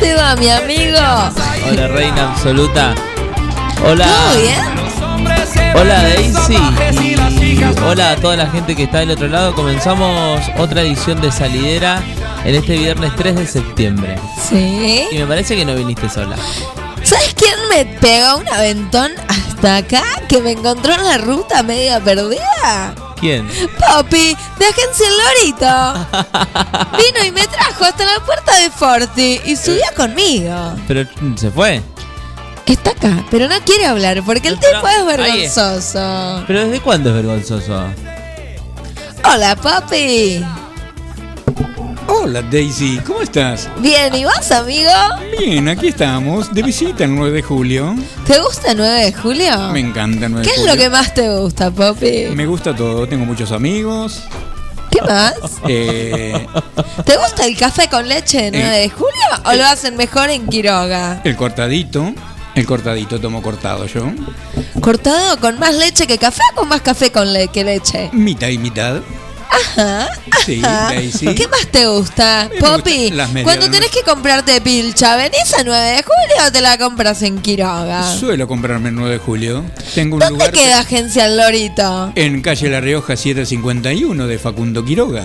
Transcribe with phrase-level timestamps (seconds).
[0.00, 0.98] te va, mi amigo?
[1.68, 2.94] Hola, reina absoluta.
[3.84, 4.06] Hola.
[4.06, 4.76] ¿Todo bien?
[5.74, 6.56] Hola Daisy
[7.42, 9.54] y hola a toda la gente que está del otro lado.
[9.54, 12.02] Comenzamos otra edición de Salidera
[12.44, 14.16] en este viernes 3 de septiembre.
[14.48, 15.06] Sí.
[15.10, 16.36] Y me parece que no viniste sola.
[17.02, 20.02] ¿Sabes quién me pegó un aventón hasta acá?
[20.28, 22.94] Que me encontró en la ruta media perdida.
[23.18, 23.48] ¿Quién?
[23.78, 26.06] Papi, de Agencia El Lorito.
[26.98, 30.74] Vino y me trajo hasta la puerta de Forti y subió conmigo.
[30.86, 31.82] Pero se fue.
[32.66, 36.44] Está acá, pero no quiere hablar porque el Pero- tipo es vergonzoso.
[36.46, 37.84] ¿Pero desde cuándo es vergonzoso?
[39.24, 40.44] Hola, papi.
[42.22, 43.68] Hola Daisy, ¿cómo estás?
[43.80, 44.90] Bien, ¿y vos, amigo?
[45.38, 47.94] Bien, aquí estamos, de visita el 9 de julio.
[48.26, 49.58] ¿Te gusta el 9 de julio?
[49.72, 50.74] Me encanta el 9 ¿Qué de es julio.
[50.74, 52.26] lo que más te gusta, papi?
[52.34, 54.22] Me gusta todo, tengo muchos amigos.
[54.90, 55.34] ¿Qué más?
[55.68, 56.46] eh,
[57.04, 59.12] ¿Te gusta el café con leche de 9 de julio
[59.44, 61.20] o lo hacen mejor en Quiroga?
[61.24, 62.12] el cortadito,
[62.54, 64.06] el cortadito tomo cortado yo.
[64.80, 68.10] ¿Cortado con más leche que café o con más café con le- que leche?
[68.12, 69.00] Mitad y mitad.
[69.50, 70.08] Ajá.
[70.44, 70.60] Sí.
[70.60, 71.34] Daisy.
[71.34, 73.12] ¿Qué más te gusta, Me Poppy?
[73.42, 77.38] Cuando tenés que comprarte pilcha, ¿venís a 9 de julio o te la compras en
[77.40, 78.02] Quiroga?
[78.16, 79.64] Suelo comprarme el 9 de julio.
[79.94, 82.12] Tengo un ¿Dónde lugar queda Agencia El Lorito?
[82.14, 85.24] en calle La Rioja 751 de Facundo Quiroga.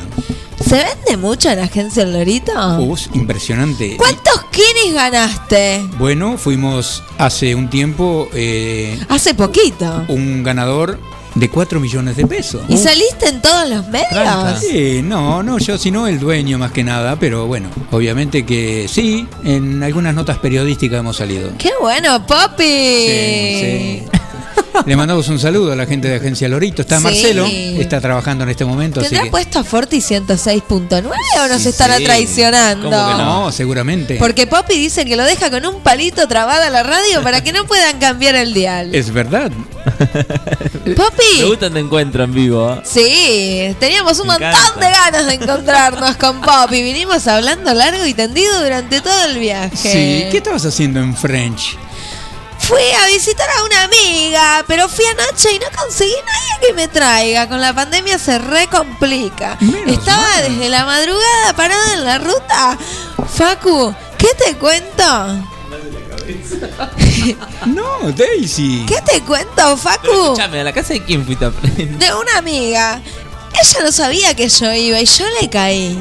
[0.68, 2.51] ¿Se vende mucho en Agencia El Lorito?
[2.79, 3.97] Uh, impresionante.
[3.97, 5.84] ¿Cuántos kinis ganaste?
[5.97, 10.06] Bueno, fuimos hace un tiempo eh, Hace poquito.
[10.07, 11.00] un ganador
[11.36, 12.64] de 4 millones de pesos.
[12.68, 14.09] ¿Y saliste en todos los medios?
[14.09, 14.58] Tranca.
[14.59, 19.28] Sí, no, no, yo sino el dueño más que nada, pero bueno, obviamente que sí,
[19.44, 21.52] en algunas notas periodísticas hemos salido.
[21.58, 22.64] ¡Qué bueno, Poppy!
[22.64, 24.20] Sí, sí.
[24.85, 26.81] Le mandamos un saludo a la gente de Agencia Lorito.
[26.81, 27.03] Está Sí.
[27.03, 29.31] Marcelo, está trabajando en este momento, así ¿Tendrá que...
[29.31, 31.03] puesto a Forti 106.9
[31.43, 32.05] o nos Sí, estará sí.
[32.05, 32.89] traicionando?
[32.89, 34.15] ¿Cómo que No, seguramente.
[34.15, 37.65] Porque Poppy dice que lo deja con un palito trabada la radio para que no
[37.65, 38.93] puedan cambiar el dial.
[38.95, 39.51] Es verdad.
[40.85, 41.43] Me Poppy.
[41.45, 42.73] gusta te encuentro en vivo.
[42.73, 42.81] ¿eh?
[42.83, 44.79] Sí, teníamos un Me montón encanta.
[44.88, 46.81] de ganas de encontrarnos con Poppy.
[46.83, 49.75] Vinimos hablando largo y tendido durante todo el viaje.
[49.75, 51.77] Sí, ¿qué estabas haciendo en French?
[52.71, 56.87] Fui a visitar a una amiga, pero fui anoche y no conseguí nadie que me
[56.87, 57.49] traiga.
[57.49, 59.57] Con la pandemia se recomplica.
[59.59, 60.43] Menos Estaba mal.
[60.47, 62.77] desde la madrugada parada en la ruta.
[63.35, 65.03] Facu, ¿qué te cuento?
[67.65, 68.85] No, Daisy.
[68.88, 70.07] ¿Qué te cuento, Pero Facu?
[70.11, 71.49] escúchame, ¿a la casa de quién fuiste a?
[71.49, 73.01] De una amiga.
[73.53, 76.00] Ella no sabía que yo iba y yo le caí.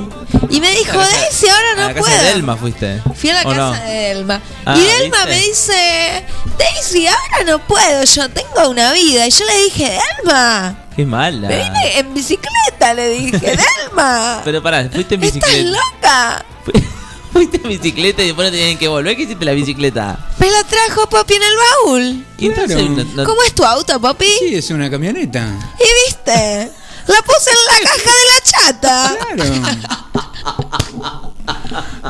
[0.51, 2.19] Y me dijo, A la casa- Daisy, a ahora la no casa puedo.
[2.23, 3.03] de Delma fuiste.
[3.15, 3.73] Fui a la ¿O casa no?
[3.73, 4.41] de Delma.
[4.65, 5.31] Ah, y Delma ¿viste?
[5.31, 6.25] me dice,
[6.59, 9.27] Daisy, ahora no puedo, yo tengo una vida.
[9.27, 11.49] Y yo le dije, Delma, Qué mala.
[11.49, 13.39] me vine en bicicleta, le dije,
[13.89, 14.41] Delma.
[14.45, 15.71] Pero pará, fuiste en ¿Estás bicicleta.
[15.71, 16.45] loca?
[17.33, 19.15] Fuiste en bicicleta y después no tenían que volver.
[19.17, 20.19] ¿Qué hiciste la bicicleta?
[20.39, 22.27] Me la trajo Poppy en el baúl.
[22.39, 22.91] Y entonces Claro.
[22.91, 24.27] no- no- ¿Cómo es tu auto, Poppy?
[24.41, 25.47] Sí, es una camioneta.
[25.79, 26.73] ¿Y viste?
[27.11, 29.17] La puse en la caja de la chata.
[29.35, 29.51] Claro.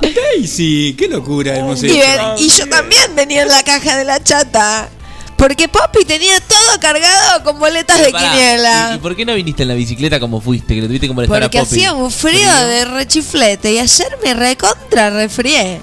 [0.00, 2.34] Daisy, qué locura hemos Y, hecho.
[2.38, 4.88] y yo también venía en la caja de la chata.
[5.36, 8.90] Porque Poppy tenía todo cargado con boletas de Pará, quiniela.
[8.92, 10.74] ¿y, y por qué no viniste en la bicicleta como fuiste?
[10.74, 11.76] Que lo tuviste que molestar Porque a Poppy.
[11.76, 15.80] hacía un frío de rechiflete y ayer me recontra refrié.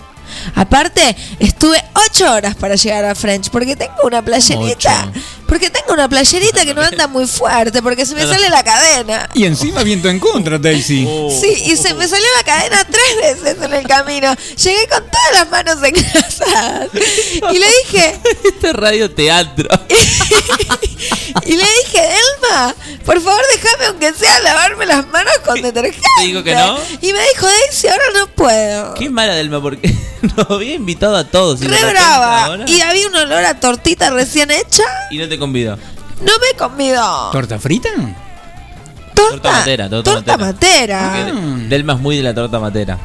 [0.54, 5.10] Aparte, estuve ocho horas para llegar a French porque tengo una playerita.
[5.10, 5.22] Ocho.
[5.48, 9.30] Porque tengo una playerita que no anda muy fuerte porque se me sale la cadena.
[9.34, 11.06] Y encima viento en contra, Daisy.
[11.08, 11.30] Oh.
[11.42, 14.36] Sí, y se me salió la cadena tres veces en el camino.
[14.58, 16.90] Llegué con todas las manos engrasadas.
[17.52, 19.68] Y le dije, Este es radio teatro.
[21.46, 22.10] y le dije,
[22.42, 26.08] Elma, por favor déjame aunque sea lavarme las manos con detergente.
[26.20, 26.78] ¿Te dijo que no?
[27.02, 28.94] Y me dijo, Daisy, ahora no puedo.
[28.96, 29.94] Qué mala Delma, porque
[30.36, 31.62] nos había invitado a todos.
[31.62, 32.58] y Re brava.
[32.68, 34.84] Y había un olor a tortita recién hecha.
[35.12, 35.78] y no te convidó.
[36.22, 37.30] No me convidó.
[37.32, 37.90] ¿Torta frita?
[39.14, 41.02] Torta, Torta matera, torta torta matera.
[41.02, 41.32] matera.
[41.34, 42.98] Porque Delma es muy de la torta matera.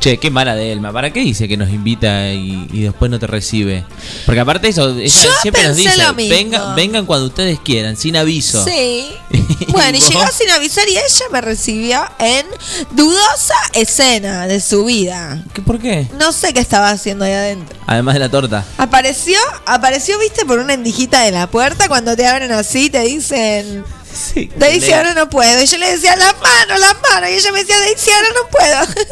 [0.00, 0.92] Che, qué mala Delma.
[0.92, 3.84] ¿Para qué dice que nos invita y, y después no te recibe?
[4.24, 6.34] Porque aparte eso, ella Yo siempre nos dice, lo mismo.
[6.34, 8.64] vengan, vengan cuando ustedes quieran, sin aviso.
[8.64, 9.10] Sí.
[9.68, 12.46] Bueno, y ¿Y llegó sin avisar y ella me recibió en
[12.92, 15.44] dudosa escena de su vida.
[15.52, 16.08] ¿Qué, ¿Por qué?
[16.18, 17.76] No sé qué estaba haciendo ahí adentro.
[17.86, 18.64] Además de la torta.
[18.78, 23.84] Apareció, apareció, viste, por una endijita de la puerta cuando te abren así, te dicen,
[24.12, 24.50] Sí.
[24.56, 25.62] Daisy, ahora no puedo.
[25.62, 27.30] Y yo le decía, las manos, las manos.
[27.30, 29.10] Y ella me decía, Daisy, ahora no puedo.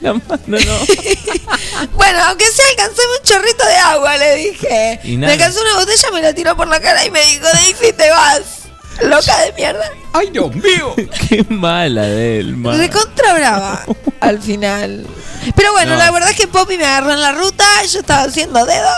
[0.00, 1.92] La mano, no.
[1.92, 5.00] bueno, aunque sea, alcancéme un chorrito de agua, le dije.
[5.04, 7.92] Y Me alcanzó una botella, me la tiró por la cara y me dijo, Daisy,
[7.92, 8.42] te vas.
[9.02, 9.90] Loca de mierda.
[10.12, 10.94] ¡Ay, Dios mío!
[11.28, 12.78] Qué mala de él, man.
[12.78, 13.84] Recontra brava
[14.20, 15.06] al final.
[15.54, 15.98] Pero bueno, No.
[15.98, 18.88] la verdad es que Poppy me agarró en la ruta, yo estaba haciendo dedo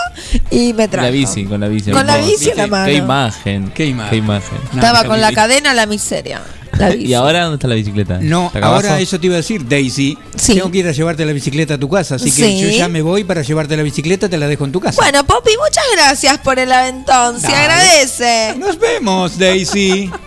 [0.50, 1.06] y me Con trajo.
[1.06, 1.90] la bici, con la bici.
[1.90, 2.86] Con la bici en la mano.
[2.86, 3.70] Qué imagen.
[3.74, 4.10] Qué imagen.
[4.10, 4.58] Qué imagen.
[4.72, 6.42] No, Estaba con la cadena la miseria.
[6.78, 7.06] La bici.
[7.06, 8.18] ¿Y ahora dónde está la bicicleta?
[8.20, 9.02] No, ¿Está acá ahora abajo?
[9.02, 10.18] eso te iba a decir, Daisy.
[10.36, 10.54] Sí.
[10.54, 12.60] Tengo que ir a llevarte la bicicleta a tu casa, así que Sí.
[12.60, 15.00] yo ya me voy para llevarte la bicicleta, te la dejo en tu casa.
[15.00, 17.40] Bueno, Poppy, muchas gracias por el aventón.
[17.40, 17.56] Se Dale.
[17.56, 18.54] agradece.
[18.58, 20.10] Nos vemos, Daisy.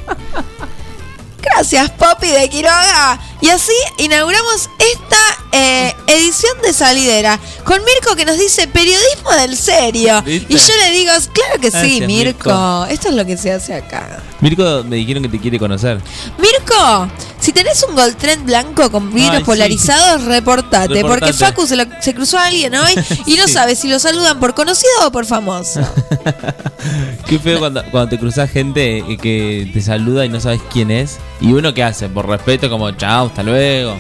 [1.42, 3.18] Gracias, Poppy de Quiroga.
[3.42, 5.09] Y así inauguramos esta
[5.52, 10.22] eh, edición de Salidera con Mirko que nos dice periodismo del serio.
[10.24, 10.54] ¿Viste?
[10.54, 12.50] Y yo le digo, claro que sí, Mirko.
[12.50, 12.86] Mirko.
[12.90, 14.22] Esto es lo que se hace acá.
[14.42, 16.00] Mirko me dijeron que te quiere conocer.
[16.38, 17.08] Mirko,
[17.40, 19.46] si tenés un Gold Trend blanco con vidrios Ay, sí.
[19.46, 21.04] polarizados, reportate, Reportate.
[21.04, 22.94] Porque Facu se, lo- se cruzó a alguien hoy
[23.26, 23.54] y no Sí.
[23.54, 25.82] sabe si lo saludan por conocido o por famoso.
[27.28, 31.18] Qué feo cuando, cuando te cruzas gente que te saluda y no sabes quién es.
[31.42, 33.98] Y uno qué hace, por respeto, como chao, hasta luego.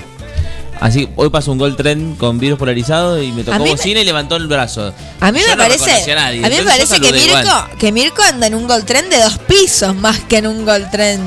[0.82, 4.06] Así, hoy pasó un gol tren con vidrios polarizados y me tocó me- bocina y
[4.06, 4.94] levantó el brazo.
[5.20, 7.44] A mí Yo me no parece, a, mí me parece que igual.
[7.44, 10.66] Mirko, que Mirko anda en un Gold Trend de dos pisos más que en un
[10.66, 11.22] Gold Trend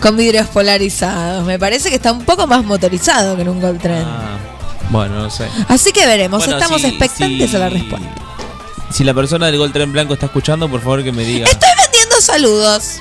[0.00, 1.44] con vidrios polarizados.
[1.46, 4.06] Me parece que está un poco más motorizado que en un Gold Trend.
[4.06, 4.36] Ah,
[4.90, 5.48] bueno, no sé.
[5.68, 8.08] Así que veremos, Bueno, estamos si- expectantes si- a la respuesta.
[8.92, 11.46] Si la persona del gol tren blanco está escuchando, por favor que me diga.
[11.48, 12.96] Estoy vendiendo saludos.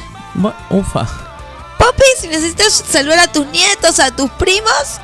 [0.70, 1.06] Ufa.
[1.78, 5.00] Poppy, si necesitas saludar a tus nietos, a tus primos,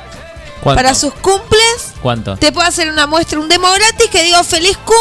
[0.66, 0.82] ¿Cuánto?
[0.82, 2.36] para sus cumples, ¿Cuánto?
[2.36, 4.94] te puedo hacer una muestra, un demo gratis que digo feliz cum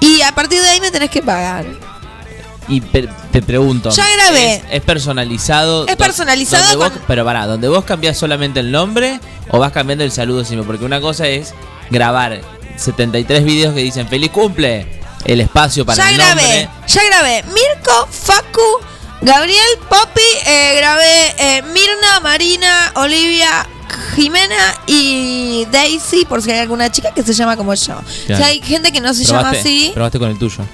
[0.00, 1.64] y a partir de ahí me tenés que pagar.
[2.68, 3.90] Y te pregunto.
[3.90, 4.54] Ya grabé.
[4.56, 5.86] ¿Es, es personalizado?
[5.86, 9.20] Es do- personalizado vos- pero pará, ¿donde vos cambiás solamente el nombre
[9.50, 10.66] o vas cambiando el saludo siempre?
[10.66, 11.52] Porque una cosa es
[11.90, 12.40] grabar
[12.76, 14.86] 73 videos que dicen feliz cumple,
[15.24, 16.68] el espacio para ya el grabé, nombre.
[16.86, 17.42] ya grabé.
[17.48, 18.60] Mirko, Facu,
[19.20, 23.66] Gabriel, Poppy, eh, grabé eh, Mirna, Marina, Olivia,
[24.14, 28.00] Jimena y Daisy, por si hay alguna chica que se llama como yo.
[28.26, 28.42] Claro.
[28.44, 30.64] Si hay gente que no se llama así, probaste con el tuyo.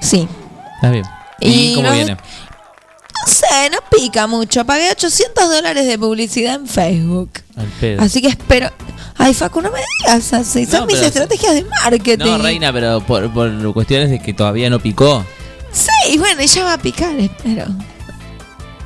[0.00, 0.28] sí.
[0.76, 1.04] Está bien.
[1.40, 2.12] ¿Y, Y cómo viene?
[2.14, 4.64] No sé, no pica mucho.
[4.64, 7.30] Pagué 800 dólares de publicidad en Facebook.
[7.56, 8.00] Al pedo.
[8.02, 8.70] Así que espero.
[9.18, 10.64] Ay, Facu, no me digas así.
[10.64, 12.24] Son No, mis estrategias de marketing.
[12.24, 15.22] No, Reina, pero por, por cuestiones de que todavía no picó.
[15.70, 17.66] Sí, bueno, ya va a picar, espero.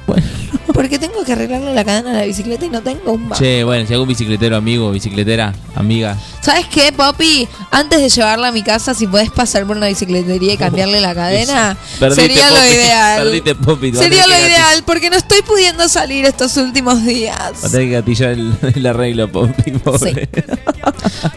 [0.07, 0.23] Bueno.
[0.75, 3.41] Porque tengo que arreglarle la cadena a la bicicleta y no tengo un bajo.
[3.41, 6.17] Che, bueno, si algún bicicletero amigo, bicicletera, amiga.
[6.41, 7.47] ¿Sabes qué, Poppy?
[7.71, 11.15] Antes de llevarla a mi casa, si podés pasar por una bicicletería y cambiarle la
[11.15, 12.75] cadena, Perdiste, sería lo Poppy.
[12.75, 13.23] ideal.
[13.23, 17.61] Perdiste, Poppy, Sería lo ideal, porque no estoy pudiendo salir estos últimos Va a días.
[17.71, 20.29] tener que gatillar el, el arreglo, Poppy, pobre.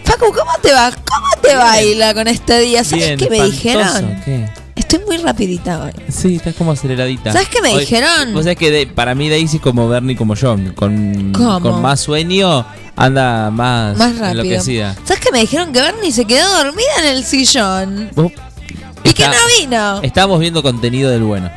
[0.04, 0.92] Facu, ¿cómo te va?
[0.92, 2.84] ¿Cómo te baila con este día?
[2.84, 4.22] ¿Sabes Bien, qué me espantoso, dijeron?
[4.26, 4.67] ¿Qué?
[4.78, 5.92] Estoy muy rapidita hoy.
[6.10, 7.32] Sí, estás como aceleradita.
[7.34, 8.34] ¿Sabes qué me Hoy- dijeron?
[8.34, 10.56] Vos sabés que de- para mí Daisy es como Bernie como yo.
[10.76, 11.60] Con, ¿Cómo?
[11.62, 12.66] con más sueño
[12.96, 14.44] anda más, Más rápido.
[14.44, 14.96] enloquecida.
[15.04, 15.74] ¿Sabes qué me dijeron?
[15.74, 18.10] Que Bernie se quedó dormida en el sillón.
[19.04, 20.00] ¿Y que está- no vino?
[20.04, 21.50] Estábamos viendo contenido del bueno.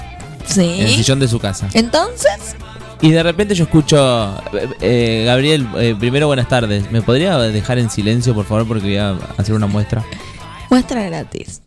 [0.57, 0.95] En el Sí.
[0.97, 1.69] sillón de su casa.
[1.75, 2.57] Entonces,
[3.03, 4.35] Y de repente yo escucho.
[4.53, 6.91] eh, eh, Gabriel, eh, primero buenas tardes.
[6.91, 8.67] ¿Me podría dejar en silencio, por favor?
[8.69, 10.05] Porque voy a hacer una muestra.
[10.71, 11.62] muestra gratis.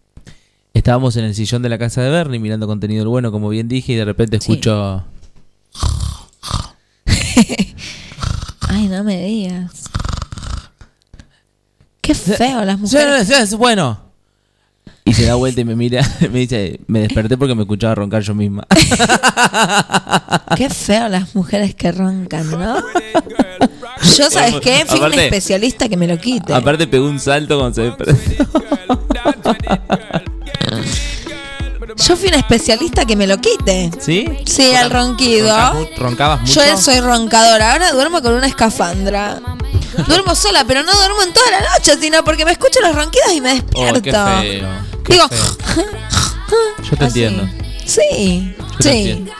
[0.83, 3.69] Estábamos en el sillón de la casa de Bernie mirando contenido del bueno, como bien
[3.69, 4.51] dije, y de repente Sí.
[4.51, 5.05] escucho.
[8.67, 9.85] Ay, no me digas.
[12.01, 13.25] Qué feo las mujeres.
[13.29, 13.97] "Sí, sí, sí, bueno.
[15.05, 18.21] Y se da vuelta y me mira, me dice, me desperté porque me escuchaba roncar
[18.21, 18.67] yo misma.
[20.57, 22.75] Qué feo las mujeres que roncan, ¿no?
[24.17, 24.83] Yo, ¿sabes qué?
[24.85, 26.53] Fui un Aparte- especialista que me lo quite.
[26.53, 28.17] Aparte pegó un salto cuando se despertó.
[32.07, 33.91] Yo fui un especialista que me lo quite.
[33.99, 34.25] ¿Sí?
[34.45, 35.47] Sí, al ronquido.
[35.47, 36.61] ¿Roncabas mu- ¿Roncabas mucho?
[36.65, 37.71] Yo soy roncadora.
[37.73, 39.39] Ahora duermo con una escafandra.
[40.07, 43.31] Duermo sola, pero no duermo en toda la noche, sino porque me escucho los ronquidos
[43.33, 44.01] y me Oh, despierto.
[44.01, 44.69] qué feo.
[45.05, 45.85] qué Digo, feo.
[46.89, 47.23] Yo te así.
[47.23, 47.49] entiendo.
[47.85, 48.89] Sí, Yo sí.
[48.89, 49.31] entiendo.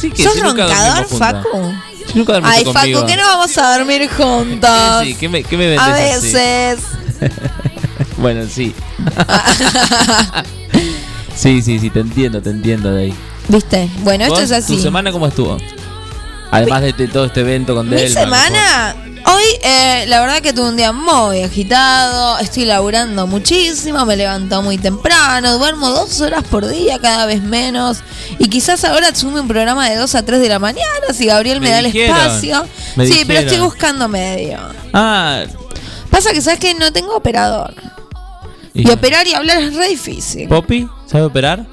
[0.00, 1.06] sí que ¿Sos dormimos roncador.
[1.06, 1.72] Facu?
[2.14, 2.98] Nunca dormiste Ay, conmigo.
[3.00, 5.04] Facu, que no vamos a dormir juntos.
[5.04, 6.80] Sí, ¿qué me, qué me a veces.
[8.16, 8.74] Bueno, sí.
[11.38, 13.14] Sí, sí, sí, te entiendo, te entiendo de ahí.
[13.48, 13.88] ¿Viste?
[14.02, 14.76] Bueno, esto ¿Vos, es así.
[14.76, 15.56] ¿Tu semana cómo estuvo?
[16.50, 18.20] Además de, de todo este evento con Mi Delma.
[18.20, 24.16] semana, Hoy, eh, la verdad que tuve un día muy agitado, estoy laburando muchísimo, me
[24.16, 27.98] levanto muy temprano, duermo dos horas por día, cada vez menos.
[28.38, 31.60] Y quizás ahora sume un programa de 2 a 3 de la mañana, si Gabriel
[31.60, 32.64] me, Me da el espacio.
[33.04, 34.60] sí, pero estoy buscando medio.
[34.94, 35.42] Ah,
[36.10, 37.74] Pasa que sabes que no tengo operador.
[38.72, 40.48] y- Y operar y hablar es re difícil.
[40.48, 40.88] ¿Poppy?
[41.08, 41.66] ¿Sabe operar?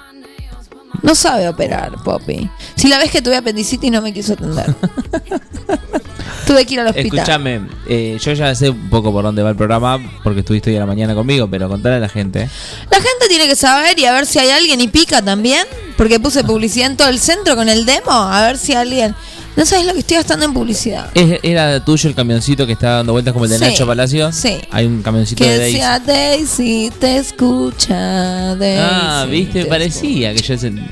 [1.01, 2.49] No sabe operar, Poppy.
[2.75, 4.65] Si la vez que tuve apendicitis no me quiso atender.
[6.47, 7.19] tuve que ir al hospital.
[7.19, 10.77] Escúchame, eh, yo ya sé un poco por dónde va el programa porque estuviste hoy
[10.77, 12.49] a la mañana conmigo, pero contale a la gente.
[12.89, 15.65] La gente tiene que saber y a ver si hay alguien y pica también.
[15.97, 18.11] Porque puse publicidad en todo el centro con el demo.
[18.11, 19.15] A ver si alguien.
[19.55, 21.09] No sabes lo que estoy gastando en publicidad.
[21.13, 24.31] ¿Es- ¿Era tuyo el camioncito que está dando vueltas como el de Sí, Nacho Palacio?
[24.33, 24.57] sí.
[24.71, 25.77] Hay un camioncito de Que Daisy.
[25.77, 28.55] sea Daisy, te escucha.
[28.55, 30.85] Daisy, Ah, viste, te parecía que yo es el...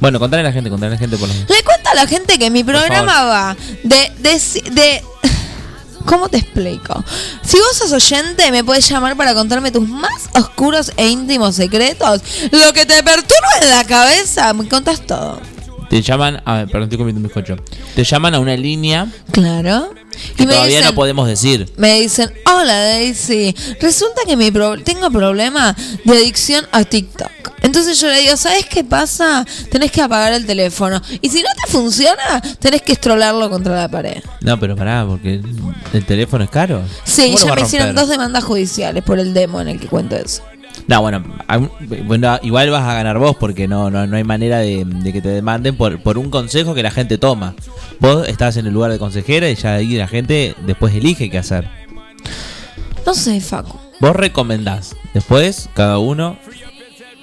[0.00, 1.50] Bueno, contale a la gente, contale a la gente por lo menos.
[1.50, 5.02] Le cuento a la gente que mi programa va de, de, de-
[6.06, 7.04] ¿Cómo te explico?
[7.44, 12.22] Si vos sos oyente, me puedes llamar para contarme tus más oscuros e íntimos secretos.
[12.52, 15.40] Lo que te perturba en la cabeza, me contás todo.
[15.90, 16.42] Te llaman...
[16.44, 17.56] A ver, perdón, estoy comiendo un bizcocho.
[17.94, 19.94] Te llaman a una línea Claro.
[20.36, 21.72] que Y todavía dicen, no podemos decir.
[21.76, 27.30] me dicen, hola Daisy, resulta que mi pro- tengo problema de adicción a TikTok.
[27.62, 29.44] Entonces yo le digo, ¿sabes qué pasa?
[29.70, 31.00] Tenés que apagar el teléfono.
[31.22, 34.22] Y si no te funciona, tenés que estrolarlo contra la pared.
[34.42, 35.44] No, pero pará, porque el,
[35.92, 36.82] el teléfono es caro.
[37.04, 39.86] Sí, ¿Cómo lo ya me hicieron dos demandas judiciales por el demo en el que
[39.88, 40.42] cuento eso.
[40.88, 41.22] No, bueno,
[42.06, 45.20] bueno, igual vas a ganar vos porque no, no, no hay manera de, de que
[45.20, 47.54] te demanden por, por un consejo que la gente toma.
[48.00, 51.36] Vos estás en el lugar de consejera y ya ahí la gente después elige qué
[51.36, 51.68] hacer.
[53.04, 53.78] No sé, Facu.
[54.00, 54.96] Vos recomendás.
[55.12, 56.38] Después, cada uno.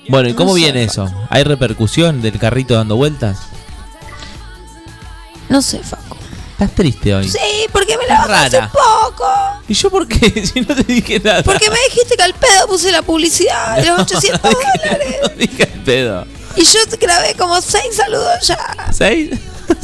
[0.10, 1.12] Bueno, ¿y No cómo sé, viene eso?
[1.32, 3.48] ¿Hay repercusión del carrito dando vueltas?
[5.50, 6.15] No sé, Facu.
[6.56, 7.28] Estás triste hoy.
[7.30, 7.40] Sí,
[7.74, 8.72] porque me la bajaste rara.
[8.72, 9.26] poco.
[9.68, 10.46] ¿Y yo por qué?
[10.54, 11.44] Si no te dije nada.
[11.44, 15.16] Porque me dijiste que al pedo puse la publicidad de los 800 dólares.
[15.24, 16.26] No dije el pedo.
[16.56, 18.58] Y yo grabé como seis saludos ya.
[18.94, 19.32] ¿Seis?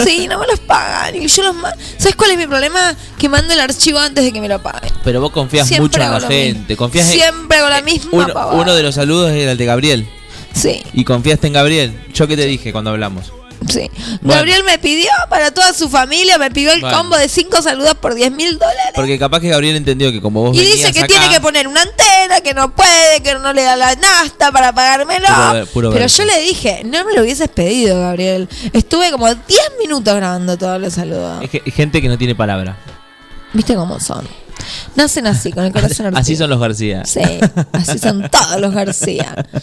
[0.05, 1.15] Sí, no me los pagan.
[1.15, 2.95] Y yo los ma- ¿Sabes cuál es mi problema?
[3.17, 4.93] Que mando el archivo antes de que me lo paguen.
[5.03, 6.59] Pero vos confías Siempre mucho en la hago lo gente.
[6.69, 6.77] mismo.
[6.77, 8.61] Confías en- Siempre con la misma uno, pavada.
[8.61, 10.07] uno de los saludos era el de Gabriel.
[10.53, 11.99] Sí, Y confiaste en Gabriel.
[12.13, 13.33] ¿Yo qué te dije cuando hablamos?
[13.69, 13.89] Sí.
[14.21, 14.39] Bueno.
[14.39, 16.97] Gabriel me pidió para toda su familia, me pidió el Bueno.
[16.97, 18.91] combo de cinco saludos por 10 mil dólares.
[18.95, 21.67] Porque capaz que Gabriel entendió que como vos Y dice que acá- tiene que poner
[21.67, 25.27] una antena, que no puede, que no le da la nasta para pagármelo.
[25.27, 28.47] Puro ver- puro Pero yo le dije, no me lo hubieses pedido, Gabriel.
[28.73, 31.43] Estuve como 10 minutos grabando todos los saludos.
[31.43, 32.77] Es que- es gente que no tiene palabra.
[33.53, 34.27] ¿Viste cómo son?
[34.95, 37.03] Nacen así, con el corazón Así son los García.
[37.05, 37.21] Sí,
[37.73, 39.33] así son todos los García.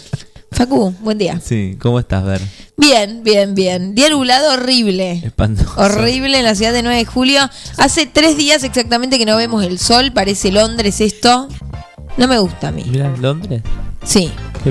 [0.50, 1.40] Facu, buen día.
[1.44, 2.40] Sí, ¿cómo estás, Ver?
[2.76, 3.94] Bien, bien, bien.
[3.94, 5.20] Día nublado horrible.
[5.24, 5.72] Espantoso.
[5.76, 7.40] Horrible en la ciudad de 9 de julio.
[7.76, 10.12] Hace tres días exactamente que no vemos el sol.
[10.12, 11.48] Parece Londres esto.
[12.16, 12.84] No me gusta a mí.
[12.88, 13.62] Mira, Londres.
[14.04, 14.30] Sí.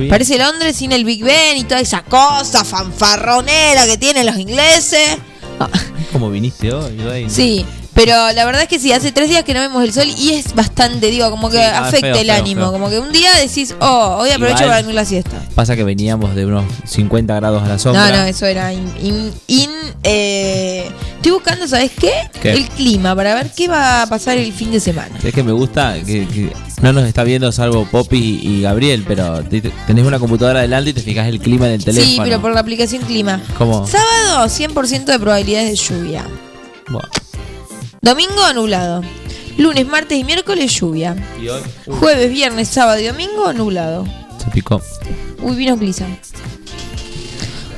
[0.10, 5.18] Parece Londres sin el Big Ben y toda esa cosa fanfarronera que tienen los ingleses.
[5.60, 5.70] Ah,
[6.12, 7.30] ¿Cómo viniste hoy, Rey?
[7.30, 7.66] sí,
[7.98, 10.34] pero la verdad es que sí, hace tres días que no vemos el sol y
[10.34, 12.62] es bastante, digo, como que Sí, no, es afecta feo, el feo, ánimo.
[12.62, 12.72] feo.
[12.72, 15.42] Como que un día decís, oh, hoy aprovecho Igual- para dormir la siesta.
[15.56, 18.10] Pasa que veníamos de unos 50 grados a la sombra.
[18.10, 19.70] No, no, eso era in, in- in,
[20.04, 22.12] eh, Estoy buscando, ¿sabes qué?
[22.42, 22.54] ¿Qué?
[22.54, 25.18] El clima, para ver qué va a pasar el fin de semana.
[25.24, 29.44] Es que me gusta que, que no nos está viendo salvo Poppy y Gabriel, pero
[29.44, 32.12] te- te- tenés una computadora adelante y te fijas el clima en el teléfono.
[32.14, 33.42] Sí, pero por la aplicación clima.
[33.58, 33.86] ¿Cómo?
[33.88, 36.24] Sábado, 100% de probabilidades de lluvia.
[36.90, 37.04] Buah.
[38.02, 39.02] Domingo, nublado.
[39.58, 41.16] Lunes, martes y miércoles, lluvia.
[41.42, 44.06] Y hoy uh, Jueves, viernes, sábado y domingo, nublado.
[44.44, 44.82] se picó.
[45.42, 46.06] Uy, vino Glisa.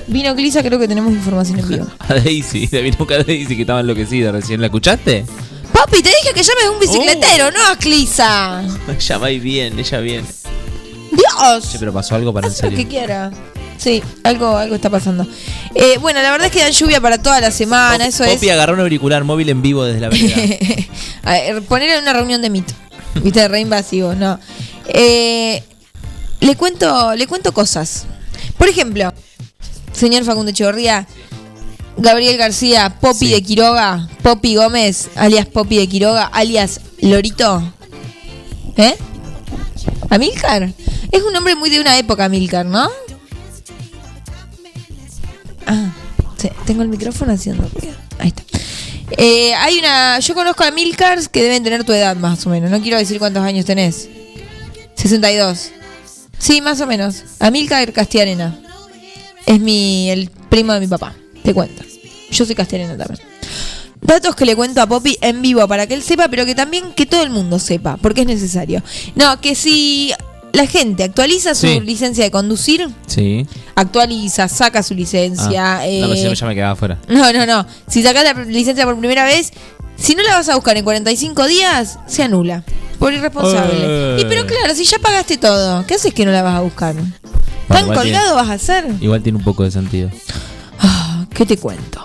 [0.07, 1.87] Vino Glisa, creo que tenemos información en vivo.
[1.99, 4.59] A Daisy, le vino a Daisy que estaba enloquecida recién.
[4.59, 5.25] ¿La escuchaste?
[5.71, 8.63] Papi, te dije que llames a un bicicletero, no a Glisa.
[8.87, 10.25] Ella va y bien, ella bien.
[11.11, 11.71] Dios.
[11.71, 12.89] Che, pero pasó algo para en Haz lo que serio.
[12.89, 13.31] quiera.
[13.79, 15.25] Sí, algo, algo está pasando.
[15.73, 18.33] Eh, bueno, la verdad es que dan lluvia para toda la semana, eso es.
[18.33, 20.35] Poppy agarró un auricular móvil en vivo desde la vereda.
[21.23, 22.73] A ver, poner en una reunión de mito.
[23.23, 24.37] Viste, re invasivo, no.
[24.87, 25.63] Eh,
[26.41, 28.05] le cuento, le cuento cosas.
[28.57, 29.13] Por ejemplo,
[29.93, 31.07] señor Facundo Echeverría,
[31.95, 33.31] Gabriel García, Poppy Sí.
[33.31, 37.73] de Quiroga, Poppy Gómez, alias Poppy de Quiroga, alias Lorito.
[38.75, 38.95] ¿Eh?
[40.09, 40.69] Amilcar.
[41.11, 42.89] Es un nombre muy de una época, Amilcar, ¿no?
[45.71, 45.91] Ah,
[46.65, 47.69] tengo el micrófono haciendo.
[48.17, 48.43] Ahí está.
[49.11, 50.19] Eh, hay una.
[50.19, 52.71] Yo conozco a Milcars que deben tener tu edad más o menos.
[52.71, 54.09] No quiero decir cuántos años tenés.
[54.95, 55.71] 62.
[56.39, 57.23] Sí, más o menos.
[57.39, 58.59] Amilcar Castiarena.
[59.45, 60.09] Es mi.
[60.09, 61.13] el primo de mi papá.
[61.43, 61.83] Te cuento.
[62.31, 63.19] Yo soy Castiarena también.
[64.01, 66.93] datos que le cuento a Poppy en vivo para que él sepa, pero que también
[66.93, 68.81] que todo el mundo sepa, porque es necesario.
[69.15, 70.13] No, que si
[70.53, 71.79] la gente actualiza su Sí.
[71.81, 73.45] licencia de conducir, Sí.
[73.75, 75.77] actualiza, saca su licencia.
[75.79, 76.97] Ah, eh, no, pero si no, ya me quedaba afuera.
[77.07, 77.65] no, no, no.
[77.87, 79.51] Si sacas la licencia por primera vez,
[79.97, 82.63] si no la vas a buscar en 45 días, se anula.
[82.99, 83.73] Por irresponsable.
[83.81, 84.17] Eh.
[84.21, 86.95] Y pero claro, si ya pagaste todo, ¿qué haces que no la vas a buscar?
[86.95, 88.85] ¿Tan igual tiene- colgado vas a hacer?
[88.99, 90.09] Igual tiene un poco de sentido.
[90.79, 92.03] Ah, ¿Qué te cuento?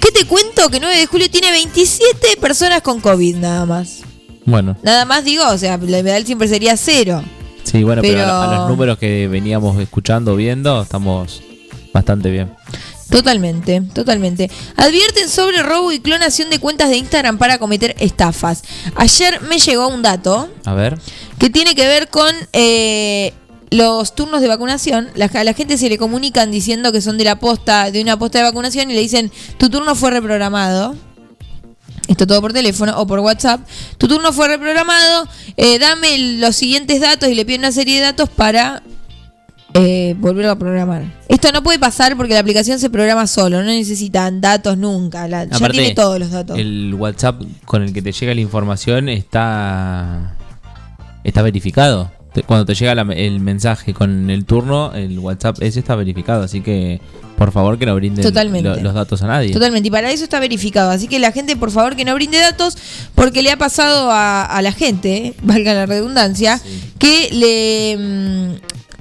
[0.00, 0.68] ¿Qué te cuento?
[0.68, 4.00] Que 9 de julio tiene 27 personas con COVID nada más.
[4.44, 7.22] Bueno, Nada más digo, o sea, la ideal siempre sería cero.
[7.78, 11.42] Sí, bueno, pero, Pero- a, a los números que veníamos escuchando, viendo, estamos
[11.92, 12.52] bastante bien.
[13.10, 14.50] Totalmente, totalmente.
[14.76, 18.64] Advierten sobre robo y clonación de cuentas de Instagram para cometer estafas.
[18.96, 20.98] Ayer me llegó un dato A ver.
[21.38, 23.32] que tiene que ver con eh,
[23.70, 25.10] los turnos de vacunación.
[25.14, 28.18] La, a la gente se le comunican diciendo que son de la posta, de una
[28.18, 30.94] posta de vacunación y le dicen tu turno fue reprogramado.
[32.08, 33.60] Esto todo por teléfono o por WhatsApp.
[33.98, 35.26] Tu turno fue reprogramado.
[35.56, 38.82] eh, dame los siguientes datos y le piden una serie de datos para
[39.72, 41.02] eh, volverlo a programar.
[41.28, 43.58] Esto no puede pasar porque la aplicación se programa solo.
[43.58, 45.26] No necesitan datos nunca.
[45.28, 46.58] La- ya tiene todos los datos.
[46.58, 50.36] El WhatsApp con el que te llega la información está
[51.24, 52.12] está verificado.
[52.34, 56.42] Te- Cuando te llega la- el mensaje con el turno, el WhatsApp ese está verificado.
[56.42, 57.00] Así que,
[57.38, 58.24] por favor, que no brinden
[58.64, 59.52] lo- los datos a nadie.
[59.52, 60.90] Totalmente, y para eso está verificado.
[60.90, 62.76] Así que la gente, por favor, que no brinde datos,
[63.14, 66.60] porque le ha pasado a, a la gente, eh, valga la redundancia,
[66.98, 68.54] que le, mm,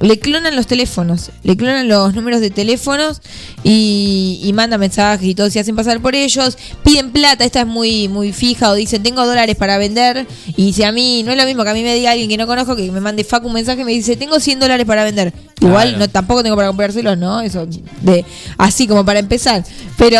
[0.03, 3.21] le clonan los teléfonos, le clonan los números de teléfonos
[3.63, 7.67] y, y mandan mensajes y todo, se hacen pasar por ellos, piden plata, esta es
[7.67, 11.37] muy, muy fija, o dicen, tengo dólares para vender, y si a mí, no es
[11.37, 13.47] lo mismo que a mí me diga alguien que no conozco, que me mande Facu
[13.47, 15.33] un mensaje y me dice, tengo 100 dólares para vender.
[15.61, 15.99] Igual Claro.
[15.99, 17.39] no tampoco tengo para comprárselos, ¿no?
[17.39, 17.65] Eso
[18.01, 18.25] de
[18.57, 19.63] así como para empezar.
[19.97, 20.19] Pero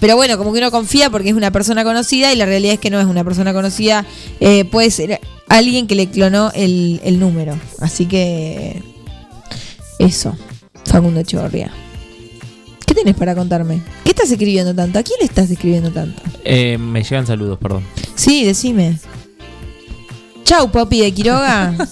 [0.00, 2.80] pero bueno, como que uno confía porque es una persona conocida y la realidad es
[2.80, 4.06] que no es una persona conocida,
[4.40, 7.58] eh, puede ser alguien que le clonó el, el número.
[7.80, 8.82] Así que
[9.98, 10.36] eso,
[10.84, 11.70] Facundo Echevarría.
[12.86, 13.80] ¿Qué tenés para contarme?
[14.04, 14.98] ¿Qué estás escribiendo tanto?
[14.98, 16.22] ¿A quién le estás escribiendo tanto?
[16.44, 17.84] Eh, me llegan saludos, perdón.
[18.14, 18.98] Sí, decime.
[20.44, 21.74] Chau, Popi de Quiroga.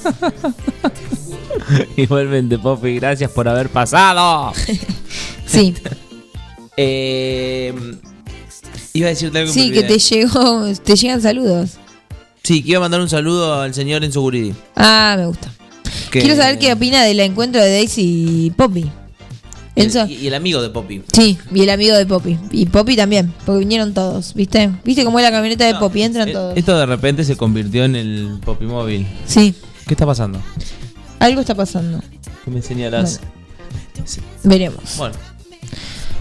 [1.97, 4.53] Igualmente, Poppy, gracias por haber pasado.
[5.47, 5.75] Sí,
[6.77, 7.75] Eh,
[8.95, 9.53] iba a decirte algo.
[9.53, 11.73] sí, que te llegó, te llegan saludos.
[12.43, 14.55] Sí, que iba a mandar un saludo al señor Enzo Guridi.
[14.77, 15.53] Ah, me gusta.
[16.11, 18.91] Que- Quiero saber qué opina del encuentro de Daisy y Poppy.
[19.77, 20.05] Enzo.
[20.07, 21.03] Y, y el amigo de Poppy.
[21.13, 22.39] Sí, y el amigo de Poppy.
[22.51, 24.71] Y Poppy también, porque vinieron todos, ¿viste?
[24.85, 26.03] ¿Viste cómo es la camioneta de Poppy?
[26.03, 26.57] Entran Eh, todos.
[26.57, 29.07] Esto de repente se convirtió en el Poppy móvil.
[29.27, 29.55] Sí,
[29.87, 30.41] ¿Qué está pasando?
[31.21, 32.01] algo está pasando.
[32.45, 33.21] ¿Qué me señalas?
[34.43, 34.97] Veremos.
[34.97, 35.15] Bueno,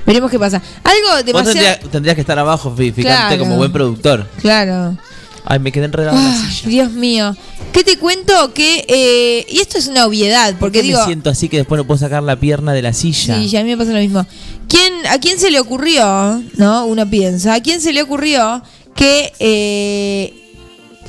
[0.05, 0.61] Veremos qué pasa.
[0.83, 1.53] Algo vos demasiado.
[1.53, 3.37] tendrías, tendrías que estar abajo, fíjate, Claro.
[3.39, 4.25] como buen productor.
[4.41, 4.97] Claro.
[5.45, 6.69] Ay, me quedé enredado en la Ay, silla.
[6.69, 7.35] Dios mío.
[7.73, 8.53] ¿Qué te cuento?
[8.53, 8.85] Que.
[8.87, 10.99] eh, y esto es una obviedad, ¿Por porque qué digo.
[10.99, 13.35] me siento así que después no puedo sacar la pierna de la silla?
[13.37, 14.25] Sí, ya a mí me pasa lo mismo.
[14.67, 16.85] ¿Quién, ¿A quién se le ocurrió, no?
[16.85, 18.61] Uno piensa, ¿a quién se le ocurrió
[18.95, 20.33] que eh,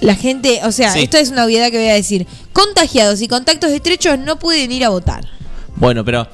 [0.01, 1.01] la gente, o sea, Sí.
[1.01, 4.85] esto es una obviedad que voy a decir, contagiados y contactos estrechos no pueden ir
[4.85, 5.27] a votar?
[5.77, 6.27] Bueno, pero.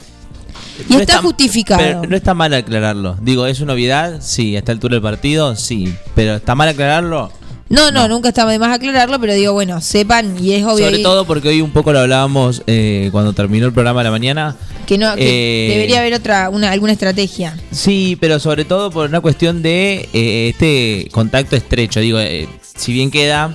[0.91, 1.81] Y está justificado.
[1.81, 3.17] pero no está mal aclararlo.
[3.23, 4.21] Digo, ¿es una obviedad?
[4.21, 4.55] Sí.
[4.57, 5.57] ¿A esta altura del partido?
[5.57, 5.95] Sí.
[6.15, 7.33] ¿Pero está mal aclararlo?
[7.69, 11.01] No, no, nunca está de más aclararlo, pero digo, bueno, sepan, y es obvio Sobre
[11.01, 14.11] y- todo porque hoy un poco lo hablábamos eh, cuando terminó el programa de la
[14.13, 14.57] mañana.
[14.87, 17.57] que, no, que eh, debería haber otra, una, alguna estrategia.
[17.73, 21.99] Sí, pero sobre todo por una cuestión de eh, este contacto estrecho.
[21.99, 23.51] Digo, eh, si bien queda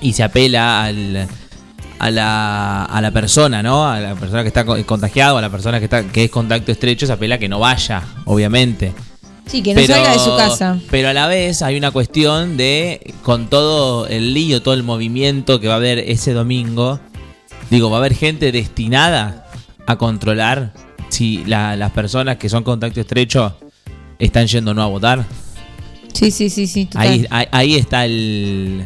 [0.00, 1.28] y se apela al,
[2.00, 3.86] a, la, a la persona, ¿no?
[3.88, 6.30] A la persona que está co- contagiada o a la persona que, está, que es
[6.32, 8.92] contacto estrecho, se apela a que no vaya, obviamente.
[9.46, 10.78] Sí, que no salga de su casa.
[10.90, 15.60] Pero a la vez hay una cuestión de, con todo el lío, todo el movimiento
[15.60, 17.00] que va a haber ese domingo,
[17.70, 19.46] digo, va a haber gente destinada
[19.86, 20.72] a controlar
[21.10, 23.56] si la- las personas que son contacto estrecho
[24.18, 25.24] están yendo o no a votar.
[26.12, 26.86] Sí, sí, sí, sí.
[26.86, 27.08] total.
[27.08, 28.84] Ahí, ahí, ahí está el,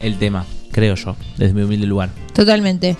[0.00, 2.10] el tema, creo yo, desde mi humilde lugar.
[2.34, 2.96] Totalmente.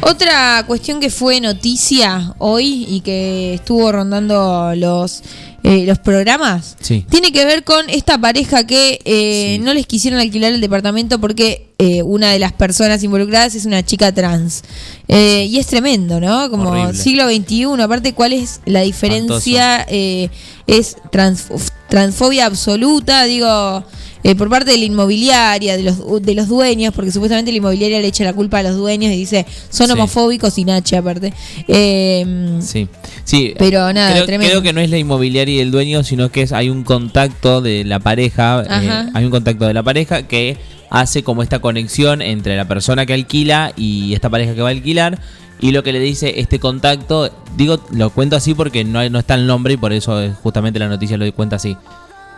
[0.00, 5.22] Otra cuestión que fue noticia hoy y que estuvo rondando los,
[5.62, 7.04] eh, los programas Sí.
[7.10, 9.62] tiene que ver con esta pareja que eh, Sí.
[9.64, 13.82] no les quisieron alquilar el departamento porque eh, una de las personas involucradas es una
[13.84, 14.62] chica trans.
[15.08, 16.50] Eh, y es tremendo, ¿no?
[16.50, 16.94] Como Horrible.
[16.94, 17.80] siglo XXI.
[17.82, 19.86] Aparte, ¿cuál es la diferencia?
[19.88, 20.28] Eh,
[20.66, 23.24] es transf- transfobia absoluta.
[23.24, 23.84] Digo,
[24.22, 28.00] eh, por parte de la inmobiliaria, de los, de los dueños, porque supuestamente la inmobiliaria
[28.00, 29.92] le echa la culpa a los dueños y dice, son Sí.
[29.92, 31.32] homofóbicos y Nachi aparte.
[31.68, 32.88] Eh, Sí,
[33.24, 33.54] sí.
[33.58, 34.50] Pero nada, creo, tremendo.
[34.50, 37.60] creo que no es la inmobiliaria y el dueño, sino que es hay un contacto
[37.62, 40.56] de la pareja, eh, hay un contacto de la pareja que
[40.90, 44.72] hace como esta conexión entre la persona que alquila y esta pareja que va a
[44.72, 45.20] alquilar.
[45.62, 49.34] Y lo que le dice este contacto, digo, lo cuento así porque no, no está
[49.34, 51.76] el nombre y por eso eh, justamente la noticia lo cuenta así.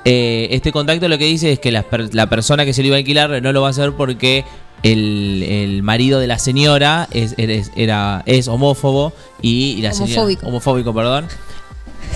[0.04, 2.96] Eh, este contacto lo que dice es que la, la persona que se lo iba
[2.96, 4.44] a alquilar no lo va a hacer porque
[4.82, 10.46] el, el marido de la señora es, es- era, es homófobo y, la señora- Homofóbico.
[10.48, 11.26] homofóbico, perdón.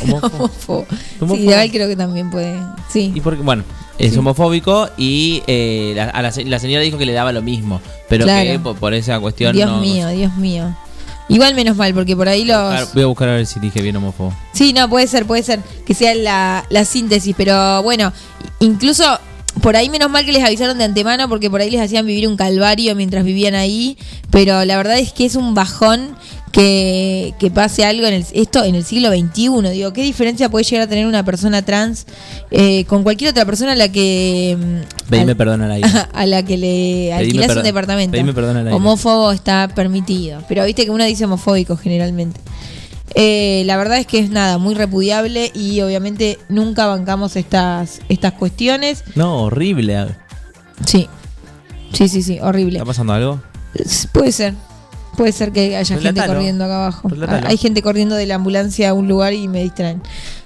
[0.02, 0.50] Homófobo.
[1.20, 1.36] homófobo.
[1.62, 2.58] Sí, creo que también puede.
[2.90, 3.12] Sí.
[3.14, 3.62] y porque, bueno,
[3.98, 4.18] es Sí.
[4.18, 7.80] homofóbico y eh, la, a la, se- la señora dijo que le daba lo mismo,
[8.08, 8.50] pero Claro.
[8.50, 10.76] que por, por esa cuestión Dios no- mío, Dios mío.
[11.28, 12.56] Igual menos mal, porque por ahí los...
[12.56, 14.32] Claro, Voy a buscar a ver si dije bien homófobo.
[14.52, 18.12] Sí, no, puede ser, puede ser que sea la, la síntesis, pero bueno,
[18.60, 19.18] incluso
[19.60, 22.28] por ahí menos mal que les avisaron de antemano porque por ahí les hacían vivir
[22.28, 23.96] un calvario mientras vivían ahí,
[24.30, 26.16] pero la verdad es que es un bajón
[26.52, 29.70] que, que pase algo en el, esto en el siglo XXI.
[29.72, 32.06] Digo, ¿qué diferencia puede llegar a tener una persona trans
[32.50, 34.56] eh, con cualquier otra persona a la que...
[34.58, 35.88] mm, Pedime al- perdón al aire.
[36.12, 38.12] a la que le alquilas un departamento.
[38.12, 38.76] pedime perdón al aire.
[38.76, 40.42] Homófobo está permitido.
[40.48, 42.40] Pero viste que uno dice homofóbico generalmente.
[43.14, 48.32] Eh, la verdad es que es nada, muy repudiable y obviamente nunca bancamos estas, estas
[48.32, 49.04] cuestiones.
[49.14, 50.06] No, horrible.
[50.86, 51.08] Sí.
[51.92, 52.78] Sí, sí, sí, horrible.
[52.78, 53.40] ¿Está pasando algo?
[54.12, 54.54] Puede ser.
[55.16, 57.08] Puede ser que haya gente corriendo acá abajo.
[57.26, 60.02] Ah, Hay gente corriendo de la ambulancia a un lugar y me distraen.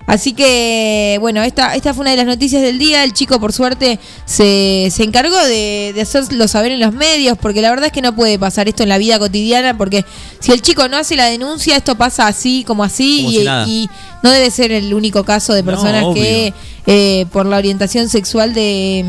[0.07, 3.05] Así que, bueno, esta, esta fue una de las noticias del día.
[3.05, 7.63] El chico, por suerte, se, se encargó de, de hacerlo saber en los medios, porque
[7.63, 10.05] la verdad es que no puede pasar esto en la vida cotidiana, porque
[10.41, 13.45] si el chico no hace la denuncia, esto pasa así como así, Como y, si
[13.45, 13.67] nada.
[13.69, 13.89] y
[14.25, 16.53] no debe ser el único caso de No, personas que
[16.87, 19.05] eh, por la orientación sexual de...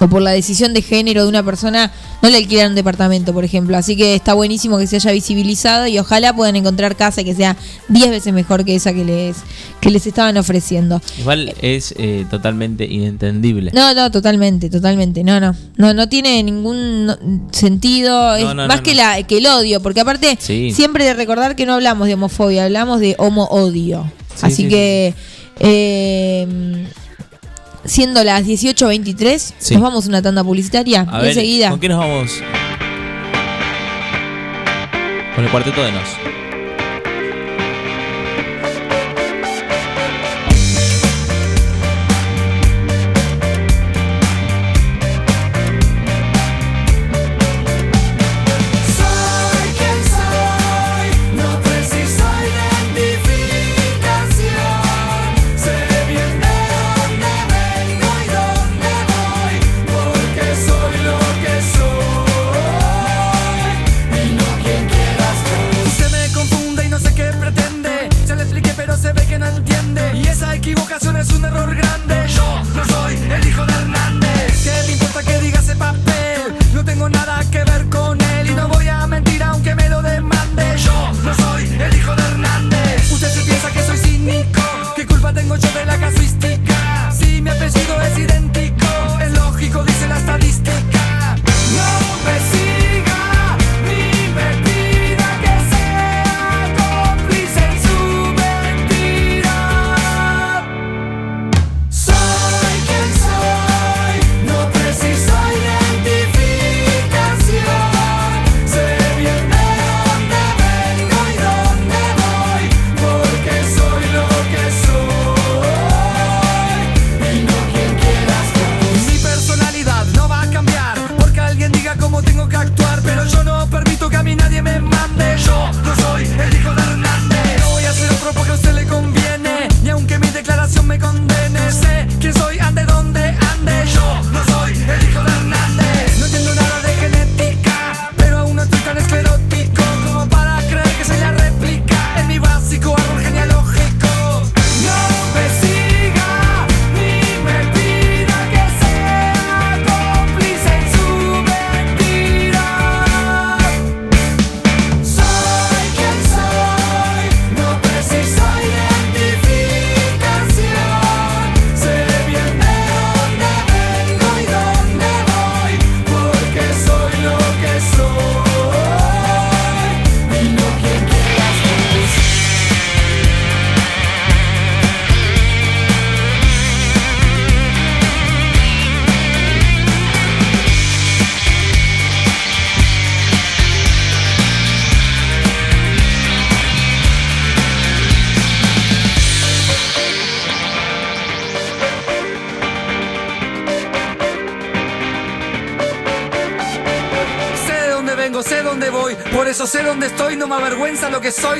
[0.00, 1.90] o por la decisión de género de una persona
[2.22, 3.76] no le alquilan un departamento, por ejemplo.
[3.76, 7.56] Así que está buenísimo que se haya visibilizado y ojalá puedan encontrar casa que sea
[7.88, 9.38] 10 veces mejor que esa que les,
[9.80, 11.00] que les estaban ofreciendo.
[11.18, 13.72] Igual es eh, totalmente inentendible.
[13.74, 15.24] No, no, totalmente, totalmente.
[15.24, 15.56] No, no.
[15.76, 18.36] No, no tiene ningún sentido.
[18.36, 18.94] es No, no, más no, que.
[18.94, 19.80] La, que el odio.
[19.82, 20.70] Porque aparte, Sí.
[20.72, 24.04] siempre de recordar que no hablamos de homofobia, hablamos de homo-odio.
[24.36, 25.14] Sí, Así sí, que.
[25.58, 26.86] eh,
[27.84, 29.74] siendo las 18.23, Sí.
[29.74, 31.06] nos vamos a una tanda publicitaria.
[31.10, 31.70] A y ver, enseguida.
[31.70, 32.32] ¿con qué nos vamos?
[35.34, 36.37] Con el cuarteto de Nos.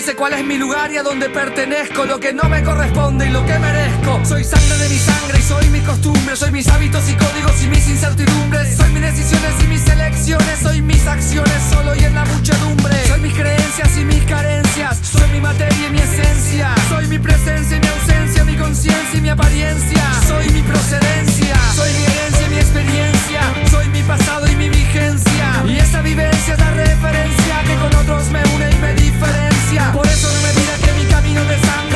[0.09, 3.31] Sé cuál es mi lugar y a dónde pertenezco, lo que no me corresponde y
[3.31, 4.25] lo que merezco.
[4.25, 7.66] Soy sangre de mi sangre y soy mis costumbres, soy mis hábitos y códigos y
[7.66, 12.25] mis incertidumbres, soy mis decisiones y mis elecciones, soy mis acciones solo y en la
[12.25, 17.18] muchedumbre, soy mis creencias y mis carencias, soy mi materia y mi esencia, soy mi
[17.18, 22.47] presencia y mi ausencia, mi conciencia y mi apariencia, soy mi procedencia, soy mi herencia
[22.47, 23.40] y mi experiencia,
[23.71, 28.31] soy mi pasado y mi vigencia, y esa vivencia es la referencia que con otros
[28.31, 29.58] me une y me diferencia.
[29.69, 31.88] Por eso no me pida que mi camino de sangre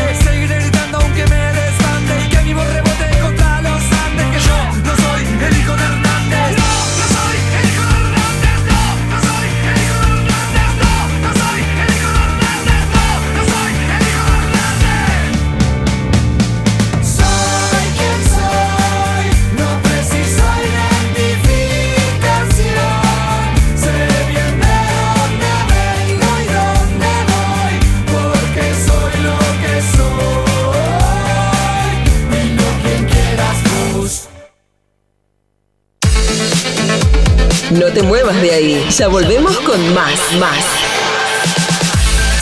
[37.94, 40.64] te muevas de ahí, ya volvemos con más, más.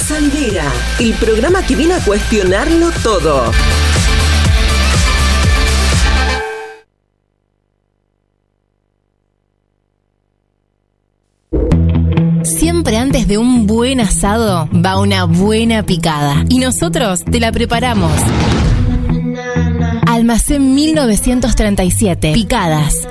[0.07, 0.65] Salidera,
[1.01, 3.51] el programa que viene a cuestionarlo todo.
[12.45, 16.45] Siempre antes de un buen asado va una buena picada.
[16.49, 18.13] Y nosotros te la preparamos.
[20.07, 22.33] Almacén 1937.
[22.35, 23.10] Picadas.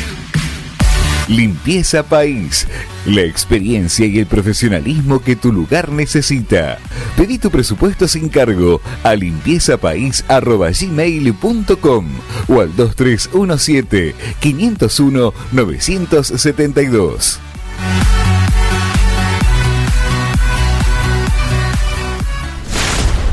[1.31, 2.67] Limpieza País.
[3.05, 6.77] La experiencia y el profesionalismo que tu lugar necesita.
[7.15, 12.07] Pedí tu presupuesto sin cargo a limpiezapais.gmail.com
[12.49, 17.39] o al 2317 501 972.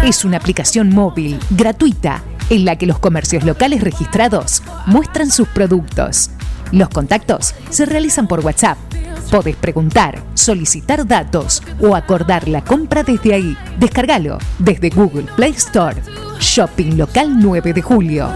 [0.04, 6.30] Es una aplicación móvil gratuita en la que los comercios locales registrados muestran sus productos.
[6.72, 8.78] Los contactos se realizan por WhatsApp.
[9.30, 13.56] Podés preguntar, solicitar datos o acordar la compra desde ahí.
[13.78, 16.00] Descargalo desde Google Play Store.
[16.38, 18.28] Shopping Local 9 de Julio.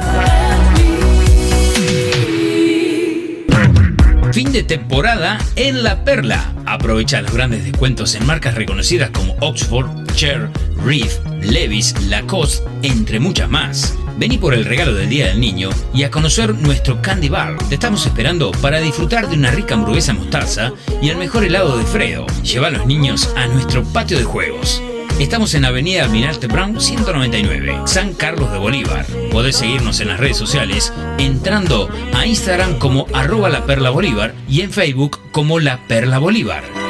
[4.32, 6.52] Fin de temporada en La Perla.
[6.64, 10.50] Aprovecha los grandes descuentos en marcas reconocidas como Oxford, Cher,
[10.84, 13.96] Reef, Levis, Lacoste, entre muchas más.
[14.16, 17.56] Vení por el regalo del Día del Niño y a conocer nuestro Candy Bar.
[17.68, 21.84] Te estamos esperando para disfrutar de una rica hamburguesa mostaza y el mejor helado de
[21.84, 22.26] Fredo.
[22.42, 24.82] Lleva a los niños a nuestro patio de juegos.
[25.18, 29.06] Estamos en Avenida Almirante Brown 199, San Carlos de Bolívar.
[29.30, 34.62] Podés seguirnos en las redes sociales entrando a Instagram como arroba la perla bolívar y
[34.62, 36.89] en Facebook como la perla bolívar.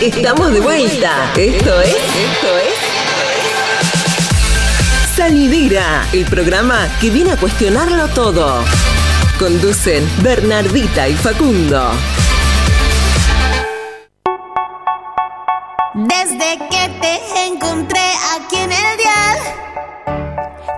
[0.00, 1.32] Estamos de vuelta.
[1.36, 1.88] Esto es.
[1.88, 2.74] Esto es.
[5.16, 8.62] Salidera, el programa que viene a cuestionarlo todo.
[9.38, 11.92] Conducen Bernardita y Facundo.
[15.94, 19.38] Desde que te encontré aquí en el dial,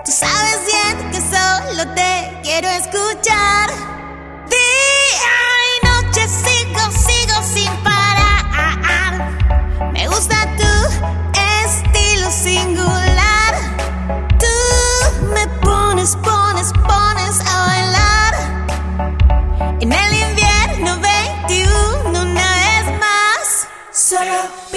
[0.05, 3.69] tú sabes bien que solo te quiero escuchar.
[4.49, 5.35] Día
[5.67, 7.18] y noche sigo, sin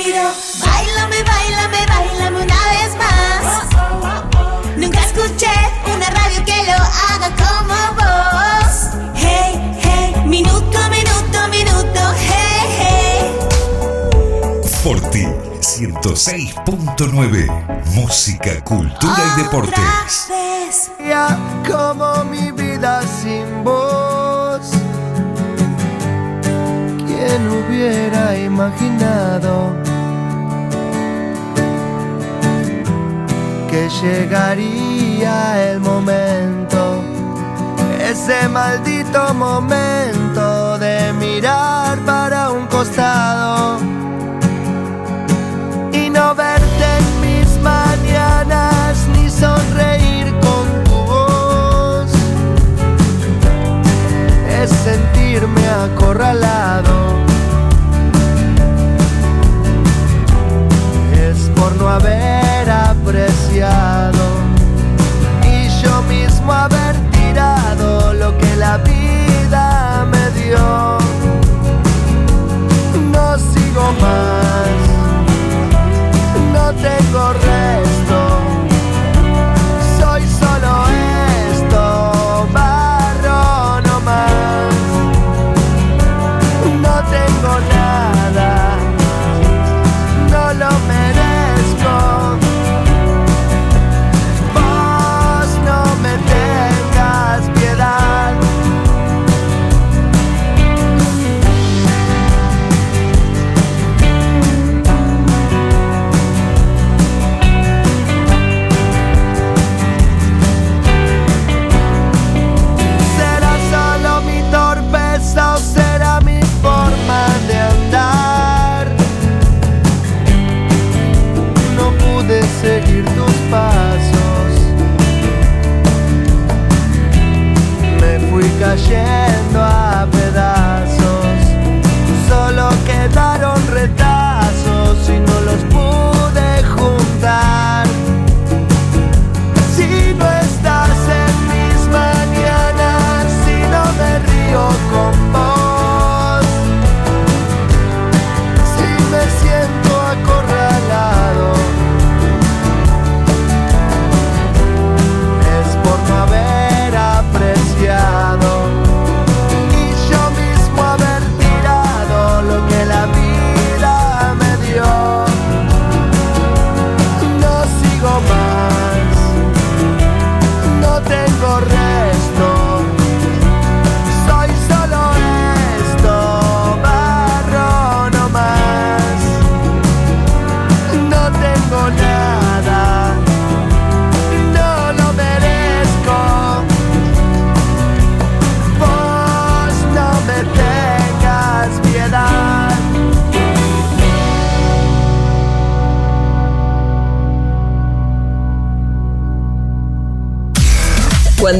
[0.05, 3.63] Pido, bailame, bailame, bailame una vez más.
[4.77, 5.47] Nunca escuché
[5.95, 8.89] una radio que lo haga como vos.
[9.15, 13.31] Hey, hey, minuto, minuto, minuto, hey, hey.
[14.83, 15.25] Forti
[15.61, 17.47] 106.9.
[17.95, 20.27] Música, cultura y deportes.
[20.99, 21.39] Ya
[21.71, 24.73] como mi vida sin voz.
[27.07, 29.71] ¿Quién hubiera imaginado
[33.73, 37.03] que llegaría el momento?
[37.99, 43.79] Ese maldito momento de mirar para un costado
[45.91, 46.72] y no verte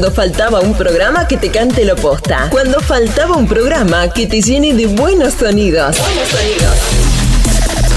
[0.03, 2.49] Cuando faltaba un programa que te cante lo posta.
[2.51, 5.97] Cuando faltaba un programa que te llene de buenos sonidos.
[5.97, 6.75] Buenos sonidos.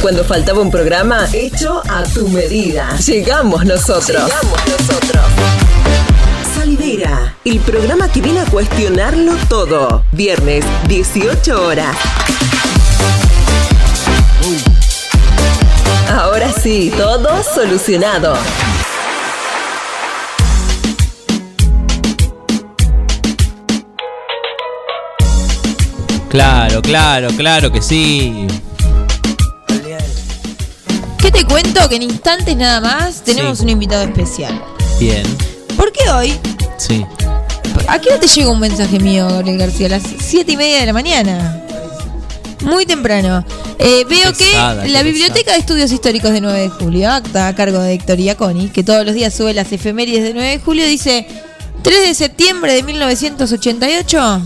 [0.02, 2.96] Cuando faltaba un programa hecho a tu medida.
[2.98, 4.22] Llegamos nosotros.
[4.22, 5.24] Llegamos nosotros.
[6.54, 10.04] Salidera, el programa que viene a cuestionarlo todo.
[10.12, 11.96] Viernes, 18 horas.
[16.09, 18.36] Ahora sí, todo solucionado.
[26.37, 28.47] Claro, claro, claro que sí.
[31.16, 31.89] ¿Qué te cuento?
[31.89, 33.64] Que en instantes nada más tenemos Sí.
[33.64, 34.62] un invitado especial.
[35.01, 35.22] Bien.
[35.78, 36.34] Porque hoy,
[36.76, 37.07] Sí.
[37.89, 39.87] ¿a qué hora te llega un mensaje mío, Gabriel García?
[39.87, 41.62] A las siete y media de la mañana.
[42.61, 43.43] Muy temprano.
[43.78, 47.49] Eh, veo Pesada, que qué la Biblioteca de Estudios Históricos de 9 de julio, acta
[47.49, 50.59] a cargo de Héctor Iaconi, que todos los días sube las efemérides de 9 de
[50.59, 51.26] julio, dice
[51.80, 54.43] 3 de septiembre de 1988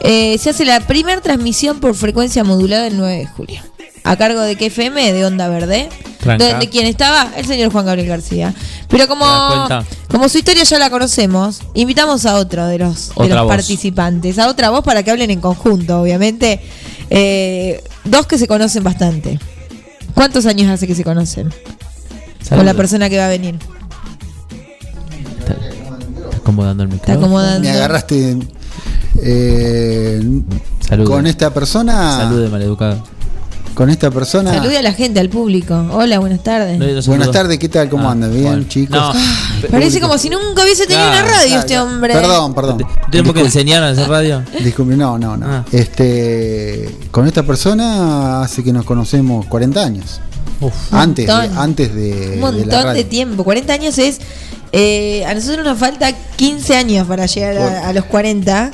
[0.00, 3.60] eh, se hace la primera transmisión por frecuencia modulada el 9 de julio.
[4.04, 5.12] ¿A cargo de qué FM?
[5.12, 5.88] De Onda Verde.
[6.20, 6.44] Tranca.
[6.44, 7.32] ¿De, de quién estaba?
[7.36, 8.54] El señor Juan Gabriel García.
[8.88, 9.26] Pero como,
[10.08, 14.38] como su historia ya la conocemos, invitamos a otro de los, de participantes.
[14.38, 16.60] A otra voz para que hablen en conjunto, obviamente.
[17.10, 19.40] Eh, dos que se conocen bastante.
[20.14, 21.52] ¿Cuántos años hace que se conocen?
[22.48, 23.58] Con la persona que va a venir.
[25.40, 27.18] Está acomodando el micrófono.
[27.18, 27.60] acomodando.
[27.68, 28.38] Me agarraste
[29.22, 30.20] eh,
[30.86, 31.06] Salude.
[31.10, 32.16] con esta persona.
[32.16, 33.02] Salude, maleducado.
[33.74, 34.54] Con esta persona.
[34.54, 35.74] Salude a la gente, al público.
[35.92, 37.06] Hola, buenas tardes.
[37.06, 37.90] Buenas tardes, ¿qué tal?
[37.90, 38.32] ¿Cómo Ah, andan?
[38.32, 38.64] ¿Bien, bueno.
[38.68, 38.96] chicos?
[38.98, 39.12] No.
[39.70, 42.14] Parece como si nunca hubiese tenido Claro, una radio claro, este hombre.
[42.14, 42.86] Perdón, perdón.
[43.10, 44.42] ¿Tenemos que enseñar a hacer radio?
[44.64, 45.64] Disculpe, no, no, no.
[45.72, 50.20] Este, con esta persona hace que nos conocemos 40 años.
[50.90, 53.06] Antes, de, antes de, Un de la montón de, radio.
[53.06, 53.44] tiempo.
[53.44, 54.20] 40 años es.
[54.72, 58.70] eh, a nosotros nos falta 15 años para llegar a, a los 40.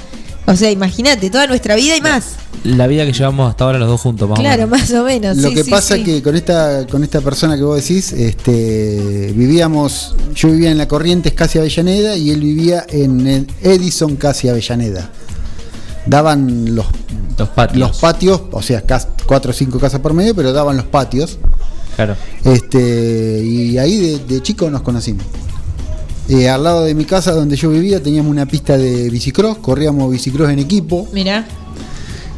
[0.47, 2.35] O sea, imagínate, toda nuestra vida y más.
[2.65, 4.81] La vida que llevamos hasta ahora los dos juntos, más o Claro, menos.
[4.81, 5.37] más o menos.
[5.37, 6.05] Lo sí, que sí, pasa sí.
[6.05, 10.89] que con esta con esta persona que vos decís, este, vivíamos, yo vivía en la
[10.89, 15.11] Corrientes casi Avellaneda y él vivía en el Edison casi Avellaneda.
[16.07, 16.87] Daban los,
[17.39, 17.79] los patios.
[17.79, 21.39] los patios, o sea, cas- cuatro o cinco casas por medio, pero daban los patios.
[21.95, 22.17] Claro.
[22.45, 25.25] Este, y ahí de, de chico nos conocimos.
[26.29, 30.11] Eh, al lado de mi casa donde yo vivía teníamos una pista de bicicross, corríamos
[30.11, 31.45] bicicross en equipo Mira,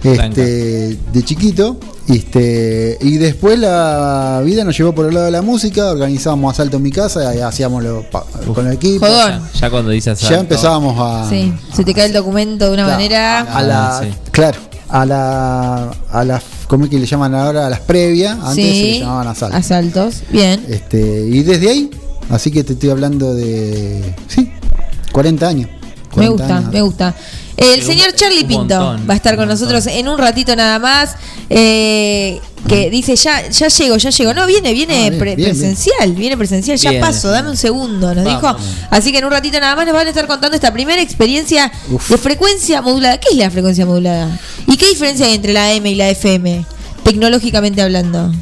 [0.02, 1.76] este, de chiquito.
[2.06, 6.76] Este, y después la vida nos llevó por el lado de la música, organizábamos asalto
[6.76, 9.06] en mi casa, y hacíamos lo pa- con el equipo.
[9.06, 9.40] Jodón.
[9.58, 10.34] Ya cuando dice asalto.
[10.34, 13.40] Ya empezábamos a, sí, se te cae el documento de una Claro, manera.
[13.40, 14.08] a la, sí.
[14.30, 14.58] claro,
[14.90, 17.68] a la, a las, ¿cómo es que le llaman ahora?
[17.68, 19.56] A las previas, antes se sí, le llamaban asalto.
[19.56, 20.16] asaltos.
[20.30, 20.62] Bien.
[20.68, 21.90] Este, y desde ahí,
[22.30, 24.50] así que te estoy hablando de, sí,
[25.12, 25.70] 40 años.
[26.16, 26.72] Me 40 gusta, años.
[26.72, 27.14] me gusta.
[27.56, 30.78] El Un- señor Charlie Pinto montón, va a estar con nosotros en un ratito nada
[30.78, 31.16] más.
[31.50, 34.32] eh, que dice, ya, ya llego, ya llego.
[34.32, 38.14] No, viene, viene Ah, bien, pre- bien, presencial, viene presencial, ya paso, dame un segundo,
[38.14, 38.40] nos Vamos.
[38.62, 38.86] dijo.
[38.90, 41.70] Así que en un ratito nada más nos van a estar contando esta primera experiencia
[41.92, 42.08] Uf.
[42.08, 43.18] de frecuencia modulada.
[43.20, 44.40] ¿Qué es la frecuencia modulada?
[44.66, 46.64] ¿Y qué diferencia hay entre la M y la FM?
[47.02, 48.32] Tecnológicamente hablando.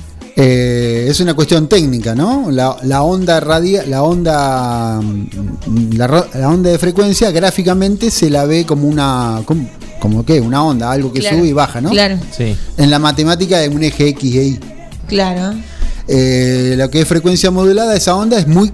[0.44, 2.50] Eh, es una cuestión técnica, ¿no?
[2.50, 8.28] La, la onda radia, la onda, mm, la, ro- la onda de frecuencia gráficamente se
[8.28, 9.68] la ve como una, como,
[10.00, 11.90] como qué, una onda, algo que Claro, sube y baja, ¿no?
[11.90, 12.56] Claro, Sí.
[12.76, 14.60] En la matemática es un eje X e Y.
[15.06, 15.56] claro.
[16.08, 18.72] Eh, lo que es frecuencia modulada, esa onda es muy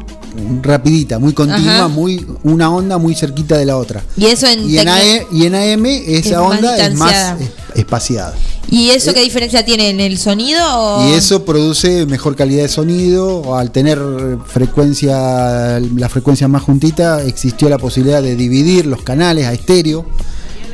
[0.62, 1.88] rapidita, muy continua, Ajá.
[1.88, 4.02] muy una onda muy cerquita de la otra.
[4.16, 6.94] Y eso en, Y en, tecno- AE y en AM esa Es más onda es
[6.94, 7.34] más
[7.74, 8.34] espaciada.
[8.70, 10.60] ¿Y eso qué diferencia tiene en el sonido?
[10.74, 13.56] o- Y eso produce mejor calidad de sonido.
[13.56, 13.98] Al tener
[14.46, 20.04] frecuencia, la frecuencia más juntita, existió la posibilidad de dividir los canales a estéreo.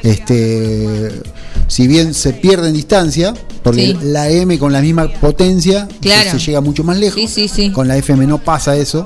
[0.02, 1.10] Este,
[1.68, 3.32] si bien se pierde en distancia,
[3.64, 3.96] porque Sí.
[4.02, 6.30] la M con la misma potencia Claro.
[6.30, 7.18] se llega mucho más lejos.
[7.20, 7.70] Sí, sí, sí.
[7.72, 9.04] Con la FM no pasa eso,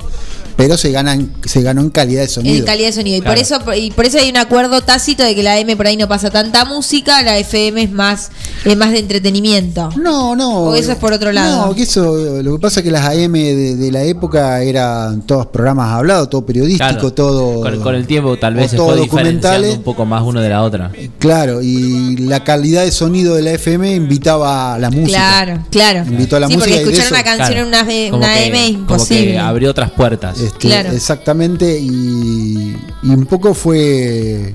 [0.57, 2.57] pero se ganan, se ganó en calidad de sonido.
[2.57, 3.17] En calidad de sonido.
[3.17, 5.87] Y por eso, y por eso hay un acuerdo tácito de que la M por
[5.87, 8.29] ahí no pasa tanta música, la FM es más,
[8.65, 9.89] es más de entretenimiento.
[9.95, 10.63] No, no.
[10.65, 11.67] O eso es por otro lado.
[11.67, 15.21] No, que eso, lo que pasa es que las AM de, de la época eran
[15.21, 17.13] todos programas hablados, todo periodístico, Claro.
[17.13, 17.61] todo.
[17.61, 19.77] Con, con el tiempo tal vez se todo fue documentales.
[19.77, 20.91] un poco más uno de la otra.
[21.19, 25.17] Claro, y la calidad de sonido de la FM invitaba a la música.
[25.19, 25.99] Claro, claro.
[26.09, 27.61] Invitó a la sí, música porque escuchar una canción Claro.
[27.61, 29.31] en una, Como una que- M es Como imposible.
[29.31, 30.39] que abrió otras puertas.
[30.39, 30.91] Este, Claro.
[30.91, 34.53] Exactamente, y, y un poco fue,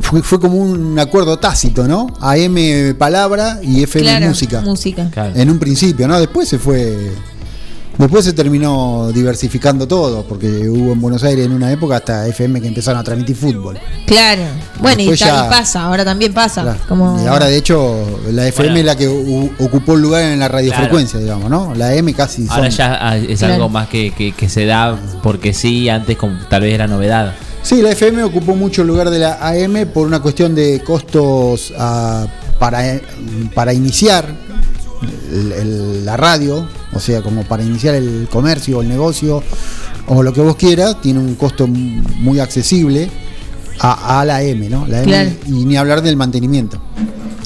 [0.00, 0.22] fue.
[0.22, 2.06] Fue como un acuerdo tácito, ¿no?
[2.20, 4.60] AM palabra y FM claro, música.
[4.62, 5.08] música.
[5.10, 5.32] Claro.
[5.36, 6.18] En un principio, ¿no?
[6.18, 7.12] Después se fue
[7.98, 12.60] Después se terminó diversificando todo, porque hubo en Buenos Aires en una época hasta FM
[12.60, 13.78] que empezaron a transmitir fútbol.
[14.06, 14.42] Claro.
[14.80, 16.62] Bueno, y, Después ya- y pasa, ahora también pasa.
[16.62, 16.78] Claro.
[16.88, 17.22] Como...
[17.22, 18.80] Y ahora, de hecho, la FM Bueno.
[18.80, 21.74] es la que u- ocupó el lugar en la radiofrecuencia, digamos, ¿no?
[21.74, 23.54] La M casi Ahora son- ya ah, es Claro.
[23.54, 27.34] algo más que, que- que se da porque sí, antes como tal vez era novedad.
[27.62, 31.72] Sí, la FM ocupó mucho el lugar de la AM por una cuestión de costos
[31.78, 32.26] ah,
[32.58, 32.82] para,
[33.54, 34.26] para iniciar
[36.04, 39.42] la radio, o sea, como para iniciar el comercio, el negocio
[40.06, 43.08] o lo que vos quieras, tiene un costo muy accesible
[43.80, 44.86] a, a la M, ¿no?
[44.86, 45.30] La M, Claro.
[45.46, 46.80] Y ni hablar del mantenimiento.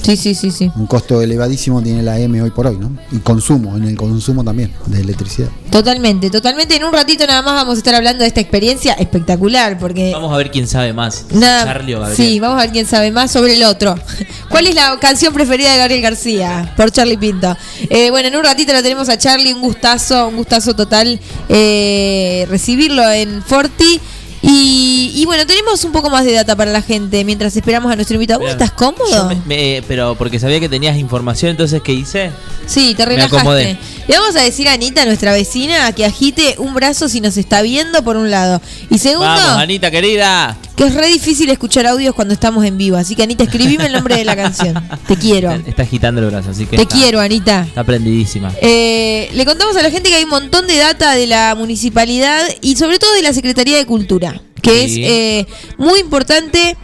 [0.01, 0.71] Sí, sí, sí, sí.
[0.77, 2.91] Un costo elevadísimo tiene la M hoy por hoy, ¿no?
[3.11, 5.49] Y consumo, en el consumo también de electricidad.
[5.69, 6.77] Totalmente, totalmente.
[6.77, 10.31] En un ratito nada más vamos a estar hablando de esta experiencia espectacular, porque Vamos
[10.33, 11.25] a ver quién sabe más.
[11.33, 12.15] Nada, Charlie o Gabriel.
[12.15, 13.95] Sí, vamos a ver quién sabe más sobre el otro.
[14.49, 16.73] ¿Cuál es la canción preferida de Gabriel García?
[16.77, 17.57] Por Charlie Pinto.
[17.89, 21.19] Eh, bueno, en un ratito lo tenemos a Charlie, un gustazo, un gustazo total
[21.49, 23.99] eh, recibirlo en Forti.
[24.41, 27.95] Y, y bueno, tenemos un poco más de data para la gente mientras esperamos a
[27.95, 28.39] nuestro invitado.
[28.39, 29.27] ¿Vos estás cómodo?
[29.29, 32.31] Me- me- pero porque sabía que tenías información, entonces ¿qué hice?
[32.65, 33.37] Sí, te Me relajaste.
[33.37, 33.77] acomodé.
[34.07, 37.61] Le vamos a decir a Anita, nuestra vecina, que agite un brazo si nos está
[37.61, 38.61] viendo, por un lado.
[38.89, 40.57] Y segundo, Vamos, Anita querida.
[40.77, 42.95] que es re difícil escuchar audios cuando estamos en vivo.
[42.95, 44.81] Así que, Anita, escribime el nombre de la canción.
[45.07, 45.51] Te quiero.
[45.51, 47.63] Está agitando el brazo, así que Te está- quiero, Anita.
[47.67, 48.53] Está prendidísima.
[48.61, 52.41] Eh, le contamos a la gente que hay un montón de data de la municipalidad
[52.61, 55.03] y sobre todo de la Secretaría de Cultura, que Sí.
[55.03, 55.47] es eh,
[55.77, 56.77] muy importante.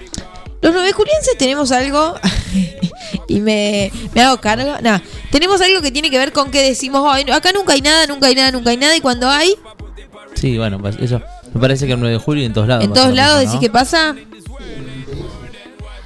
[0.64, 2.16] Los nueve julienses tenemos algo
[3.28, 4.74] y me, me hago cargo.
[4.82, 5.00] No,
[5.32, 8.26] tenemos algo que tiene que ver con que decimos, "Ay, acá nunca hay nada, nunca
[8.28, 9.56] hay nada, nunca hay nada y cuando hay,
[10.36, 11.22] Sí, bueno, pues eso.
[11.54, 12.84] Me parece que el 9 de julio y en todos lados.
[12.84, 13.60] en todos lados mismo, decís ¿no?
[13.62, 14.16] que pasa.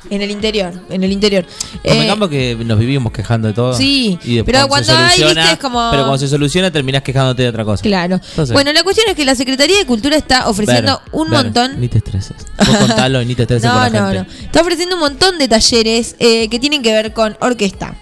[0.09, 1.45] En el interior, en el interior.
[1.83, 3.73] Eh, que nos vivimos quejando de todo.
[3.73, 7.49] Sí, y pero cuando, hay, viste, es como- Pero cuando se soluciona terminás quejándote de
[7.49, 7.83] otra cosa.
[7.83, 8.15] Claro.
[8.29, 11.43] Entonces, bueno, la cuestión es que la Secretaría de Cultura está ofreciendo ver, un ver,
[11.43, 12.37] montón Ni te estreses.
[12.57, 14.33] Vos contalo y ni te estreses por No, la no, gente.
[14.39, 14.45] no.
[14.45, 17.95] Está ofreciendo un montón de talleres eh, que tienen que ver con orquesta,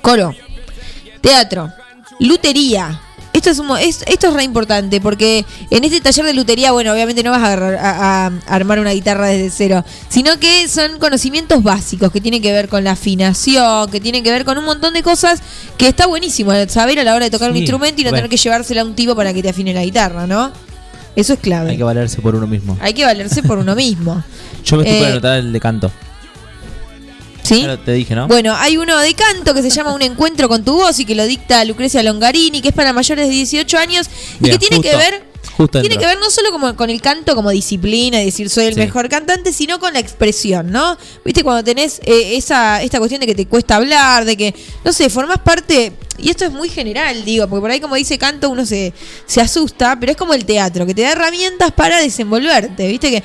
[0.00, 0.34] coro,
[1.20, 1.70] teatro,
[2.20, 3.00] lutería.
[3.42, 6.92] Esto es, un es- esto es re importante porque en este taller de lutería, bueno,
[6.92, 11.60] obviamente no vas a, a- a armar una guitarra desde cero, sino que son conocimientos
[11.60, 14.94] básicos que tienen que ver con la afinación, que tienen que ver con un montón
[14.94, 15.42] de cosas
[15.76, 18.36] que está buenísimo saber a la hora de tocar un instrumento y no tener que
[18.36, 20.52] llevársela a un tipo para que te afine la guitarra, ¿no?
[21.16, 21.70] Eso es clave.
[21.72, 22.78] Hay que valerse por uno mismo.
[22.80, 24.22] Hay que valerse por uno mismo.
[24.64, 25.90] Yo me estoy Eh, anotar el de canto.
[27.54, 27.62] ¿Sí?
[27.62, 28.28] Lo- te dije, ¿no?
[28.28, 31.14] Bueno, hay uno de canto que se llama Un encuentro con tu voz y que
[31.14, 34.08] lo dicta Lucrecia Longarini, que es para mayores de 18 años
[34.40, 37.02] y Bien, que tiene que ver justo tiene que ver no solo como con el
[37.02, 38.80] canto como disciplina y decir soy el Sí.
[38.80, 40.96] mejor cantante, sino con la expresión, ¿no?
[41.24, 44.92] Viste cuando tenés eh, esa esta cuestión de que te cuesta hablar, de que no
[44.92, 48.48] sé, formás parte y esto es muy general, digo, porque por ahí como dice canto
[48.48, 48.94] uno se
[49.26, 53.22] se asusta, pero es como el teatro, que te da herramientas para desenvolverte, ¿viste que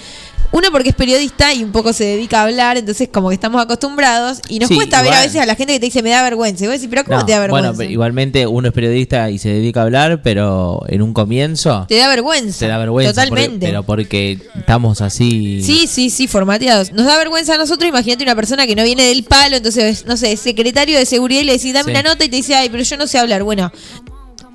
[0.52, 3.62] uno porque es periodista y un poco se dedica a hablar, entonces como que estamos
[3.62, 6.10] acostumbrados y nos Sí, cuesta ver a veces a la gente que te dice me
[6.10, 6.64] da vergüenza.
[6.64, 7.68] Y vos decís, pero ¿cómo No, te da vergüenza?
[7.70, 11.86] Bueno, pero igualmente uno es periodista y se dedica a hablar, pero en un comienzo
[11.88, 12.60] te da vergüenza.
[12.60, 13.14] te da vergüenza.
[13.14, 13.66] porque- Totalmente.
[13.68, 15.62] pero porque estamos así.
[15.64, 16.92] Sí, sí, sí, formateados.
[16.94, 20.16] Nos da vergüenza a nosotros, imagínate una persona que no viene del palo, entonces, no
[20.18, 21.92] sé, secretario de seguridad y le decís, dame Sí.
[21.92, 23.44] una nota y te dice, ay, pero yo no sé hablar.
[23.44, 23.72] Bueno,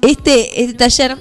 [0.00, 1.16] este, este taller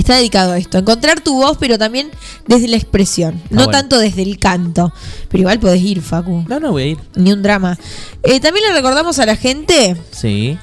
[0.00, 2.10] está dedicado a esto, encontrar tu voz, pero también
[2.46, 3.70] desde la expresión, no bueno.
[3.72, 4.92] tanto desde el canto.
[5.28, 6.44] Pero igual podés ir, Facu.
[6.48, 6.98] No, no voy a ir.
[7.16, 7.78] Ni un drama.
[8.22, 10.58] Eh, también le recordamos a la gente Sí,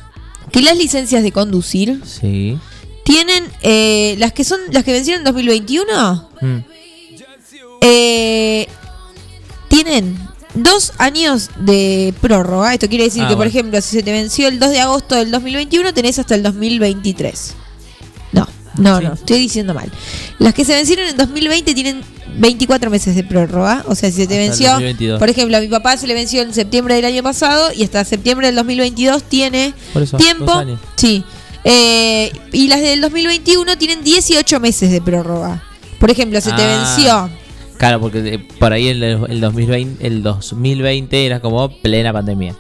[0.52, 2.58] que las licencias de conducir sí.
[3.06, 6.58] tienen, eh, las que son, las que vencieron en 2021, Mm.
[7.82, 8.68] eh,
[9.68, 10.18] tienen
[10.54, 12.74] dos años de prórroga.
[12.74, 15.16] Esto quiere decir Ah, que, por ejemplo, si se te venció el 2 de agosto
[15.16, 17.56] del 2021, tenés hasta el 2023.
[18.78, 19.92] No, no, no, estoy diciendo mal.
[20.40, 22.02] Las que se vencieron en 2020 tienen
[22.38, 23.84] 24 meses de prórroga.
[23.88, 25.20] O sea, si se te Hasta venció, 2022.
[25.20, 28.04] por ejemplo, a mi papá se le venció en septiembre del año pasado y hasta
[28.04, 30.46] septiembre del 2022 tiene Por eso, tiempo.
[30.46, 30.80] dos años.
[30.96, 31.24] Sí.
[31.66, 35.64] Eh, y las del 2021 tienen 18 meses de prórroga.
[36.00, 36.96] Por ejemplo, se te Ah.
[36.96, 37.30] venció.
[37.78, 42.56] Claro, porque por ahí el, el 2020, el 2020 era como plena pandemia.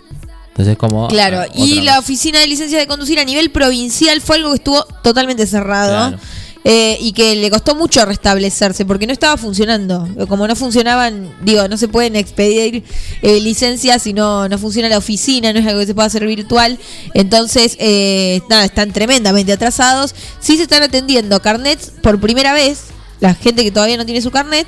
[0.53, 1.07] Entonces como...
[1.07, 4.57] Claro, ah, y la oficina de licencias de conducir a nivel provincial fue algo que
[4.57, 6.09] estuvo totalmente cerrado.
[6.09, 6.19] Claro.
[6.63, 10.07] eh, y que le costó mucho restablecerse porque no estaba funcionando.
[10.29, 12.83] Como no funcionaban, digo, no se pueden expedir
[13.23, 16.25] eh, licencias si no, no funciona la oficina, no es algo que se pueda hacer
[16.27, 16.77] virtual.
[17.15, 20.13] Entonces, eh, nada, están tremendamente atrasados.
[20.39, 22.85] Sí se están atendiendo carnets por primera vez,
[23.19, 24.67] la gente que todavía no tiene su carnet.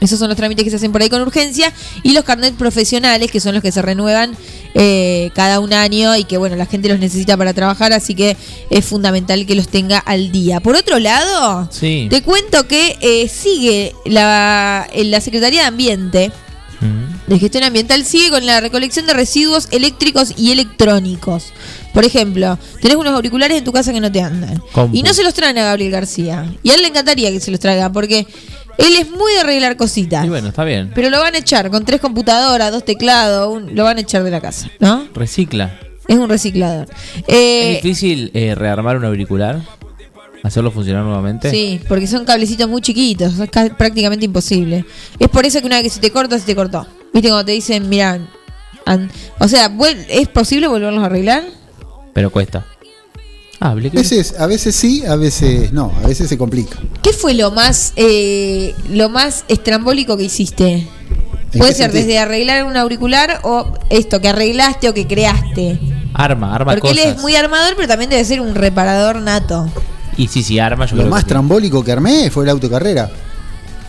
[0.00, 1.72] Esos son los trámites que se hacen por ahí con urgencia.
[2.02, 4.36] Y los carnets profesionales, que son los que se renuevan
[4.74, 8.36] eh, cada un año y que bueno, la gente los necesita para trabajar, así que
[8.70, 10.60] es fundamental que los tenga al día.
[10.60, 12.06] Por otro lado, Sí.
[12.10, 16.32] te cuento que eh, sigue la, en la Secretaría de Ambiente
[17.26, 21.52] de Gestión Ambiental sigue con la recolección de residuos eléctricos y electrónicos.
[21.92, 24.62] Por ejemplo, tenés unos auriculares en tu casa que no te andan.
[24.72, 24.96] Compu.
[24.96, 26.50] Y no se los traen a Gabriel García.
[26.62, 28.26] Y a él le encantaría que se los traiga porque
[28.78, 30.24] él es muy de arreglar cositas.
[30.24, 30.90] Y bueno, está bien.
[30.94, 34.22] Pero lo van a echar con tres computadoras, dos teclados, un- lo van a echar
[34.24, 35.06] de la casa, ¿no?
[35.14, 35.78] Recicla.
[36.06, 36.88] Es un reciclador.
[37.16, 39.60] ¿Es Eh, difícil eh, rearmar un auricular?
[40.42, 41.50] ¿Hacerlo funcionar nuevamente?
[41.50, 44.84] Sí, porque son cablecitos muy chiquitos, es ca- prácticamente imposible.
[45.18, 46.86] Es por eso que una vez que se te corta, se te cortó.
[47.12, 48.18] Viste cuando te dicen, mira,
[48.86, 49.10] an-
[49.40, 49.70] o sea,
[50.08, 51.42] ¿es posible volverlos a arreglar?
[52.14, 52.64] Pero cuesta.
[53.60, 56.78] Ah, A veces, a veces sí, a veces no, a veces se complica.
[57.02, 60.86] ¿Qué fue lo más eh, lo más estrambólico que hiciste?
[61.52, 62.04] ¿En Puede ser sentido?
[62.06, 65.80] desde arreglar un auricular o esto que arreglaste o que creaste.
[66.14, 66.98] Arma, arma Porque cosas.
[67.04, 69.68] él es muy armador, pero también debe ser un reparador nato.
[70.16, 71.30] Y sí, sí, arma yo Lo creo más que sí.
[71.30, 73.10] trambólico que armé fue el autocarrera.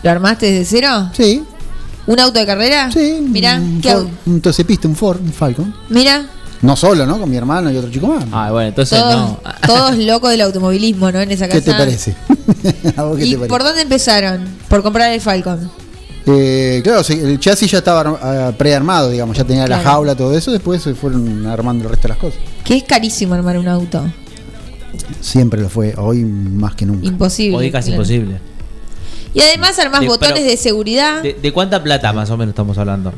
[0.02, 1.10] ¿Lo armaste desde cero?
[1.14, 1.42] Sí.
[2.06, 2.90] ¿Un auto de carrera?
[2.90, 3.18] Sí.
[3.28, 5.74] Mira, Un, ¿qué Ford, au- un Tocepista, un Ford, un Falcon.
[5.90, 6.26] Mira,
[6.62, 7.18] No solo, ¿no?
[7.18, 8.24] Con mi hermano y otro chico más.
[8.32, 9.40] Ah, bueno, entonces todos, no.
[9.66, 11.20] todos locos del automovilismo, ¿no?
[11.20, 11.60] En esa casa.
[11.60, 12.14] ¿Qué te parece?
[12.96, 13.48] ¿A vos qué ¿Y te parece?
[13.48, 14.44] por dónde empezaron?
[14.68, 15.70] Por comprar el Falcon.
[16.26, 20.52] Eh, claro, el chasis ya estaba ah, prearmado, digamos, ya tenía la jaula, todo eso,
[20.52, 22.38] después se fueron armando el resto de las cosas.
[22.62, 24.04] Que es carísimo armar un auto.
[25.20, 27.06] Siempre lo fue, hoy más que nunca.
[27.06, 27.56] Imposible.
[27.56, 28.02] Hoy casi claro.
[28.02, 28.38] imposible.
[29.32, 31.22] Y además armás Sí, botones pero- de seguridad.
[31.22, 33.12] ¿De, de cuánta plata más o menos estamos hablando?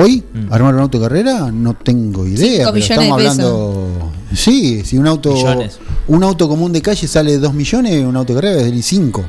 [0.00, 0.52] Hoy, Mm.
[0.52, 2.66] armar un auto de carrera, no tengo idea.
[2.72, 3.30] Pero estamos pesos.
[3.38, 4.12] hablando.
[4.34, 5.32] Sí, si un auto.
[5.34, 5.78] Millones.
[6.08, 9.24] Un auto común de calle sale 2 millones, un auto de carrera es de 5.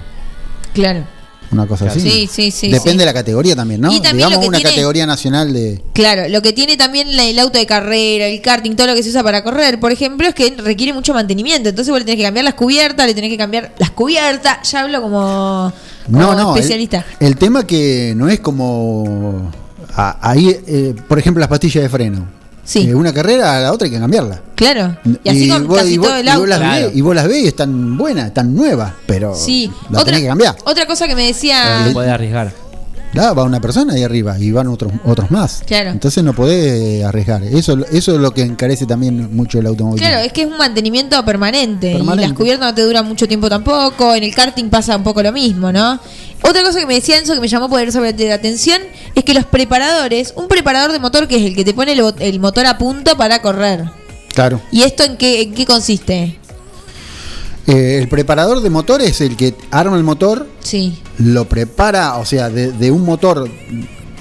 [0.74, 1.05] Claro.
[1.51, 1.99] Una cosa Claro.
[1.99, 2.09] así.
[2.09, 2.97] Sí, sí, sí, Depende sí.
[2.97, 3.89] de la categoría también, ¿no?
[3.93, 5.82] Y también Digamos una tiene- categoría nacional de.
[5.93, 9.03] Claro, lo que tiene también la- el auto de carrera, el karting, todo lo que
[9.03, 11.70] se usa para correr, por ejemplo, es que requiere mucho mantenimiento.
[11.70, 14.70] Entonces vos le tenés que cambiar las cubiertas, le tenés que cambiar las cubiertas.
[14.70, 15.72] Ya hablo como,
[16.07, 16.51] como No, no.
[16.55, 17.05] el- especialista.
[17.20, 19.51] El, tema que no es como.
[19.95, 22.25] Ahí, eh, por ejemplo, las pastillas de freno.
[22.63, 22.88] Sí.
[22.89, 24.41] Eh, una carrera a la otra hay que cambiarla.
[24.55, 24.97] Claro.
[25.23, 26.86] Y así con vos- casi y vos- todo el y vos las Claro.
[26.88, 29.71] ves, y vos las ves y están buenas, están nuevas, pero Sí.
[29.91, 30.55] la Otra, tenés que cambiar.
[30.65, 31.86] otra cosa que me decía.
[31.86, 32.51] No puede arriesgar.
[33.11, 35.61] Claro, va una persona ahí arriba y van otros otros más.
[35.65, 35.91] Claro.
[35.91, 37.43] Entonces no podés arriesgar.
[37.43, 40.01] Eso, eso es lo que encarece también mucho el automóvil.
[40.01, 42.23] Claro, es que es un mantenimiento permanente, Permanente.
[42.25, 44.13] y las cubiertas no te duran mucho tiempo tampoco.
[44.15, 45.97] En el karting pasa un poco lo mismo, ¿no?
[46.41, 48.81] Otra cosa que me decía Enzo que me llamó poder sobre la atención
[49.15, 52.39] es que los preparadores, un preparador de motor que es el que te pone el,
[52.39, 53.86] motor a punto para correr.
[54.33, 54.61] Claro.
[54.71, 56.38] ¿Y esto en qué, en qué consiste?
[57.67, 61.01] Eh, el preparador de motor es el que arma el motor, Sí.
[61.17, 63.49] lo prepara, o sea, de, de un motor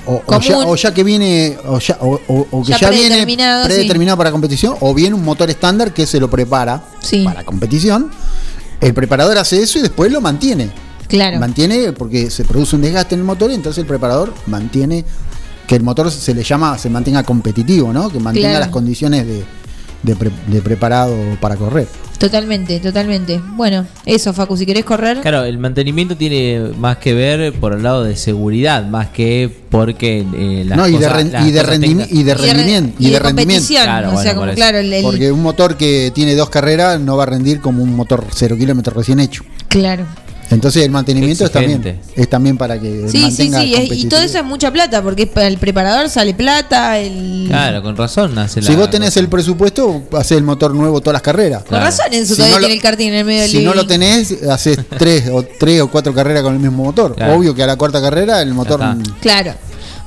[0.07, 3.25] o, ya, o ya que viene, o, ya, o, que Ya ya, viene
[3.65, 7.25] predeterminado, para competición, o bien un motor estándar que se lo prepara Sí.
[7.25, 8.11] para competición.
[8.81, 10.71] El preparador hace eso y después lo mantiene.
[11.09, 11.39] Claro.
[11.39, 15.05] Mantiene porque se produce un desgaste en el motor y entonces el preparador mantiene
[15.67, 18.11] que el motor se le llama, se mantenga competitivo, ¿no?
[18.11, 18.65] Que mantenga Claro.
[18.65, 19.45] las condiciones de,
[20.03, 21.89] de pre- de preparado para correr.
[22.19, 23.41] Totalmente, totalmente.
[23.57, 25.21] Bueno, eso, Facu, si querés correr.
[25.21, 30.25] Claro, el mantenimiento tiene más que ver por el lado de seguridad, más que porque
[30.35, 32.25] eh, las no, y de, cosas- ren- las y de, cosas técnicas- y de Y
[32.25, 32.97] de rendimiento.
[33.03, 33.67] y de rendimiento.
[33.69, 34.57] Claro, o bueno, sea, por como eso.
[34.57, 37.83] claro, el, el- Porque un motor que tiene dos carreras no va a rendir como
[37.83, 39.43] un motor cero kilómetros recién hecho.
[39.69, 40.05] claro.
[40.51, 44.05] Entonces el mantenimiento es también, es también para que Sí, sí, mantenga sí, es- y
[44.07, 47.47] todo eso es mucha plata, porque para el preparador sale plata, el...
[47.49, 51.15] Claro, con razón hace la Si vos tenés el presupuesto, haces el motor nuevo todas
[51.15, 51.65] las carreras.
[51.65, 53.63] Con razón Enzo Si todavía no lo- tiene el karting en el medio del Si
[53.65, 57.15] no lo tenés, haces tres o tres o cuatro carreras con el mismo motor.
[57.15, 57.35] Claro.
[57.37, 58.81] Obvio que a la cuarta carrera el motor
[59.21, 59.55] Claro.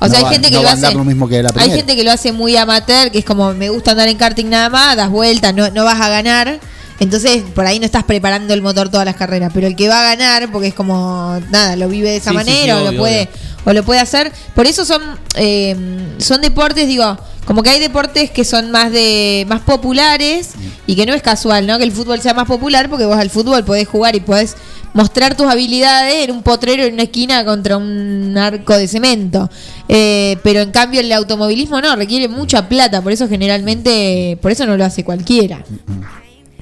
[0.00, 0.94] O No sea, va- hay gente que no lo va a hace.
[0.94, 3.68] lo mismo que la hay gente que lo hace muy amateur, que es como me
[3.68, 6.60] gusta andar en karting nada más, das vueltas, no, no vas a ganar.
[7.00, 9.52] Entonces, por ahí no estás preparando el motor todas las carreras.
[9.54, 12.36] Pero el que va a ganar, porque es como, nada, lo vive de esa Sí,
[12.36, 13.30] manera, sí, o, lo puede, obvio.
[13.64, 14.32] o lo puede hacer.
[14.54, 15.02] Por eso son,
[15.34, 15.76] eh,
[16.18, 17.16] son deportes, digo,
[17.48, 20.50] como que hay deportes que son más de más populares
[20.86, 21.78] y que no es casual, ¿no?
[21.78, 24.54] Que el fútbol sea más popular porque vos al fútbol podés jugar y podés
[24.92, 29.48] mostrar tus habilidades en un potrero en una esquina contra un arco de cemento.
[29.88, 34.66] Eh, pero en cambio el automovilismo no, requiere mucha plata, por eso generalmente, por eso
[34.66, 35.64] no lo hace cualquiera.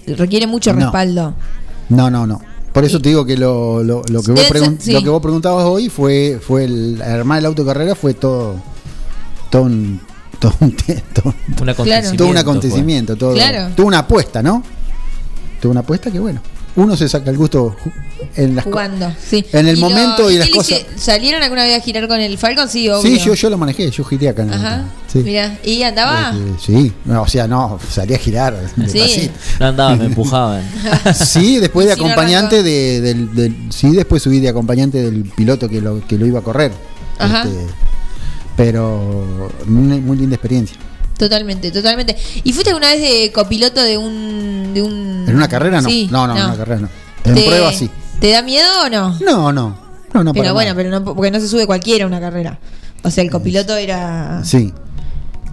[0.07, 0.81] Requiere mucho No.
[0.81, 1.35] respaldo.
[1.89, 2.41] No, no, no.
[2.73, 4.93] Por eso te digo que lo, lo, lo que, vos Sí, pregun- sí.
[4.93, 8.57] lo que vos preguntabas hoy fue, fue el armar el auto de carrera fue todo,
[9.51, 10.01] todo un,
[10.39, 10.73] todo un,
[11.15, 12.17] todo- Un acontecimiento.
[12.19, 13.71] todo un acontecimiento, todo, Claro.
[13.75, 14.63] toda una apuesta, ¿no?
[15.61, 16.41] Toda una apuesta que bueno.
[16.77, 17.75] Uno se saca el gusto
[18.37, 19.45] en las Jugando, sí.
[19.53, 22.69] En el momento y las cosas- ¿Salieron alguna vez a girar con el Falcon?
[22.69, 23.03] Sí, obvio.
[23.03, 24.85] Sí, yo, yo lo manejé, yo giré acá en el- Ajá.
[25.11, 25.21] Sí.
[25.25, 26.35] Mira, ¿y andaba?
[26.37, 28.55] Eh, sí, no, o sea, no, salí a girar.
[28.77, 29.33] despacito.
[29.61, 30.63] No andaba, me empujaban.
[31.15, 35.25] Sí, después de Sí, no acompañante de, del, del- Sí, después subí de acompañante del
[35.25, 36.73] piloto que lo, que lo iba a correr.
[37.19, 37.45] Ajá.
[37.45, 37.57] Este,
[38.57, 40.77] pero muy, muy linda experiencia.
[41.19, 42.17] Totalmente, totalmente.
[42.45, 44.73] ¿Y fuiste alguna vez de copiloto de un.
[44.75, 45.25] De un...
[45.27, 45.89] ¿En una carrera no?
[45.89, 46.89] Sí, no, no, en una carrera no.
[47.25, 47.91] En ¿Te- prueba sí.
[48.21, 49.17] ¿Te da miedo o no?
[49.21, 49.87] No, no.
[50.13, 50.75] No, no, pero bueno, nada.
[50.77, 52.59] pero no, porque no se sube cualquiera a una carrera.
[53.03, 54.43] O sea, el copiloto era.
[54.45, 54.73] Sí.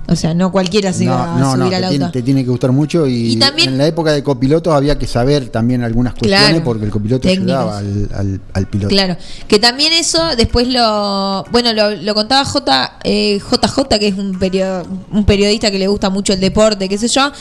[0.06, 1.90] O sea, no cualquiera se iba No, a no, subir no, al te auto.
[1.98, 5.00] tiene, te tiene que gustar mucho y, Y también- en la época de copilotos había
[5.00, 8.90] que saber también algunas cuestiones Claro, porque el copiloto ayudaba al, al- al piloto.
[8.90, 9.16] Claro,
[9.48, 14.38] que también eso después lo, bueno, lo, lo contaba J, eh, JJ, que es un,
[14.38, 17.32] perio- un periodista que le gusta mucho el deporte, qué sé yo,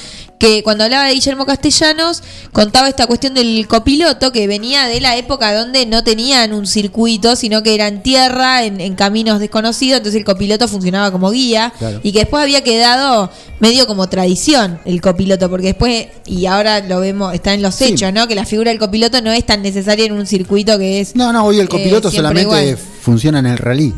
[0.42, 2.20] que cuando hablaba de Guillermo Castellanos
[2.52, 7.36] contaba esta cuestión del copiloto que venía de la época donde no tenían un circuito,
[7.36, 11.72] sino que era en tierra, en, en caminos desconocidos, entonces el copiloto funcionaba como guía
[11.78, 12.00] Claro.
[12.02, 13.30] y que después había quedado
[13.60, 17.84] medio como tradición el copiloto, porque después, y ahora lo vemos, está en los Sí.
[17.84, 18.26] hechos, ¿no?
[18.26, 21.14] Que la figura del copiloto no es tan necesaria en un circuito que es...
[21.14, 22.76] No, no, hoy el eh, copiloto solamente igual.
[23.00, 23.94] funciona en el rally.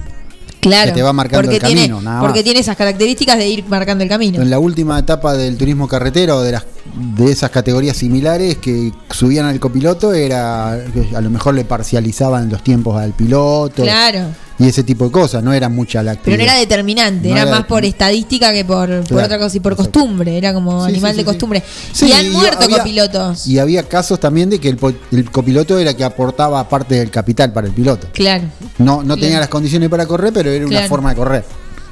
[0.68, 2.44] Claro, que te va marcando porque el camino, tiene, nada Porque más.
[2.44, 4.42] tiene esas características de ir marcando el camino.
[4.42, 9.46] En la última etapa del turismo carretero de las de esas categorías similares que subían
[9.46, 14.26] al copiloto era a lo mejor le parcializaban los tiempos al piloto Claro,
[14.58, 16.38] y ese tipo de cosas, no era mucha la pero actividad.
[16.38, 19.74] no era determinante, No era, era más por estadística que por, otra cosa y por
[19.76, 21.62] costumbre, era como Sí, animal sí, de sí, costumbre.
[22.02, 23.46] Y han muerto había- copilotos.
[23.46, 27.66] Y había casos también de que el, copiloto era que aportaba parte del capital para
[27.66, 28.08] el piloto.
[28.12, 28.44] Claro,
[28.78, 29.40] No, no tenía Claro.
[29.40, 31.44] las condiciones para correr, pero era una forma de correr.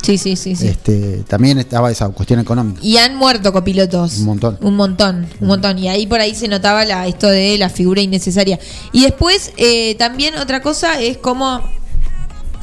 [0.02, 0.66] sí, sí, sí, sí.
[0.68, 2.80] Este, también estaba esa cuestión económica.
[2.82, 4.18] Y han muerto copilotos.
[4.18, 4.58] Un montón.
[4.60, 5.78] Un montón, un montón.
[5.78, 8.58] Y ahí por ahí se notaba la, esto de la figura innecesaria.
[8.92, 11.60] Y después, eh, también otra cosa es cómo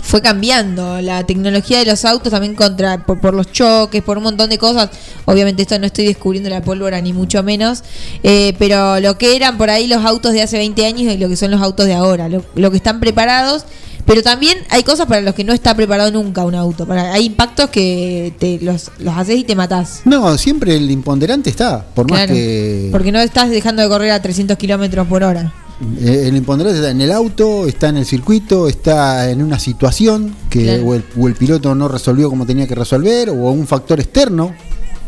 [0.10, 4.24] fue cambiando la tecnología de los autos también contra por, por los choques, por un
[4.24, 4.90] montón de cosas.
[5.26, 7.84] Obviamente esto no estoy descubriendo la pólvora ni mucho menos,
[8.24, 11.30] eh, pero lo que eran por ahí los autos de hace 20 años y lo
[11.30, 13.66] que son los autos de ahora, lo, lo que están preparados.
[14.08, 16.88] Pero también hay cosas para los que no está preparado nunca un auto.
[16.88, 20.02] Para, hay impactos que te los, los haces y te matás.
[20.06, 24.10] No, siempre el imponderante está, por más Claro, que Porque no estás dejando de correr
[24.10, 25.54] a 300 kilómetros por hora.
[26.00, 30.36] Eh, el imponderante está en el auto, está en el circuito, está en una situación
[30.50, 30.86] que Claro.
[30.88, 34.54] o, el, o el piloto no resolvió como tenía que resolver o un factor externo,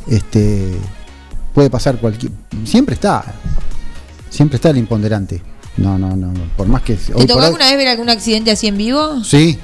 [0.08, 0.72] este
[1.54, 2.32] puede pasar cualquier,
[2.64, 3.24] siempre está,
[4.30, 5.42] siempre está el imponderante.
[5.78, 8.78] No, no, no, por más que ¿Te tocó alguna vez ver algún accidente así en
[8.78, 9.24] vivo?
[9.24, 9.58] Sí,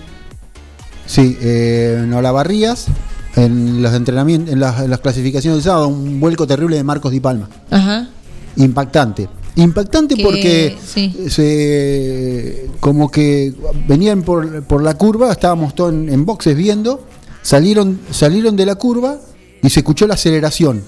[1.05, 2.87] sí, eh, en Olavarrías,
[3.35, 7.11] en los entrenamientos, en las, en las clasificaciones del sábado, un vuelco terrible de Marcos
[7.11, 7.49] Di Palma.
[7.69, 8.07] Ajá.
[8.55, 9.29] Impactante.
[9.57, 11.13] Impactante Que- porque sí.
[11.29, 13.53] se como que
[13.87, 17.05] venían por, por la curva, estábamos todos en, en boxes viendo,
[17.41, 19.19] salieron, salieron de la curva
[19.63, 20.83] y se escuchó la aceleración.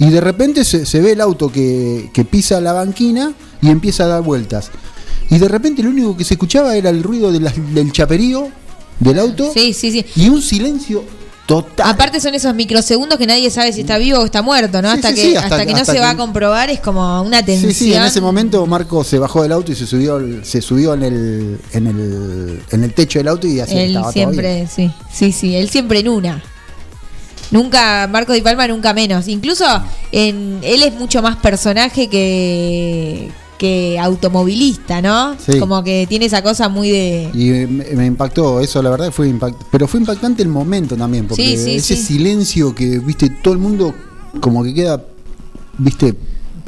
[0.00, 4.04] Y de repente se, se ve el auto que, que pisa la banquina y empieza
[4.04, 4.70] a dar vueltas.
[5.30, 7.38] Y de repente lo único que se escuchaba era el ruido de
[7.74, 8.48] del chaperío
[9.00, 10.04] del auto Sí, sí, sí.
[10.16, 11.04] y un silencio
[11.48, 11.90] total.
[11.90, 14.90] Aparte son esos microsegundos que nadie sabe si está vivo o está muerto, ¿no?
[14.92, 17.22] Sí, hasta, sí, que, sí, hasta, hasta- que no se va a comprobar es como
[17.22, 17.72] una tensión.
[17.72, 20.92] Sí, sí, en ese momento Marco se bajó del auto y se subió se subió
[20.94, 24.30] en el, en el en el techo del auto y así Él estaba todo bien.
[24.30, 26.42] siempre, sí, sí, sí, él siempre en una.
[27.50, 29.26] Nunca, Marcos Di Palma nunca menos.
[29.26, 29.64] Incluso
[30.12, 35.36] en, él es mucho más personaje que, que automovilista, ¿no?
[35.38, 35.58] Sí.
[35.58, 37.30] Como que tiene esa cosa muy de...
[37.34, 41.26] Y me, me impactó, eso la verdad fue impact pero fue impactante el momento también,
[41.26, 42.02] porque Sí, sí, ese sí.
[42.02, 43.94] silencio que, viste, todo el mundo
[44.40, 45.02] como que queda,
[45.76, 46.14] viste,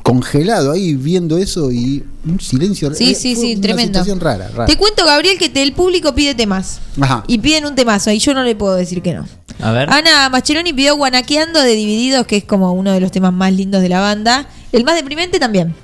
[0.03, 3.99] congelado ahí viendo eso y un silencio Sí, eh, sí, fue sí, una tremendo.
[4.01, 4.67] situación rara, rara.
[4.67, 6.81] Te cuento, Gabriel, que te- el público pide temas.
[7.01, 7.23] Ajá.
[7.27, 9.27] Y piden un temazo, y yo no le puedo decir que no.
[9.63, 9.91] A ver.
[9.91, 13.83] Ana Mascheroni pidió Guanaqueando de Divididos, que es como uno de los temas más lindos
[13.83, 14.49] de la banda.
[14.73, 15.75] El más deprimente también.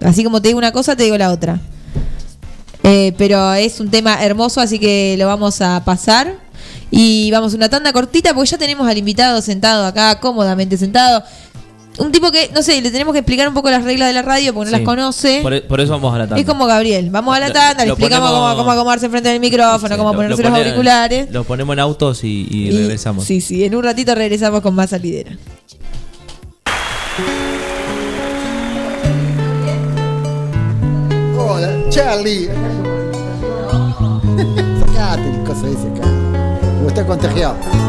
[0.00, 1.60] Así como te digo una cosa, te digo la otra.
[2.84, 6.36] Eh, pero es un tema hermoso, así que lo vamos a pasar.
[6.90, 11.22] Y vamos a una tanda cortita, porque ya tenemos al invitado sentado acá, cómodamente sentado.
[11.98, 14.22] Un tipo que, no sé, le tenemos que explicar un poco las reglas de la
[14.22, 14.82] radio, porque no Sí.
[14.82, 15.40] las conoce.
[15.42, 16.40] Por, e- por eso vamos a la tanda.
[16.40, 17.10] Es como Gabriel.
[17.10, 20.10] Vamos a la Lo- tanda, le explicamos ponemos- cómo, cómo acomodarse frente al micrófono, cómo
[20.12, 21.30] Lo- ponerse lo los auriculares.
[21.32, 23.24] Lo ponemos en autos y, y Y- regresamos.
[23.24, 25.36] Sí, sí, en un ratito regresamos con más salidera.
[31.88, 32.46] Charlie.
[34.80, 36.02] Sacate el coso ese acá.
[36.76, 37.87] Como está contagiado.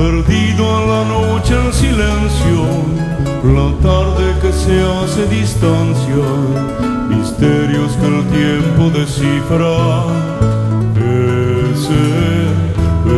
[0.00, 2.60] perdido en la noche en silencio,
[3.44, 6.24] la tarde que se hace distancia,
[7.10, 9.76] misterios que el tiempo descifra.
[11.74, 12.04] Ese,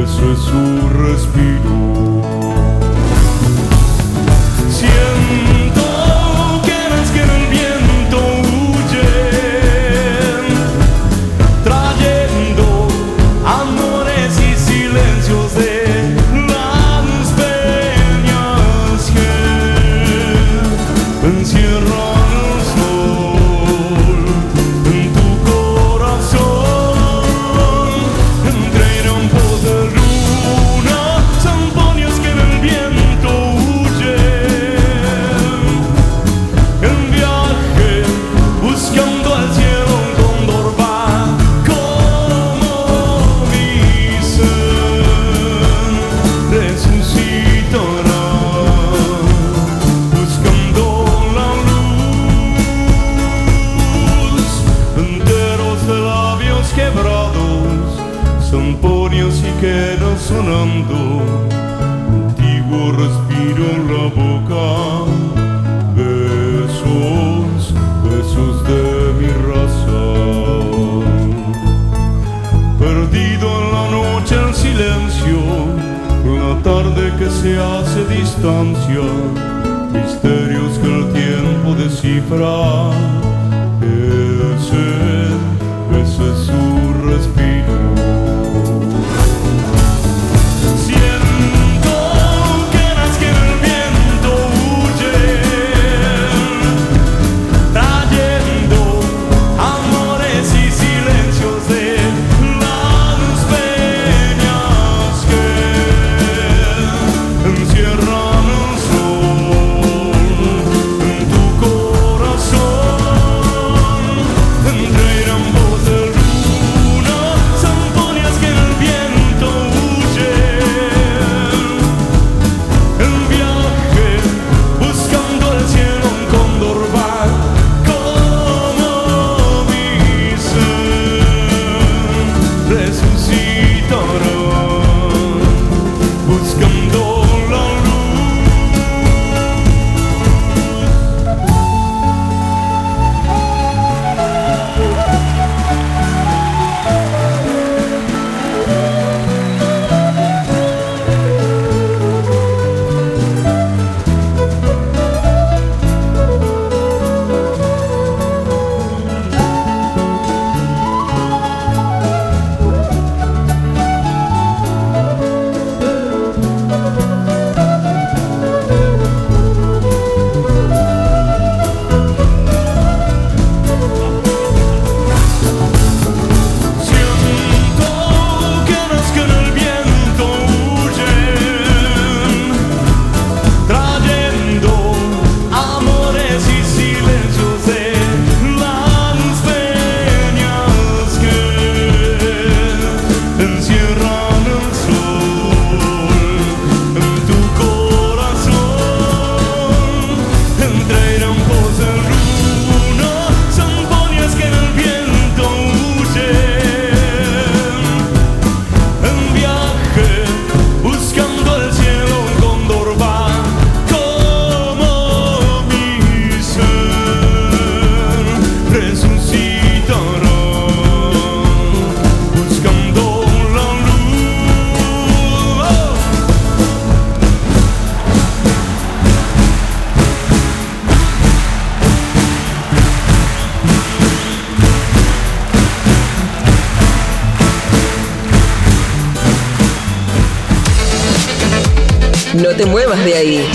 [0.02, 0.64] ese es su
[1.04, 2.01] respiro.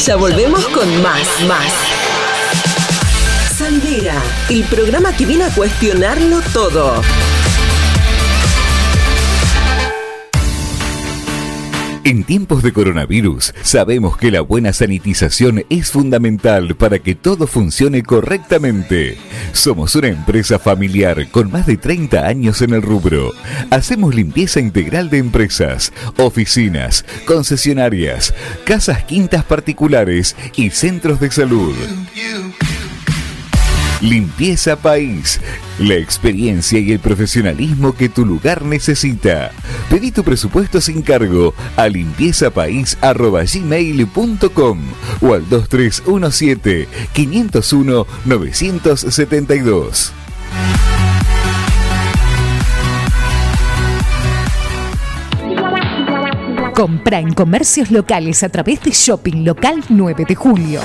[0.08, 1.74] Ya volvemos con más, más.
[3.58, 4.16] Sandera,
[4.50, 7.02] el programa que viene a cuestionarlo todo.
[12.06, 18.02] En tiempos de coronavirus, sabemos que la buena sanitización es fundamental para que todo funcione
[18.04, 19.18] correctamente.
[19.58, 23.34] Somos una empresa familiar con más de 30 años en el rubro.
[23.72, 28.36] Hacemos limpieza integral de empresas, oficinas, concesionarias,
[28.66, 31.76] casas quintas particulares y centros de salud.
[34.02, 35.40] Limpieza País.
[35.80, 39.52] La experiencia y el profesionalismo que tu lugar necesita.
[39.90, 44.80] Pedí tu presupuesto sin cargo a limpiezapais.gmail.com
[45.22, 50.14] o al 2317 501 972.
[56.76, 60.82] Compra en comercios locales a través de Shopping Local 9 de Julio.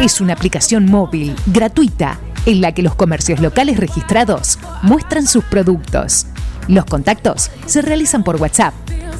[0.00, 6.26] Es una aplicación móvil gratuita en la que los comercios locales registrados muestran sus productos.
[6.68, 8.74] Los contactos se realizan por WhatsApp.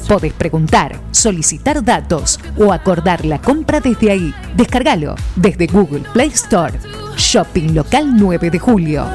[0.07, 4.33] Podés preguntar, solicitar datos o acordar la compra desde ahí.
[4.55, 6.73] Descárgalo desde Google Play Store.
[7.17, 9.05] Shopping Local 9 de Julio.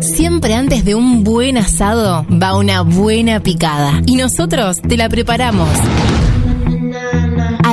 [0.00, 4.00] Siempre antes de un buen asado va una buena picada.
[4.06, 5.68] Y nosotros te la preparamos.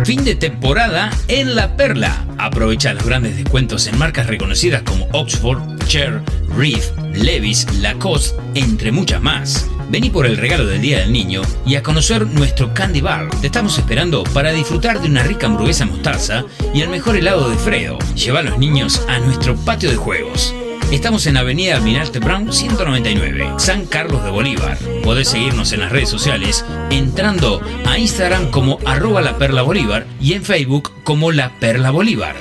[0.04, 2.24] Fin de temporada en La Perla.
[2.38, 6.22] Aprovecha los grandes descuentos en marcas reconocidas como Oxford, Cher,
[6.56, 9.68] Reef, Levis, Lacoste, entre muchas más.
[9.90, 13.28] Vení por el regalo del Día del Niño y a conocer nuestro Candy Bar.
[13.40, 17.56] Te estamos esperando para disfrutar de una rica hamburguesa mostaza y el mejor helado de
[17.56, 17.98] Fredo.
[18.14, 20.54] Lleva a los niños a nuestro patio de juegos.
[20.90, 24.76] Estamos en Avenida Almirante Brown 199, San Carlos de Bolívar.
[25.04, 30.32] Podés seguirnos en las redes sociales entrando a Instagram como arroba la perla bolívar y
[30.32, 32.34] en Facebook como la perla bolívar.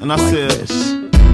[0.00, 0.68] and I said,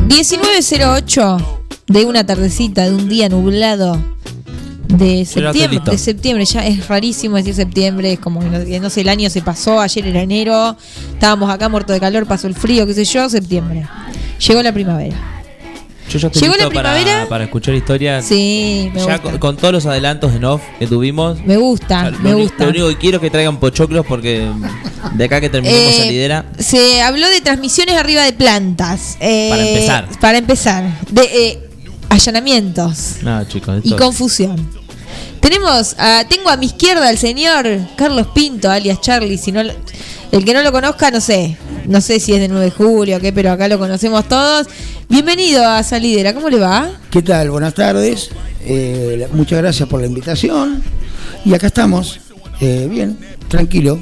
[0.07, 1.39] 1908
[1.87, 3.99] de una tardecita de un día nublado
[4.89, 8.91] de septiembre, de septiembre, ya es rarísimo decir septiembre, es como que no, que no
[8.91, 10.77] sé, el año se pasó, ayer era enero,
[11.13, 13.87] estábamos acá muertos de calor, pasó el frío, qué sé yo, septiembre.
[14.47, 15.34] Llegó la primavera.
[16.11, 17.27] Yo ya estoy ¿Llegó la listo primavera?
[17.29, 18.25] para escuchar historias.
[18.27, 19.23] Sí, me ya gusta.
[19.23, 21.41] con, con todos los adelantos en off que tuvimos.
[21.45, 22.65] Me gusta, me gusta.
[22.65, 24.47] lo único que quiero es que traigan pochoclos porque
[25.15, 26.45] de acá que terminemos Eh, se lidera.
[26.59, 29.17] Se habló de transmisiones arriba de plantas.
[29.21, 30.09] eh, Para empezar.
[30.21, 30.99] Para empezar.
[31.11, 31.69] De eh,
[32.11, 33.81] allanamientos No, chicos.
[33.85, 34.69] y confusión.
[35.41, 39.37] Tenemos, a- tengo a mi izquierda al señor Carlos Pinto, alias Charlie.
[39.39, 39.73] Si no, lo-
[40.33, 41.57] el que no lo conozca, no sé.
[41.87, 44.67] No sé si es del 9 de julio o qué, pero acá lo conocemos todos.
[45.09, 46.91] Bienvenido a Salidera, ¿cómo le va?
[47.11, 47.51] ¿Qué tal?
[47.51, 48.31] Buenas tardes.
[48.65, 50.83] Eh, muchas gracias por la invitación.
[51.45, 52.21] Y acá estamos.
[52.61, 53.19] Eh, bien,
[53.49, 54.01] tranquilo.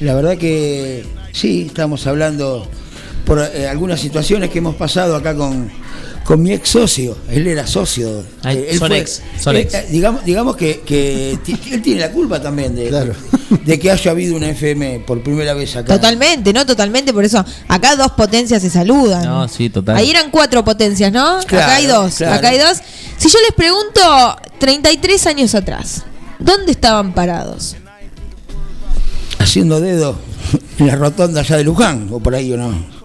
[0.00, 2.68] La verdad que sí, estamos hablando
[3.24, 5.70] por eh, algunas situaciones que hemos pasado acá con,
[6.24, 7.16] con mi ex socio.
[7.30, 8.24] Él era socio.
[8.42, 9.74] Ay, Eh, él son ex, son ex.
[9.74, 10.82] eh, digamos, digamos que,
[11.70, 13.12] él tiene la culpa también de,
[13.64, 15.94] de que haya habido una FM por primera vez acá.
[15.94, 16.64] Totalmente, ¿no?
[16.66, 19.24] Totalmente, por eso acá dos potencias se saludan.
[19.24, 19.96] No, sí, total.
[19.96, 21.38] Ahí eran cuatro potencias, ¿no?
[21.46, 22.34] Claro, acá hay dos, claro.
[22.34, 22.78] acá hay dos.
[23.18, 26.02] Si yo les pregunto, 33 años atrás,
[26.38, 27.76] ¿dónde estaban parados?
[29.38, 30.16] Haciendo dedo
[30.78, 33.01] en la rotonda allá de Luján, o por ahí o no.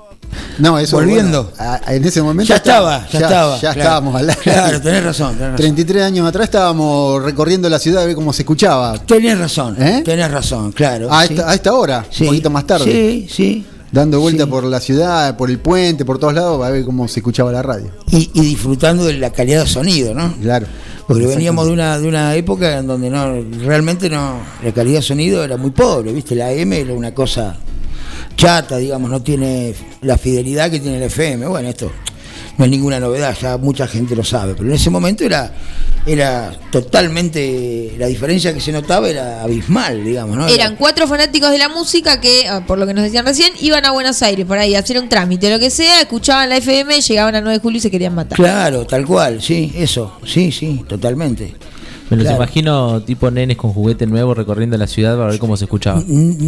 [0.60, 1.52] No, eso Volviendo.
[1.58, 3.80] bueno, a- en ese momento Ya estaba, ya estaba, Ya claro.
[3.80, 4.42] estábamos al aire.
[4.42, 5.56] Claro, tenés razón, tenés razón.
[5.58, 8.98] 33 años atrás estábamos recorriendo la ciudad a ver cómo se escuchaba.
[9.06, 10.02] Tenés razón, ¿Eh?
[10.04, 11.12] tenés razón, claro.
[11.12, 11.34] A sí.
[11.34, 12.24] esta, a esta hora, Sí.
[12.24, 12.86] un poquito más tarde.
[12.86, 13.66] Sí, sí.
[13.92, 14.50] Dando vuelta Sí.
[14.50, 17.62] por la ciudad, por el puente, por todos lados, a ver cómo se escuchaba la
[17.62, 17.90] radio.
[18.12, 20.34] Y, y disfrutando de la calidad de sonido, ¿no?
[20.42, 20.68] Claro.
[21.08, 25.04] Porque veníamos de una, de una época en donde no realmente no la calidad de
[25.04, 26.36] sonido era muy pobre, ¿viste?
[26.36, 27.56] La M era una cosa
[28.38, 31.48] chata, digamos, no tiene la fidelidad que tiene el FM.
[31.48, 31.92] Bueno, esto
[32.58, 35.52] no es ninguna novedad, ya mucha gente lo sabe, pero en ese momento era
[36.06, 40.48] era totalmente la diferencia que se notaba era abismal, digamos, ¿no?
[40.48, 43.86] Eran cuatro fanáticos de la música que, ah, por lo que nos decían recién, iban
[43.86, 47.02] a Buenos Aires por ahí a hacer un trámite, lo que sea, escuchaban la FM,
[47.02, 48.38] llegaban a 9 de julio y se querían matar.
[48.38, 51.56] Claro, tal cual, sí, eso, sí, sí, totalmente.
[52.10, 52.38] Me los Claro.
[52.38, 56.02] imagino tipo nenes con juguete nuevo recorriendo la ciudad para ver cómo se escuchaba.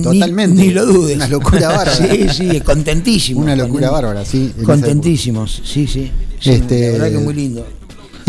[0.04, 0.62] Totalmente.
[0.62, 1.16] Ni, lo dudes.
[1.18, 1.92] Una locura bárbara.
[1.94, 3.44] Sí, sí, contentísimos.
[3.44, 4.54] Una locura bárbara, sí.
[4.64, 6.12] Contentísimos, sí, sí.
[6.40, 7.66] sí Este- La verdad que muy lindo.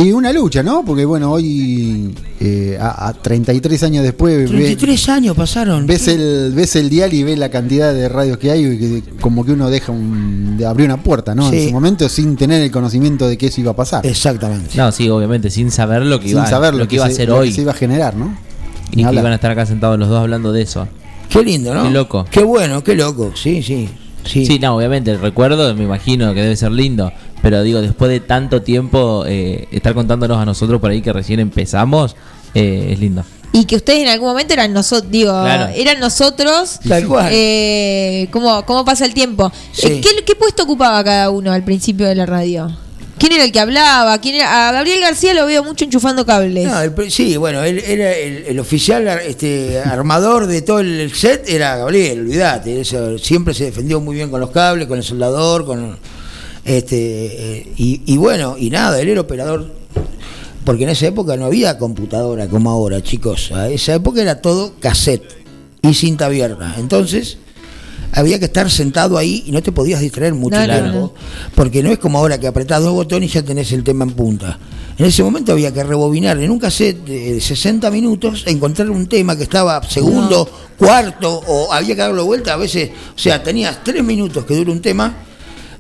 [0.02, 0.84] Y una lucha, ¿no?
[0.84, 5.86] Porque bueno, hoy eh, a, a 33 años después ve- 33 años pasaron.
[5.86, 9.02] ves el ves el dial y ves la cantidad de radios que hay y que
[9.20, 11.50] como que uno deja un de abrir una puerta, ¿no?
[11.50, 11.56] Sí.
[11.56, 14.06] En ese momento sin tener el conocimiento de que eso iba a pasar.
[14.06, 14.70] Exactamente.
[14.76, 17.28] No, sí, obviamente, sin saber lo que sin iba, saber lo que iba a hacer
[17.28, 17.52] lo que hoy.
[17.52, 18.36] se iba a generar, ¿no?
[18.92, 20.88] Y que iban a estar acá sentados los dos hablando de eso.
[21.28, 21.82] Qué lindo, ¿no?
[21.84, 22.26] Qué loco.
[22.30, 23.32] Qué bueno, qué loco.
[23.34, 23.88] Sí, sí.
[24.24, 24.44] Sí.
[24.44, 27.10] Sí, no, obviamente, el recuerdo me imagino que debe ser lindo.
[27.42, 31.40] Pero digo, después de tanto tiempo, eh, estar contándonos a nosotros por ahí que recién
[31.40, 32.14] empezamos,
[32.54, 33.24] eh, es lindo.
[33.52, 35.72] Y que ustedes en algún momento eran nosotros, digo, Claro.
[35.74, 36.78] eran nosotros.
[36.88, 37.28] Tal cual.
[37.32, 39.50] Eh, ¿cómo, ¿Cómo pasa el tiempo?
[39.72, 39.86] Sí.
[39.88, 42.70] Eh, ¿qué, qué puesto ocupaba cada uno al principio de la radio?
[43.18, 44.18] ¿Quién era el que hablaba?
[44.18, 44.68] ¿Quién era?
[44.68, 46.66] A Gabriel García lo veo mucho enchufando cables.
[46.66, 51.12] No, el pre- sí, bueno, él era el, el oficial este, armador de todo el
[51.14, 52.80] set, era Gabriel, olvídate.
[52.80, 55.98] eso, siempre se defendió muy bien con los cables, con el soldador, con
[56.64, 59.72] este eh, y, y bueno, y nada, él era operador,
[60.64, 63.50] porque en esa época no había computadora como ahora, chicos.
[63.52, 65.40] A esa época era todo cassette
[65.82, 66.74] y cinta abierta.
[66.78, 67.38] Entonces,
[68.12, 71.14] había que estar sentado ahí y no te podías distraer mucho No, no.
[71.54, 74.12] Porque no es como ahora que apretás dos botones y ya tenés el tema en
[74.12, 74.58] punta.
[74.98, 79.34] En ese momento había que rebobinar en un cassette de 60 minutos, encontrar un tema
[79.34, 82.90] que estaba segundo, cuarto, o había que darlo vuelta a veces.
[83.14, 85.14] O sea, tenías tres minutos que dura un tema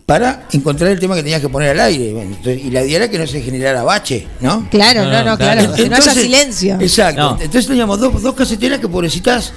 [0.06, 2.12] para encontrar el tema que tenías que poner al aire.
[2.12, 4.68] Bueno, entonces, y la idea era que no se generara bache, ¿no?
[4.70, 5.72] Claro, no, no, claro.
[5.74, 6.76] Que no haya silencio.
[6.80, 7.20] Exacto.
[7.20, 7.30] No.
[7.40, 9.52] Entonces teníamos dos, dos caseteras que pobrecitas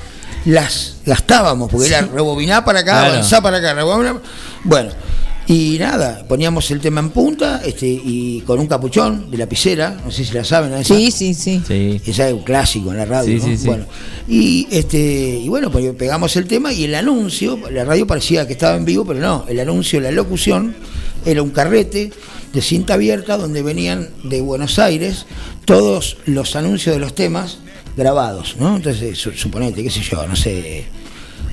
[0.46, 3.14] las gastábamos, porque era rebobinar para acá, Claro.
[3.14, 4.18] avanzar para acá, rebobinar.
[4.64, 4.92] Bueno,
[5.48, 10.12] y nada, poníamos el tema en punta este y con un capuchón de lapicera, no
[10.12, 10.72] sé si la saben.
[10.72, 10.78] ¿no?
[10.78, 11.62] Esa, Sí, sí, sí.
[11.68, 12.02] Sí.
[12.06, 13.38] esa es un clásico en la radio.
[13.40, 13.46] Sí, ¿no?
[13.52, 13.68] sí, sí.
[13.68, 13.86] Bueno,
[14.28, 18.54] y, este, y bueno, pues pegamos el tema y el anuncio, la radio parecía que
[18.54, 20.76] estaba en vivo, pero no, el anuncio, la locución,
[21.26, 22.12] era un carrete
[22.54, 25.26] de cinta abierta donde venían de Buenos Aires
[25.66, 27.58] todos los anuncios de los temas
[27.98, 28.76] grabados, ¿no?
[28.78, 30.86] Entonces, su- suponete, qué sé yo, no sé.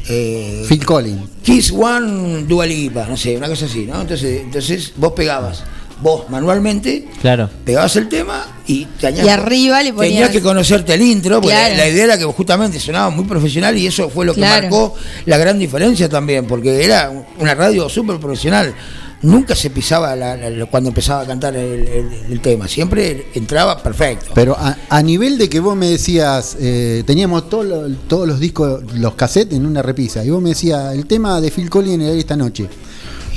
[0.09, 1.23] Eh, Phil Collins.
[1.43, 4.01] Kiss One Dua Lipa, no sé, una cosa así, ¿no?
[4.01, 5.63] Entonces, entonces vos pegabas,
[6.03, 7.49] vos manualmente, Claro.
[7.65, 11.55] pegabas el tema y tenías, Y arriba le ponías- tenías que conocerte el intro, porque
[11.57, 11.77] Claro.
[11.77, 14.63] la, la idea era que justamente sonaba muy profesional y eso fue lo que Claro.
[14.63, 14.95] marcó
[15.27, 18.75] la gran diferencia también, porque era una radio súper profesional.
[19.23, 23.83] Nunca se pisaba la- la- cuando empezaba a cantar el, el- el tema, siempre entraba
[23.83, 24.33] perfecto.
[24.35, 28.41] Pero a, a nivel de que vos me decías, eh, teníamos todo lo- todos los
[28.41, 31.95] discos, los cassettes en una repisa, y vos me decías, el tema de Phil Collins
[31.97, 32.69] en el aire esta noche.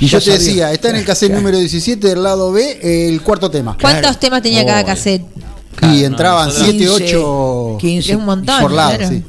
[0.00, 0.38] Y Ya yo te sabía.
[0.38, 1.40] decía, está en el cassette Claro.
[1.42, 3.76] número 17 del lado B, el cuarto tema.
[3.80, 5.22] ¿Cuántos temas tenía cada cassette?
[5.82, 8.60] Y entraban nosotros- 7, 8 Es un montón.
[8.62, 9.08] por lado, claro.
[9.14, 9.22] sí.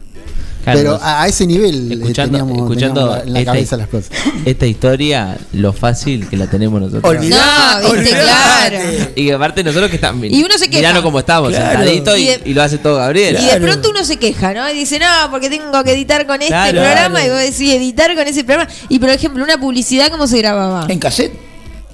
[0.66, 3.78] Claro, Pero a, a ese nivel escuchando, teníamos, escuchando teníamos la- en la esta, cabeza
[3.78, 4.10] las cosas.
[4.46, 7.04] esta historia, lo fácil que la tenemos nosotros.
[7.04, 8.78] Olvidá, No, viste, claro.
[9.16, 10.80] Y aparte nosotros que estamos Y uno se queja.
[10.80, 11.80] mirando cómo estamos, Claro.
[11.80, 13.38] sentadito y, Y de- y lo hace todo Gabriel.
[13.40, 14.70] Y de pronto uno se queja, ¿no?
[14.70, 16.82] Y dice, no, porque tengo que editar con este Claro.
[16.82, 17.24] programa.
[17.24, 18.70] Y vos decís, editar con ese programa.
[18.90, 20.88] Y por ejemplo, una publicidad, ¿cómo se grababa?
[20.90, 21.45] En cassette.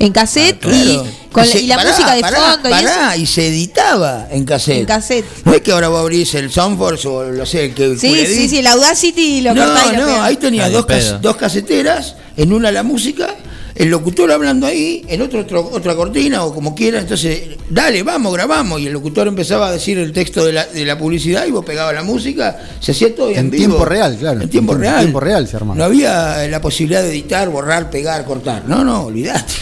[0.05, 0.77] En cassette Claro.
[0.77, 2.69] y, con la- se- y la pará, música de pará, fondo.
[2.69, 3.21] y pará, eso.
[3.21, 4.79] y, se editaba en cassette.
[4.79, 5.25] En cassette.
[5.45, 8.49] No es que ahora vos abrís el Soundforce o lo sé, el que Sí, sí,
[8.49, 10.21] sí, el Audacity lo No, cortás y lo no, pegás.
[10.23, 11.19] ahí tenías Ay, dos, cas- pedo.
[11.19, 13.35] dos caseteras, en una la música,
[13.75, 18.33] el locutor hablando ahí, en otro, otro- otra cortina o como quiera, entonces, dale, vamos,
[18.33, 21.51] grabamos, y el locutor empezaba a decir el texto de la, de la publicidad y
[21.51, 23.65] vos pegabas la música, se hacía todo en, En vivo.
[23.67, 24.41] tiempo real, claro.
[24.41, 24.99] En tiempo En real.
[24.99, 25.77] tiempo real se armaba.
[25.77, 28.63] No había la posibilidad de editar, borrar, pegar, cortar.
[28.67, 29.53] No, no, olvidate.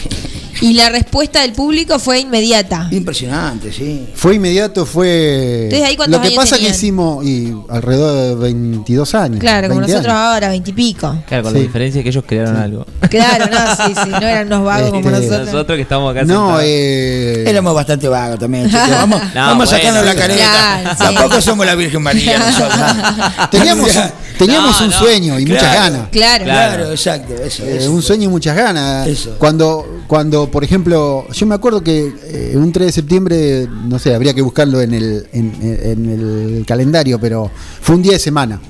[0.60, 2.88] Y la respuesta del público fue inmediata.
[2.90, 4.06] Impresionante, sí.
[4.14, 5.64] Fue inmediato, fue.
[5.64, 6.72] Entonces, ¿ahí cuántos Lo que años pasa tenían?
[6.72, 9.40] que hicimos y alrededor de 22 años.
[9.40, 10.26] Claro, como 20 nosotros años.
[10.34, 11.16] ahora, veintipico.
[11.26, 11.58] Claro, con Sí.
[11.58, 12.86] la diferencia que ellos crearon algo.
[13.10, 15.46] Claro, no, sí, sí, no eran unos vagos como Este, nosotros.
[15.46, 17.44] Nosotros que estamos acá No, eh.
[17.48, 18.70] Éramos bastante vagos también.
[18.90, 20.80] Vamos, No, vamos bueno, sacando la careta.
[20.82, 20.96] Claro.
[20.98, 23.50] Tampoco somos la Virgen María nosotros.
[23.50, 23.90] Teníamos,
[24.38, 24.98] teníamos No, un no.
[24.98, 25.80] sueño y muchas Claro.
[25.80, 26.08] ganas.
[26.10, 26.44] Claro.
[26.44, 27.34] Claro, exacto.
[27.34, 27.90] Eso, Eh, eso.
[27.90, 29.06] un sueño y muchas ganas.
[29.08, 29.34] Eso.
[29.38, 34.14] Cuando, cuando, por ejemplo, yo me acuerdo que eh, un 3 de septiembre, no sé,
[34.14, 37.50] habría que buscarlo en el, en, en el calendario, pero
[37.80, 38.60] fue un día de semana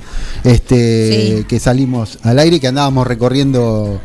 [0.44, 1.44] este, Sí.
[1.48, 4.01] que salimos al aire y que andábamos recorriendo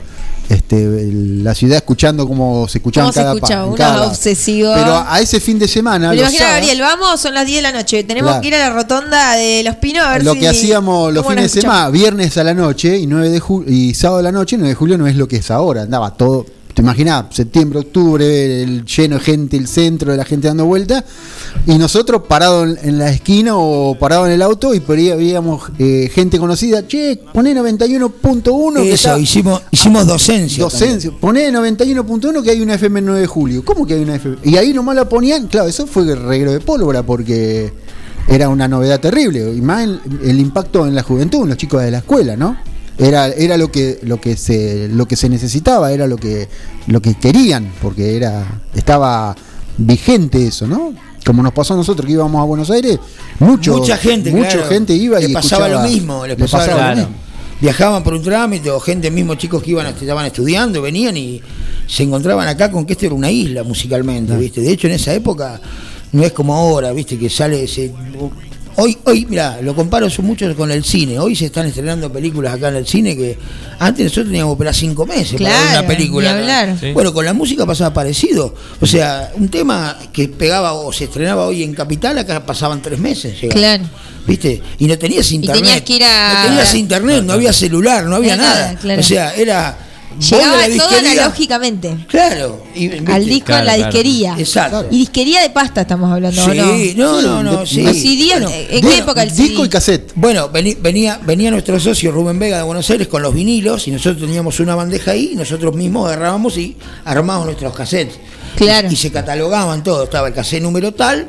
[0.50, 3.62] este, la ciudad escuchando cómo se escuchaban ¿Cómo se cada escuchaba?
[3.64, 4.10] en Unos cada lado.
[4.12, 4.76] obsesivos.
[4.78, 7.72] Pero a ese fin de semana, imagino, sábados, Gabriel, vamos, son las 10 de la
[7.72, 8.04] noche.
[8.04, 8.42] Tenemos Claro.
[8.42, 11.26] que ir a la rotonda de Los Pinos a ver lo si- que hacíamos los
[11.26, 13.42] fines de semana, viernes a la noche y 9 de
[13.74, 16.16] y sábado a la noche, 9 de julio no es lo que es ahora, andaba
[16.16, 16.46] todo,
[16.76, 21.04] te imaginas, septiembre, octubre, el lleno de gente, el centro de la gente dando vuelta,
[21.66, 25.10] y nosotros parados en, en la esquina o parados en el auto y por ahí
[25.16, 30.64] veíamos eh, gente conocida, che, poné 91.1 que Eso, está- hicimos, hicimos docencia.
[30.64, 33.64] Docencia, poné 91.1 que hay una FM el 9 de julio.
[33.64, 34.38] ¿Cómo que hay una FM?
[34.44, 37.74] Y ahí nomás la ponían, claro, eso fue el reguero de pólvora porque
[38.28, 39.54] era una novedad terrible.
[39.56, 42.58] Y más el, el impacto en la juventud, en los chicos de la escuela, ¿no?
[42.98, 46.48] Era, era lo que lo que se lo que se necesitaba, era lo que
[46.88, 49.36] lo que querían, porque era estaba
[49.78, 50.94] vigente eso, ¿no?
[51.26, 53.00] Como nos pasó a nosotros que íbamos a Buenos Aires,
[53.40, 54.68] mucho, Mucha gente, mucha claro.
[54.68, 57.10] gente iba y pasaba lo mismo, les le pasaba, pasaba lo lo mismo.
[57.10, 57.26] mismo.
[57.62, 61.42] Viajaban por un trámite o gente, mismo chicos que iban estaban estudiando, venían y
[61.88, 64.62] se encontraban acá con que esto era una isla musicalmente, ¿viste?
[64.62, 65.60] De hecho, en esa época
[66.12, 67.18] no es como ahora, ¿viste?
[67.18, 67.92] Que sale ese
[68.78, 71.18] Hoy, hoy, mira, lo comparo eso mucho con el cine.
[71.18, 73.38] Hoy se están estrenando películas acá en el cine que
[73.80, 76.34] antes nosotros teníamos que esperar cinco meses para ver Claro, una película.
[76.34, 76.78] ni hablar.
[76.80, 76.92] Sí.
[76.92, 78.54] Bueno, con la música pasaba parecido.
[78.82, 83.00] O sea, un tema que pegaba o se estrenaba hoy en Capital, acá pasaban tres
[83.00, 83.40] meses.
[83.40, 83.60] llegaba.
[83.60, 83.84] Claro.
[84.28, 84.62] ¿Viste?
[84.80, 85.64] Y no tenías internet.
[85.64, 88.66] tenías que ir a- No tenías internet, no había celular, no había No había nada.
[88.74, 89.00] nada, claro.
[89.00, 89.78] O sea, era.
[90.20, 91.98] Llegaba la todo analógicamente.
[92.08, 92.64] Claro.
[93.08, 93.84] Al disco en la Claro, claro.
[93.92, 94.36] disquería.
[94.38, 94.86] Exacto.
[94.90, 97.86] Y disquería de pasta estamos hablando, ¿o Sí, no, no, no, de- sí.
[97.86, 98.28] ¿O CD?
[98.32, 99.44] Bueno, ¿En bueno, qué época el CD?
[99.50, 100.12] Disco y cassette.
[100.16, 104.22] Bueno, venía, venía nuestro socio Rubén Vega de Buenos Aires con los vinilos y nosotros
[104.22, 108.18] teníamos una bandeja ahí y nosotros mismos agarrábamos y armábamos nuestros cassettes.
[108.56, 108.88] Claro.
[108.90, 110.06] Y, y se catalogaban todos.
[110.06, 111.28] Estaba el cassette número tal,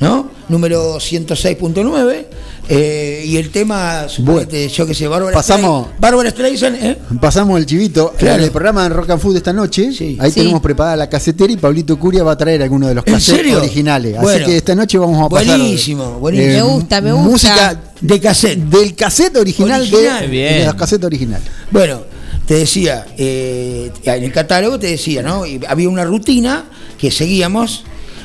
[0.00, 0.30] ¿no?
[0.48, 2.26] Número 106.9
[2.68, 6.98] eh, y el tema, suponete, yo que sé, Bárbara Pasamos- Streisand- Bárbara Streisand, ¿eh?
[7.20, 8.14] Pasamos el chivito.
[8.16, 8.38] Claro.
[8.38, 10.16] En el programa de Rock and Food esta noche, Sí.
[10.20, 10.40] ahí Sí.
[10.40, 13.54] tenemos preparada la casetera y Pablito Curia va a traer algunos de los ¿En cassettes
[13.54, 14.14] originales.
[14.16, 14.46] Así Bueno.
[14.46, 15.58] que esta noche vamos a pasar.
[15.58, 16.52] Buenísimo, buenísimo.
[16.52, 17.28] Me gusta, me gusta.
[17.30, 18.58] Música De cassette.
[18.60, 20.20] del cassette original, Original.
[20.22, 20.58] De, Bien.
[20.60, 21.46] de los cassettes originales.
[21.70, 22.00] Bueno,
[22.46, 25.44] te decía, eh, en el catálogo te decía, ¿no?
[25.46, 26.64] Y había una rutina
[26.98, 27.84] que seguíamos,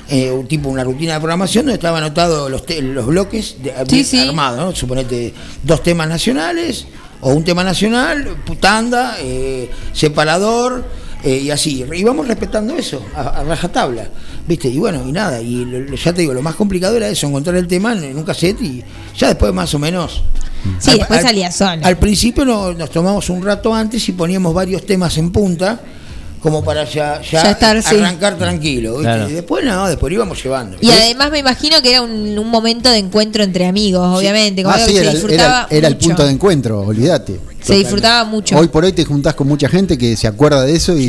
[0.09, 3.95] eh, un tipo, una rutina de programación donde estaban anotados los, los bloques de, Sí,
[3.95, 4.19] bien sí.
[4.27, 4.75] armados, ¿no?
[4.75, 6.85] Suponete dos temas nacionales
[7.21, 10.83] o un tema nacional, putanda, eh, separador.
[11.23, 14.07] eh, y así, y vamos respetando eso, a, a rajatabla,
[14.47, 14.67] ¿viste?
[14.69, 17.55] Y bueno, y nada, y lo- ya te digo, lo más complicado era eso, encontrar
[17.55, 18.83] el tema en, en un cassette y
[19.17, 20.23] ya después más o menos
[20.79, 21.83] Sí, después salía solo.
[21.85, 25.81] Al principio no- nos tomamos un rato antes y poníamos varios temas en punta,
[26.39, 27.95] como para ya, ya, Ya estar, sí.
[27.95, 28.91] arrancar tranquilo.
[28.97, 29.03] ¿viste?
[29.03, 29.29] Claro.
[29.29, 30.77] Y después no, después íbamos llevando.
[30.81, 34.73] Y además me imagino que era un, un momento de encuentro entre amigos, obviamente, como
[34.75, 36.07] Ah, algo sí, que se era, disfrutaba era- era el mucho.
[36.07, 37.39] punto de encuentro, olvídate.
[37.61, 38.55] Se disfrutaba mucho.
[38.57, 41.03] Hoy por hoy te juntás con mucha gente que se acuerda de eso y,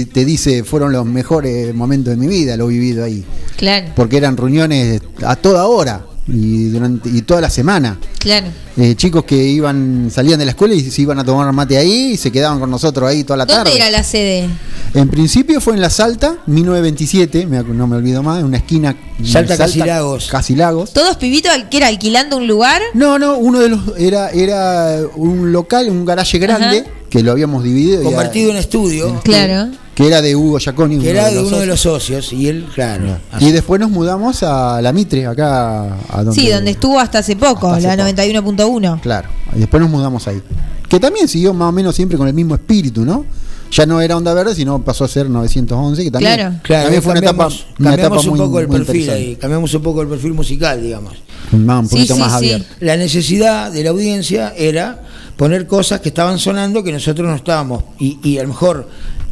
[0.00, 3.24] y te dice fueron los mejores momentos de mi vida, lo he vivido ahí.
[3.56, 7.98] Claro, Porque eran reuniones a toda hora y durante y toda la semana.
[8.18, 8.46] claro.
[8.76, 12.12] Eh, chicos que iban salían de la escuela y se iban a tomar mate ahí
[12.12, 13.76] y se quedaban con nosotros ahí toda la ¿Dónde tarde.
[13.76, 14.48] era la sede?
[14.94, 18.58] En principio fue en La Salta, 1927, me ac- no me olvido más, en una
[18.58, 18.94] esquina.
[19.24, 20.28] Salta, Casi Lagos.
[20.30, 20.92] Casi Lagos.
[20.92, 22.80] ¿Todos pibitos al- que era alquilando un lugar?
[22.94, 23.80] No, no, uno de los.
[23.98, 28.02] Era, era un local, un garaje grande, que lo habíamos dividido.
[28.04, 29.20] Convertido en estudio.
[29.24, 29.70] Claro.
[29.98, 31.00] Que era de Hugo Giaconi.
[31.00, 31.60] Que uno era de uno socios.
[31.60, 32.32] de los socios.
[32.32, 33.18] Y él, claro.
[33.40, 35.96] Y después nos mudamos a La Mitre, acá.
[36.08, 38.52] A donde, Sí, donde estuvo hasta hace poco, Hasta hace la poco.
[38.52, 39.00] 91.1.
[39.00, 40.40] Claro, y después nos mudamos ahí.
[40.88, 43.26] Que también siguió más o menos siempre con el mismo espíritu, ¿no?
[43.72, 46.54] Ya no era Onda Verde, sino pasó a ser 911, que también, Claro.
[46.62, 49.10] Claro, también fue una etapa, cambiamos, una cambiamos etapa un muy, poco el muy perfil
[49.10, 51.14] ahí, cambiamos un poco el perfil musical, digamos.
[51.50, 52.66] Más, un poquito más abierto.
[52.78, 55.02] La necesidad de la audiencia era
[55.36, 57.82] poner cosas que estaban sonando que nosotros no estábamos.
[57.98, 58.88] Y, y a lo mejor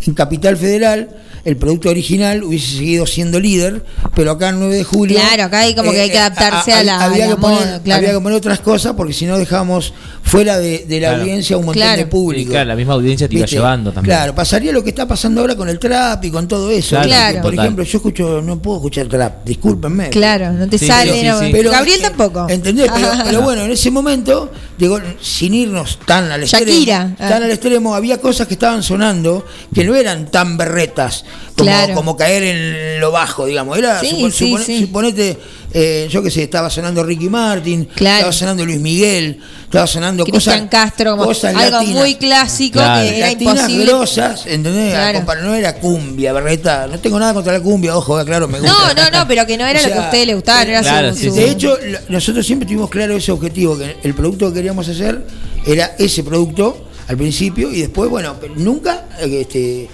[0.08, 1.08] en Capital Federal
[1.46, 5.18] el producto original hubiese seguido siendo líder, pero acá en 9 de julio.
[5.18, 7.80] Claro, acá hay como que hay que adaptarse a la- Había, a la que poner,
[7.82, 7.98] claro.
[7.98, 11.22] había que poner otras cosas porque si no dejábamos fuera de, de la Claro.
[11.22, 11.98] audiencia un montón Claro.
[11.98, 12.48] de público.
[12.48, 13.56] Y claro, la misma audiencia te iba ¿Viste?
[13.56, 14.16] llevando también.
[14.16, 16.96] Claro, pasaría lo que está pasando ahora con el trap y con todo eso.
[16.96, 17.42] Claro, Claro.
[17.42, 17.64] Por total.
[17.64, 20.10] ejemplo, yo escucho, no puedo escuchar trap, discúlpenme.
[20.10, 21.12] Claro, no te Sí, sale.
[21.20, 21.38] sí, no.
[21.38, 21.52] sí, sí.
[21.52, 22.46] Pero, Gabriel eh, tampoco.
[22.48, 22.90] ¿Entendés?
[22.92, 27.14] Pero, pero bueno, en ese momento, digo, sin irnos tan al extremo, Shakira.
[27.20, 27.28] Ah.
[27.28, 31.24] tan al extremo, había cosas que estaban sonando que no eran tan berretas
[31.56, 31.94] como, Claro.
[31.94, 33.78] como caer en lo bajo, digamos.
[33.78, 34.80] Era, Sí, supo- sí, supone- sí.
[34.80, 35.38] suponete,
[35.72, 38.16] eh, yo qué sé, estaba sonando Ricky Martin, Claro.
[38.16, 41.94] estaba sonando Luis Miguel, estaba sonando Cristian cosas, Castro, como cosas algo latinas.
[42.02, 43.08] muy clásico Claro.
[43.08, 43.84] que era Latinas imposible.
[43.86, 44.92] grosas, ¿entendés?
[44.92, 45.18] Claro.
[45.20, 46.86] Compa- No era cumbia, berreta.
[46.86, 48.72] No tengo nada contra la cumbia, ojo, eh, claro, me gusta.
[48.94, 50.70] No, no, no, pero que no era O lo que a ustedes les gustaba, no
[50.70, 54.14] era claro, su, sí, su- de hecho, nosotros siempre tuvimos claro ese objetivo, que el
[54.14, 55.24] producto que queríamos hacer
[55.64, 59.88] era ese producto al principio y después, bueno, nunca, eh, este,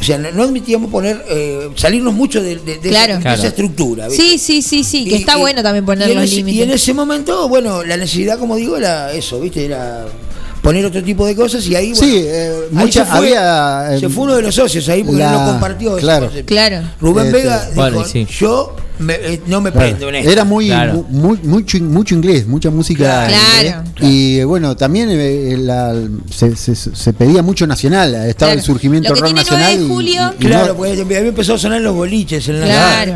[0.00, 3.12] o sea, no, no admitíamos poner, eh, salirnos mucho de, de- de Claro.
[3.12, 3.38] esa, de Claro.
[3.38, 4.08] esa estructura.
[4.08, 4.22] ¿viste?
[4.22, 6.58] Sí, sí, sí, sí, que Y- está y- bueno también poner los ese- límites.
[6.58, 9.64] Y en ese momento, bueno, la necesidad, como digo, era eso, ¿viste?
[9.66, 10.06] Era
[10.62, 13.94] poner otro tipo de cosas y ahí, bueno, Sí, eh, ahí mucha- se fue, había,
[13.96, 15.96] eh, se fue uno de los socios ahí porque la- no compartió.
[15.96, 16.30] claro.
[16.46, 16.82] Claro.
[17.00, 18.26] Rubén Este, Vega dijo, sí.
[18.38, 19.86] yo me- eh, no me Claro.
[19.88, 20.30] prendo en esto.
[20.30, 20.92] Era muy, Claro.
[20.94, 23.26] mu- muy mucho, mucho inglés, mucha música.
[23.26, 23.32] Claro.
[23.32, 23.74] en inglés.
[23.94, 24.12] Claro.
[24.12, 25.94] Y eh, bueno, también eh, la-
[26.30, 28.14] se, se- se pedía mucho nacional.
[28.14, 28.52] Estaba Claro.
[28.60, 29.78] el surgimiento Lo que rock tiene 9 nacional.
[29.78, 32.60] de y- julio- y, y Claro, no- pues había empezado a sonar los boliches en
[32.60, 33.12] la Claro.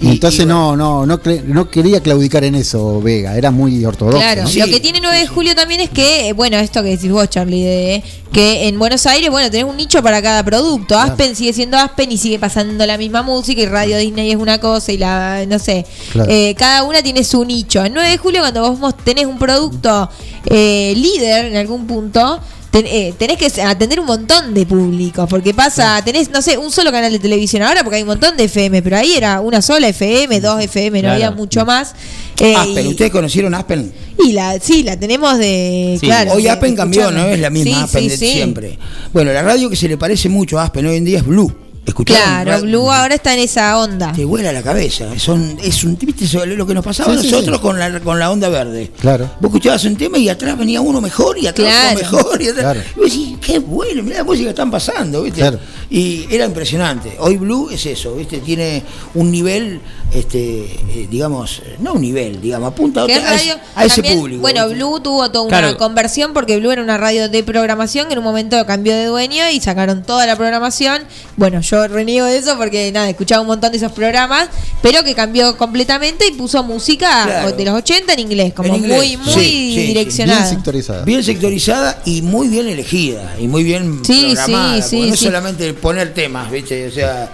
[0.00, 3.36] Y entonces no, no, no, no quería claudicar en eso, Vega.
[3.36, 4.18] Era muy ortodoxo.
[4.18, 4.48] Claro, ¿no?
[4.48, 4.58] Sí.
[4.58, 7.28] lo que tiene 9 de julio también es que, eh, bueno, esto que decís vos,
[7.30, 8.02] Charlie, de
[8.32, 10.98] que en Buenos Aires, bueno, tenés un nicho para cada producto.
[10.98, 14.58] Aspen sigue siendo Aspen y sigue pasando la misma música y Radio Disney es una
[14.58, 16.30] cosa y la, no sé, Claro.
[16.30, 17.84] eh, cada una tiene su nicho.
[17.84, 20.10] En 9 de julio, cuando vos tenés un producto
[20.46, 22.40] eh, líder en algún punto,
[22.74, 26.72] ten- eh, tenés que atender un montón de públicos, porque pasa, tenés, no sé, un
[26.72, 29.62] solo canal de televisión ahora, porque hay un montón de FM, pero ahí era una
[29.62, 31.14] sola FM, dos FM, no Claro.
[31.14, 31.94] había mucho más.
[32.40, 33.92] Eh, Aspen, ¿ustedes conocieron Aspen?
[34.26, 35.96] y la, sí, la tenemos de.
[36.00, 36.06] Sí.
[36.06, 37.28] Claro, Hoy Aspen cambió, escuchando.
[37.28, 38.78] no es la misma Sí, Aspen sí, de siempre.
[39.12, 41.54] Bueno, la radio que se le parece mucho a Aspen hoy en día es Blue.
[41.86, 42.44] ¿Escucharon?
[42.44, 44.12] Claro, Blue ahora está en esa onda.
[44.12, 45.06] Te vuela la cabeza.
[45.18, 46.44] Son, es un ¿viste eso?
[46.46, 47.62] lo que nos pasaba Sí, a sí, nosotros sí.
[47.62, 48.90] Con, la, con la onda verde.
[49.00, 49.30] Claro.
[49.40, 51.98] Vos escuchabas un tema y atrás venía uno mejor y atrás Claro.
[51.98, 52.42] otro mejor.
[52.42, 52.80] Y, atrás, Claro.
[52.96, 55.40] y vos decís, qué bueno, mirá la música que están pasando, ¿viste?
[55.40, 55.58] Claro.
[55.90, 57.16] Y era impresionante.
[57.20, 58.38] Hoy Blue es eso, ¿viste?
[58.38, 58.82] Tiene
[59.14, 59.80] un nivel,
[60.12, 63.94] este, eh, digamos, no un nivel, digamos, apunta a, otra- radio, a ese- a ese
[63.96, 64.40] también, público.
[64.40, 64.74] Bueno, ¿viste?
[64.82, 65.76] Blue tuvo toda una Claro.
[65.76, 69.44] conversión porque Blue era una radio de programación que en un momento cambió de dueño
[69.52, 71.02] y sacaron toda la programación.
[71.36, 74.48] Bueno, yo reniego de eso porque nada, escuchaba un montón de esos programas,
[74.82, 77.52] pero que cambió completamente y puso música Claro.
[77.56, 79.86] de los 80 en inglés, como En inglés, muy, muy sí, sí, sí.
[79.88, 80.40] direccionada.
[80.40, 81.04] Bien sectorizada.
[81.04, 84.76] Bien sectorizada y muy bien elegida y muy bien Sí, programada.
[84.76, 85.24] sí, porque sí, no es sí.
[85.26, 86.86] solamente poner temas, ¿viste?
[86.86, 87.30] O sea,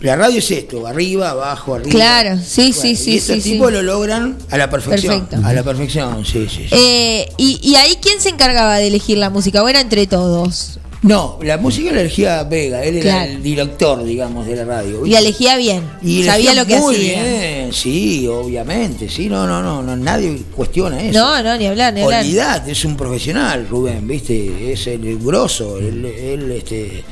[0.00, 1.90] la radio es esto, arriba, abajo, arriba.
[1.90, 3.72] Claro, sí, sí, y sí, estos sí, tipos sí.
[3.74, 5.20] lo logran a la perfección.
[5.26, 5.46] Perfecto.
[5.48, 6.66] A la perfección, sí, sí.
[6.68, 6.74] sí.
[6.76, 9.62] Eh, y, y ahí, ¿quién se encargaba de elegir la música?
[9.62, 10.78] ¿O era entre todos?
[11.06, 13.30] No, la música la elegía Vega, él era Claro.
[13.32, 14.98] el director, digamos, de la radio.
[14.98, 15.10] Y ¿viste?
[15.10, 15.82] la elegía bien.
[16.02, 17.22] Y sabía elegía lo que muy hacía.
[17.22, 21.18] bien, sí, obviamente, sí, no, no, no, no, nadie cuestiona eso.
[21.18, 22.24] No, no, ni hablar, ni hablar.
[22.24, 24.72] Olvidate, es un profesional, Rubén, ¿viste?
[24.72, 27.04] Es el grosso, él, él, este,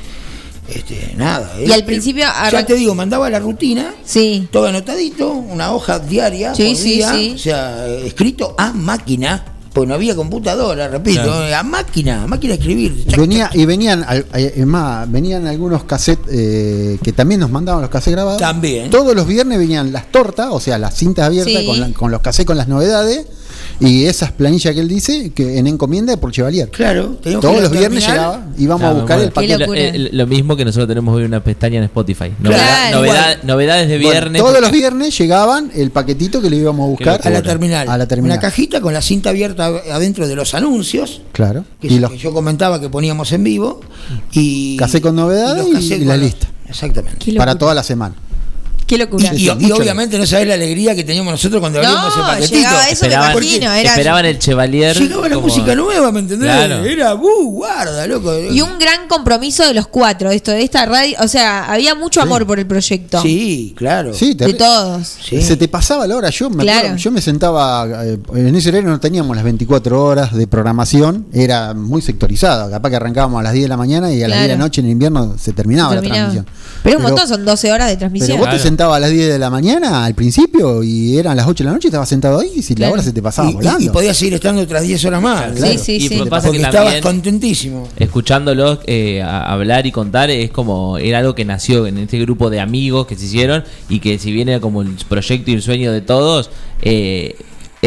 [0.67, 1.53] este, nada.
[1.59, 4.47] Y él- al él- principio ya te digo, mandaba la rutina, Sí.
[4.51, 7.31] todo anotadito, una hoja diaria, Sí, por sí, día, sí.
[7.35, 9.45] o sea, escrito a máquina,
[9.75, 11.53] pues no había computadora, repito, Claro.
[11.55, 13.05] a máquina, a máquina de escribir.
[13.17, 17.81] Venía, y venían, al- eh, es más, venían algunos cassettes eh, que también nos mandaban
[17.81, 18.39] los cassettes grabados.
[18.39, 18.89] También.
[18.89, 21.65] Todos los viernes venían las tortas, o sea, las cintas abiertas Sí.
[21.67, 23.25] con, la- con los cassettes con las novedades.
[23.79, 26.69] Y esas planillas que él dice, que en encomienda por Chevalier.
[26.69, 29.23] Claro, Todos los viernes llegaba, íbamos a buscar bueno.
[29.23, 29.67] el paquete.
[29.67, 32.31] Lo, eh, lo mismo que nosotros tenemos hoy una pestaña en Spotify.
[32.41, 32.97] Novedad- Claro.
[32.99, 33.39] novedad- Igual.
[33.43, 34.41] novedades de Bueno, viernes.
[34.41, 37.89] todos los viernes llegaban el paquetito que le íbamos a buscar a la terminal.
[37.89, 38.37] A la terminal.
[38.37, 41.21] Una cajita con la cinta abierta adentro de los anuncios.
[41.33, 41.65] Claro.
[41.81, 43.81] Que, Y es- los que yo comentaba que poníamos en vivo.
[44.31, 46.47] Y, casé con novedades y y, la lista.
[46.67, 47.33] Exactamente.
[47.33, 48.15] Para toda la semana.
[48.87, 49.31] Qué locura.
[49.33, 52.21] Y, y- y obviamente no sabés la alegría que teníamos nosotros cuando No, abrimos ese
[52.21, 52.55] paquetito.
[52.55, 54.95] llegaba eso, me esperaban, imagino, era- esperaban el Chevalier.
[54.97, 56.51] Llegaba la como- música nueva, ¿me entendés?
[56.51, 56.85] Claro.
[56.85, 58.31] Era, uh, guarda, loco.
[58.51, 62.21] Y un gran compromiso de los cuatro, esto de esta radio, o sea, había mucho
[62.21, 63.21] amor por el proyecto.
[63.21, 64.13] Sí, claro.
[64.13, 65.07] Sí, De todos.
[65.07, 66.29] Se te pasaba la hora.
[66.29, 66.79] Yo me, Claro.
[66.79, 67.87] acuerdo, yo me sentaba.
[68.05, 71.25] eh, en ese horario no teníamos las 24 horas de programación.
[71.33, 72.69] Era muy sectorizado.
[72.69, 74.39] Capaz que arrancábamos a las 10 de la mañana y a las Claro.
[74.41, 76.19] 10 de la noche en invierno se terminaba, Terminaba.
[76.27, 76.55] la transmisión.
[76.83, 78.37] Pero un montón, son 12 horas de Pero transmisión.
[78.39, 81.63] vos te sentabas a las 10 de la mañana al principio y eran las 8
[81.63, 82.89] de la noche y estabas sentado ahí y si Claro.
[82.89, 83.85] la hora se te pasaba Y- volando.
[83.85, 85.37] Y, podías seguir estando otras 10 horas más.
[85.43, 85.55] Claro.
[85.55, 85.71] claro.
[85.73, 86.19] Sí, sí, Y sí.
[86.29, 87.87] pasa Porque que estabas contentísimo.
[87.95, 92.59] escuchándolos eh, hablar y contar es como era algo que nació en este grupo de
[92.59, 95.93] amigos que se hicieron y que si bien era como el proyecto y el sueño
[95.93, 96.49] de todos
[96.81, 97.35] eh,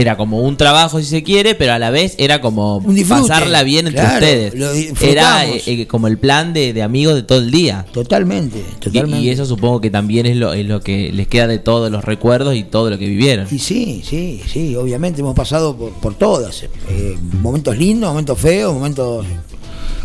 [0.01, 3.63] era como un trabajo si se quiere pero a la vez era como disfrute, pasarla
[3.63, 4.55] bien entre claro, ustedes
[5.03, 8.81] era eh, eh, como el plan de, de amigos de todo el día Totalmente, y,
[8.81, 9.25] totalmente.
[9.27, 12.05] y eso supongo que también es lo, es lo que les queda de todos los
[12.05, 16.15] recuerdos y todo lo que vivieron Y sí, sí, sí, obviamente hemos pasado por, por
[16.15, 16.63] todas.
[16.89, 19.25] eh, momentos lindos, momentos feos, momentos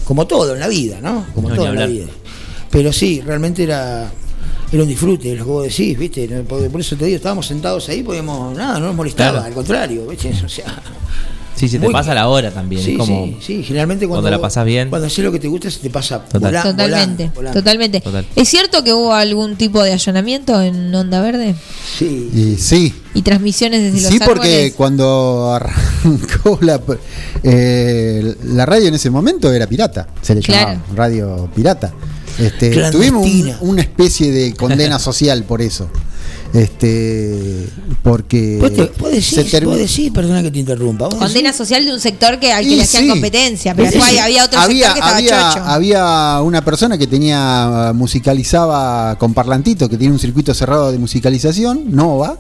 [0.06, 1.26] como todo en la vida, ¿no?
[1.34, 2.06] Como No, todo en la vida.
[2.70, 4.12] Pero sí, realmente era,
[4.74, 6.28] era un disfrute, lo que vos decís, ¿viste?
[6.48, 9.46] Por, por eso te digo, estábamos sentados ahí, podíamos, nada, no nos molestaba, Claro.
[9.48, 10.32] al contrario, ¿viste?
[10.46, 10.82] O sea,
[11.56, 14.24] sí se te Muy- pasa la hora también sí, es como sí, sí, generalmente cuando,
[14.24, 16.64] cuando la pasás bien Cuando haces lo que te gusta, se te pasa Total.
[16.64, 18.02] Totalmente, totalmente.
[18.02, 18.26] Total.
[18.36, 21.54] ¿Es cierto que hubo algún tipo de allanamiento en Onda Verde?
[22.00, 22.30] Sí.
[22.34, 24.74] Y sí, ¿Y transmisiones desde Sí, los porque árboles?
[24.74, 26.82] cuando arrancó la,
[27.44, 30.70] eh, la radio en ese momento era pirata, se le Claro.
[30.72, 31.94] llamaba radio pirata.
[32.40, 35.90] Este, tuvimos un- una especie de condena social por eso.
[36.54, 37.68] Este,
[38.04, 41.10] porque Vos, te- vos decís, se termi- vos decís, perdona que te interrumpa.
[41.10, 43.10] Condena social de un sector que al que Y le hacían sí.
[43.10, 45.66] competencia, pero Sí, después había otro había, sector que estaba había, chocho.
[45.66, 51.86] había una persona que tenía musicalizaba con parlantito, que tiene un circuito cerrado de musicalización,
[51.92, 52.38] Nova,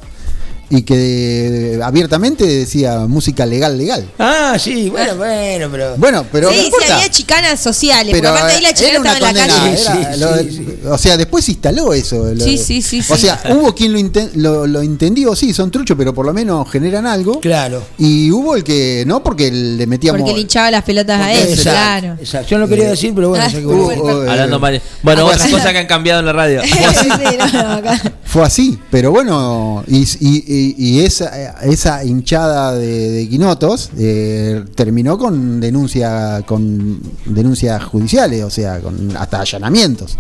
[0.76, 4.06] y que abiertamente decía música legal, legal.
[4.18, 5.98] Ah, sí, bueno, bueno, pero.
[5.98, 9.12] Bueno, pero no sí, sí, había chicanas sociales, Pero porque aparte ahí la eh, chicana
[9.12, 9.82] estaba en la calle.
[9.82, 12.34] era Sí, lo- sí, O sea, después se instaló eso.
[12.34, 13.22] lo- Sí, sí, sí, O sí.
[13.22, 16.70] sea, hubo quien lo, inten- lo, lo entendió, sí, son truchos, pero por lo menos
[16.72, 17.40] generan algo.
[17.40, 17.84] Claro.
[18.00, 20.22] Y hubo el que no, porque le metíamos.
[20.22, 22.16] Porque le hinchaba las pelotas a él, Exacto, claro.
[22.20, 22.50] exacto.
[22.50, 24.04] Yo no quería decir, pero bueno, Ah, ya que hubo- bueno.
[24.04, 25.52] hubo, eh, hablando mal bueno otras así.
[25.52, 28.02] cosas que han cambiado en la radio Sí, no, no, acá.
[28.26, 35.18] Fue así, pero bueno, y, y- y- y esa, esa hinchada de, quinotos eh, terminó
[35.18, 40.18] con denuncia con denuncias judiciales, o sea, con hasta allanamientos.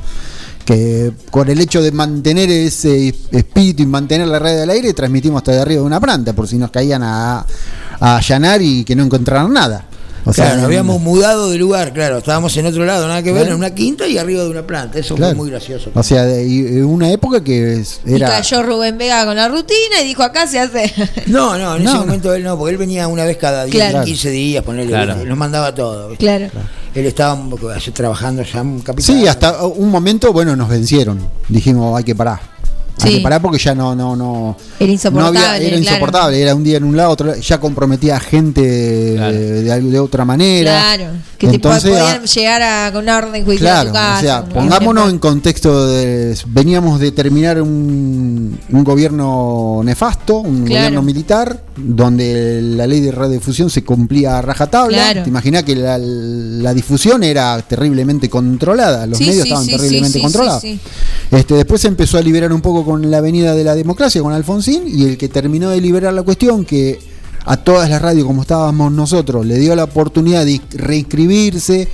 [0.65, 5.39] Que con el hecho de mantener ese espíritu y mantener la red al aire, transmitimos
[5.39, 7.45] hasta de arriba de una planta, por si nos caían a,
[7.99, 9.87] allanar y que no encontraran nada.
[10.25, 13.21] O sea, claro, nos no- habíamos mudado de lugar, claro, estábamos en otro lado, nada
[13.21, 14.99] que ver, en una quinta y arriba de una planta.
[14.99, 15.31] Eso Claro.
[15.35, 15.91] fue muy gracioso.
[15.93, 18.27] O sea, de, y- una época que es- Y era.
[18.29, 20.91] cayó Rubén Vega con la rutina y dijo, acá se hace.
[21.27, 22.05] No, no, en No, ese no.
[22.05, 24.05] momento él no, porque él venía una vez cada 10, Claro.
[24.05, 25.15] 15 días, ponerle, Claro.
[25.25, 26.09] nos mandaba todo.
[26.09, 26.23] ¿viste?
[26.25, 26.47] Claro.
[26.95, 27.37] Él estaba
[27.93, 29.15] trabajando ya un capitán.
[29.17, 31.19] Sí, hasta un momento, bueno, nos vencieron.
[31.49, 32.52] Dijimos, hay que parar.
[33.01, 33.17] Hay Sí.
[33.17, 34.55] que parar porque ya no, no, no.
[34.79, 35.39] Era no insoportable.
[35.39, 35.77] había- era claro.
[35.83, 36.41] insoportable.
[36.41, 39.33] Era un día en un lado, otro ya comprometía a gente Claro.
[39.33, 40.71] de, de, algo- de otra manera.
[40.95, 41.11] Claro.
[41.37, 44.17] Que te Entonces, podían ah, llegar a, con una orden judicial Claro, a tu casa.
[44.17, 50.75] o sea, pongámonos en contexto de veníamos de terminar un, un gobierno nefasto, un Claro.
[50.83, 54.97] gobierno militar, donde la ley de radiodifusión se cumplía a rajatabla.
[54.97, 55.23] Claro.
[55.23, 59.71] Te imaginas que la, la difusión era terriblemente controlada, los Sí, medios sí, estaban sí,
[59.71, 60.61] terriblemente sí, sí, controlados.
[60.61, 60.79] sí,
[61.31, 64.34] Este, después se empezó a liberar un poco con la Avenida de la Democracia, con
[64.34, 66.99] Alfonsín, y el que terminó de liberar la cuestión, que
[67.45, 71.88] a todas las radios como estábamos nosotros, le dio la oportunidad de reinscribirse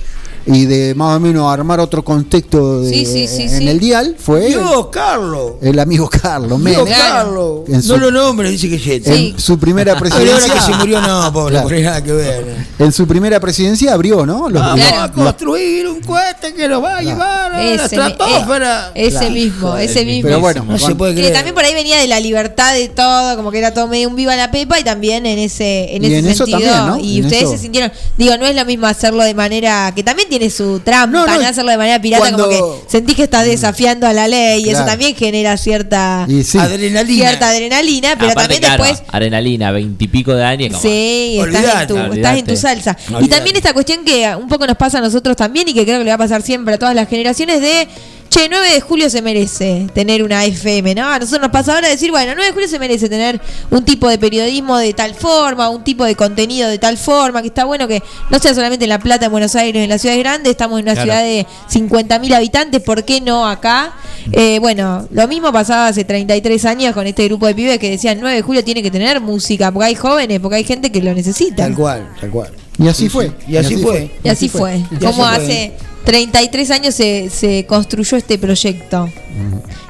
[0.46, 3.68] y de más o menos armar otro contexto de- Sí, sí, sí, en sí.
[3.68, 5.52] el dial, fue el, Dios, Carlos.
[5.62, 6.98] el amigo Carlos Dios, Menem.
[6.98, 7.60] Carlos.
[7.68, 9.06] En su- No lo nombres, dice que Jet.
[9.06, 11.68] En su primera Pero ahora presidencia, que se murió, no, pobre, Claro.
[11.68, 12.56] porque nada que ver.
[12.78, 14.48] en su primera presidencia abrió, ¿no?
[14.48, 15.02] Los- Vamos Claro.
[15.02, 18.92] a construir un cohete que nos va a llevar a la Ese, mi- estratosfera.
[18.94, 19.30] eh, ese Claro.
[19.32, 20.28] mismo, ese mismo.
[20.28, 21.34] Pero bueno, No se puede Que creer.
[21.34, 24.16] también por ahí venía de la libertad de todo, como que era todo medio un
[24.16, 26.70] viva la pepa y también en ese, en Y ese en eso sentido.
[26.70, 26.98] también, ¿no?
[26.98, 27.52] Y En ustedes eso.
[27.52, 31.18] se sintieron, digo, no es lo mismo hacerlo de manera que también tiene su trampa,
[31.18, 34.14] No, no, no, hacerlo de manera pirata, cuando- como que sentís que estás desafiando a
[34.14, 36.56] la ley, y eso también genera cierta Y sí.
[36.56, 37.26] Adrenalina.
[37.28, 40.68] cierta adrenalina, pero Aparte, también claro, después adrenalina, veintipico de años.
[40.70, 41.86] como- Sí, estás en, Olvidate.
[41.86, 42.96] tu, estás en tu salsa.
[43.20, 45.98] Y también esta cuestión que un poco nos pasa a nosotros también y que creo
[45.98, 47.88] que le va a pasar siempre a todas las generaciones de,
[48.30, 51.06] che, 9 de julio se merece tener una FM, ¿no?
[51.08, 53.40] A nosotros nos pasa ahora decir, bueno, 9 de julio se merece tener
[53.70, 57.48] un tipo de periodismo de tal forma, un tipo de contenido de tal forma, que
[57.48, 60.22] está bueno que no sea solamente en La Plata, en Buenos Aires, en las ciudades
[60.22, 61.10] grandes, estamos en una Claro.
[61.10, 63.92] ciudad de 50.000 habitantes, ¿por qué no acá?
[64.32, 68.18] Eh, bueno, lo mismo pasaba hace 33 años con este grupo de pibes que decían
[68.20, 71.12] 9 de julio tiene que tener música, porque hay jóvenes, porque hay gente que lo
[71.14, 71.64] necesita.
[71.64, 72.50] Tal cual, tal cual.
[72.80, 73.30] Y así fue.
[73.46, 74.10] Y así fue.
[74.24, 74.82] Y así fue.
[75.00, 75.72] Como hace
[76.04, 79.08] 33 años se, se construyó este proyecto.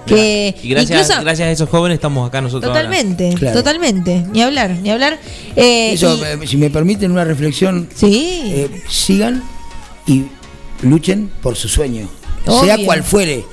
[0.06, 2.72] Que Y gracias, incluso gracias a esos jóvenes estamos acá nosotros.
[2.72, 3.56] totalmente, Claro.
[3.58, 5.18] totalmente, ni hablar, ni hablar.
[5.54, 9.42] Eh, Eso, y- eh, si me permiten una reflexión, sí, eh, sigan
[10.06, 10.24] y
[10.82, 12.08] luchen por su sueño,
[12.46, 12.64] Obvio.
[12.64, 13.44] sea cual fuere.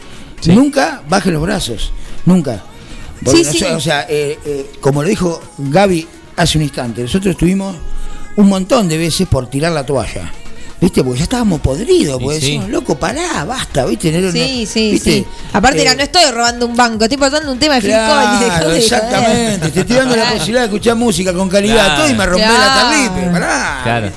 [0.42, 0.52] Sí.
[0.54, 1.92] Nunca bajen los brazos,
[2.26, 2.64] nunca.
[3.24, 6.08] Porque Sí, no O sea, eh, eh, como lo dijo Gaby
[6.38, 7.76] hace un instante, nosotros estuvimos
[8.38, 10.32] un montón de veces por tirar la toalla.
[10.80, 11.04] ¿Viste?
[11.04, 12.46] Porque ya estábamos podridos, porque sí.
[12.46, 14.12] decimos, loco, pará, basta, ¿viste?
[14.12, 15.12] No- no- sí, sí, ¿viste?
[15.12, 15.26] sí.
[15.52, 18.40] Aparte Eh, era, no estoy robando un banco, estoy pasando un tema de Phil Collins.
[18.42, 19.70] dejá Claro, exactamente.
[19.72, 22.02] Te estoy dando la posibilidad de escuchar música con calidad Claro.
[22.04, 22.90] todo y me rompé la Claro.
[23.10, 23.32] tarlipe.
[23.32, 23.80] Pará.
[23.82, 24.12] Claro.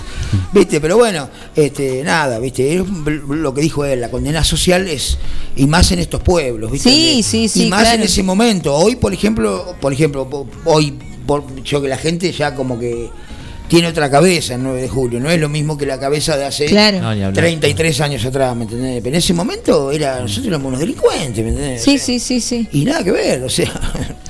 [0.53, 2.83] Viste, pero bueno, este, nada, viste, es
[3.29, 5.17] lo que dijo él, la condena social es,
[5.57, 6.91] y más en estos pueblos, viste.
[6.91, 7.97] Sí, De- sí, sí, Y más claro.
[7.97, 8.75] en ese momento.
[8.75, 10.29] Hoy, por ejemplo, por ejemplo,
[10.67, 13.09] hoy, por, yo que la gente ya como que
[13.71, 16.45] tiene otra cabeza el 9 de julio, no es lo mismo que la cabeza de
[16.45, 17.01] hace Claro.
[17.01, 17.33] No, hablar.
[17.33, 19.01] 33 años atrás, ¿me entendés?
[19.01, 21.81] Pero en ese momento era, nosotros éramos unos delincuentes, ¿me entendés?
[21.81, 22.69] Sí, sí, sí, sí.
[22.73, 23.71] Y nada que ver, o sea.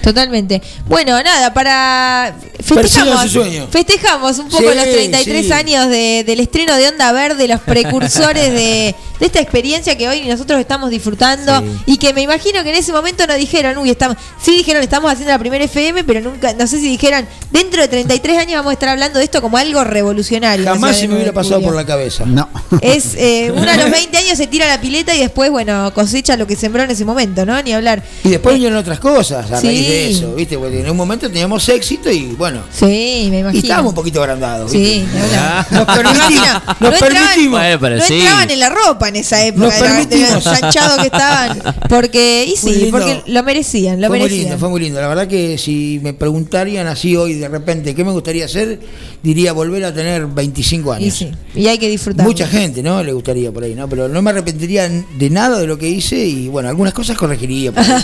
[0.03, 0.63] Totalmente.
[0.87, 3.69] Bueno, nada, para festejamos, su sueño.
[3.71, 5.53] festejamos un poco Sí, los 33 sí.
[5.53, 10.23] años de- del estreno de Onda Verde, los precursores de, de esta experiencia que hoy
[10.27, 11.67] nosotros estamos disfrutando Sí.
[11.87, 15.11] y que me imagino que en ese momento no dijeron, uy, estamos, sí dijeron, estamos
[15.13, 18.71] haciendo la primera FM, pero nunca, no sé si dijeran, dentro de 33 años vamos
[18.71, 20.65] a estar hablando de esto como algo revolucionario.
[20.65, 21.69] Jamás se me hubiera 9 de pasado julio.
[21.69, 22.25] por la cabeza.
[22.27, 22.49] No.
[22.81, 26.37] Es eh, uno a los 20 años se tira la pileta y después, bueno, cosecha
[26.37, 27.61] lo que sembró en ese momento, ¿no?
[27.63, 28.03] Ni hablar.
[28.25, 29.67] Y después vinieron otras cosas a Sí.
[29.67, 30.57] raíz de eso, ¿viste?
[30.59, 32.63] Porque en un momento teníamos éxito y bueno.
[32.73, 33.63] Sí, me Y imagino.
[33.63, 34.71] estábamos un poquito agrandados.
[34.71, 35.67] Sí, hablar.
[35.73, 36.47] Nos permitimos.
[36.81, 37.61] Nos no entraban- permitimos.
[37.61, 38.15] Bueno, pero no sí.
[38.21, 40.47] entraban en la ropa en esa época, Nos de, de permitimos.
[40.47, 41.63] ensanchado que estaban.
[41.89, 45.01] Porque, y sí, porque lo merecían, lo fue muy lindo, fue muy lindo.
[45.01, 48.81] La verdad que si me preguntarían así hoy de repente qué me gustaría hacer,
[49.23, 51.07] diría volver a tener 25 años.
[51.07, 52.27] y sí, y hay que disfrutar.
[52.27, 53.03] Mucha gente, ¿no?
[53.03, 53.89] Le gustaría por ahí, ¿no?
[53.89, 57.73] Pero no me arrepentiría de nada de lo que hice y bueno, algunas cosas corregiría.
[57.73, 58.03] por ahí.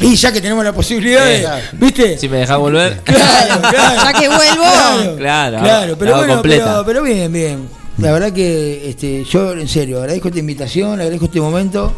[0.00, 2.18] y ya que tenemos la posibilidad de, ¿viste?
[2.18, 3.00] Si me dejas volver.
[3.04, 4.02] Claro, claro.
[4.04, 4.64] Ya que vuelvo.
[4.64, 7.68] Claro, Claro, claro, pero bueno, pero, pero bien, bien.
[7.98, 11.92] La verdad que este, yo en serio agradezco esta invitación, agradezco este momento.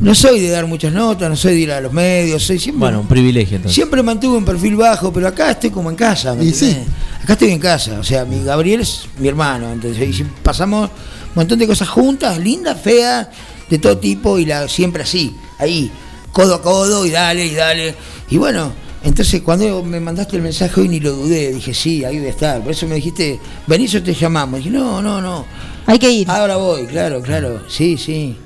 [0.00, 2.80] No soy de dar muchas notas, no soy de ir a los medios, soy siempre
[2.80, 3.74] Bueno, un privilegio entonces.
[3.76, 6.34] Siempre mantuve un perfil bajo, pero acá estoy como en casa.
[6.34, 6.76] ¿me Y sí.
[7.22, 7.98] Acá estoy en casa.
[8.00, 9.70] O sea, mi Gabriel es mi hermano.
[9.72, 13.28] Entonces, y si- pasamos un montón de cosas juntas, lindas, feas,
[13.70, 15.90] de todo tipo, y la siempre así, ahí,
[16.32, 17.94] codo a codo, y dale, y dale.
[18.30, 18.72] Y bueno,
[19.02, 22.30] entonces cuando me mandaste el mensaje hoy ni lo dudé, dije, sí, ahí voy a
[22.30, 22.62] estar.
[22.62, 24.58] Por eso me dijiste, venís o te llamamos.
[24.58, 25.44] dije, no, no, no.
[25.86, 26.30] Hay que ir.
[26.30, 27.62] Ahora voy, claro, claro.
[27.68, 28.36] Sí, sí.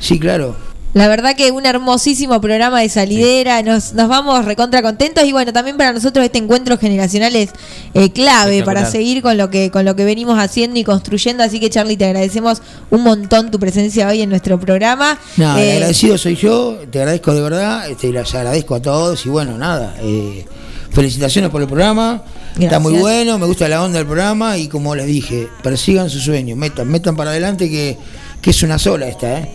[0.00, 0.67] Sí, claro.
[0.98, 5.52] La verdad que un hermosísimo programa de salidera, nos, nos vamos recontra contentos y bueno,
[5.52, 7.50] también para nosotros este encuentro generacional es
[7.94, 11.60] eh, clave para seguir con lo que con lo que venimos haciendo y construyendo, así
[11.60, 15.16] que Charlie te agradecemos un montón tu presencia hoy en nuestro programa.
[15.36, 19.28] No, Eh, agradecido soy yo, te agradezco de verdad, este, les agradezco a todos y
[19.28, 20.46] bueno, nada, eh,
[20.90, 22.24] felicitaciones por el programa,
[22.58, 26.24] está muy bueno, me gusta la onda del programa y como les dije, persigan sus
[26.24, 27.96] sueños, metan, metan para adelante que,
[28.42, 29.48] que es una sola esta, ¿eh?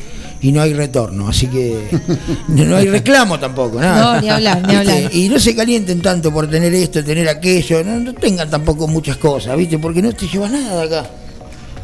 [0.43, 1.89] Y no hay retorno, así que
[2.49, 4.15] no hay reclamo tampoco, nada.
[4.15, 4.93] No, ni hablar, ni ¿Viste?
[4.93, 5.15] hablar.
[5.15, 9.17] Y no se calienten tanto por tener esto, tener aquello, no, no tengan tampoco muchas
[9.17, 9.79] cosas, ¿viste?
[9.79, 11.09] Porque no te llevas nada de acá.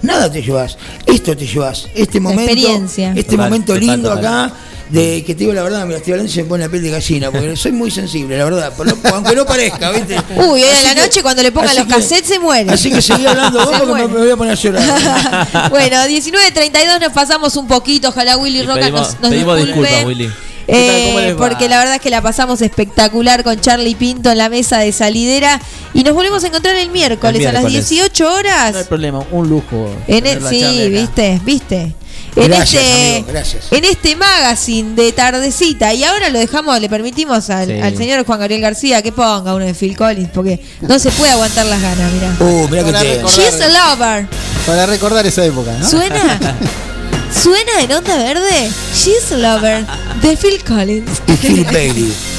[0.01, 3.09] Nada te llevas, esto te llevas, este momento, experiencia.
[3.11, 4.25] este Total, momento total, lindo total.
[4.25, 4.53] acá,
[4.89, 6.83] de que te digo la verdad, mira, estoy hablando y se me pone la piel
[6.83, 10.15] de gallina, porque soy muy sensible, la verdad, por lo- aunque no parezca, ¿viste?
[10.35, 12.71] Uy, hoy a la que- noche cuando le pongan los que- cassettes se muere.
[12.71, 15.69] Así que seguí hablando vos Se porque me, me voy a poner a llorar.
[15.69, 19.89] bueno, 19.32 nos pasamos un poquito, ojalá Willy Y Roca pedimos- nos, nos pedimos disculpe.
[19.89, 20.29] disculpas, Willy.
[20.71, 24.77] Eh, porque la verdad es que la pasamos espectacular con Charlie Pinto en la mesa
[24.77, 25.59] de salidera
[25.95, 27.89] y nos volvemos a encontrar el miércoles, El a las miércoles.
[27.89, 28.73] 18 horas.
[28.73, 29.89] No hay problema, un lujo.
[30.07, 31.95] En tener el- la sí, viste, viste.
[32.41, 33.63] En Gracias, este amigo, gracias.
[33.71, 37.79] en este magazine de tardecita y ahora lo dejamos, le permitimos al, Sí.
[37.79, 41.31] al señor Juan Gabriel García que ponga uno de Phil Collins porque no se puede
[41.31, 42.35] aguantar las ganas, mira.
[42.39, 43.15] Uh, mira que Para te.
[43.17, 43.35] recordar.
[43.51, 44.27] She's a lover.
[44.65, 45.89] Para recordar esa época, ¿no?
[45.89, 46.39] ¿Suena?
[47.43, 48.71] ¿Suena en onda verde?
[48.95, 49.85] She's a lover
[50.21, 51.21] de Phil Collins.
[51.27, 52.13] Y Phil Bailey.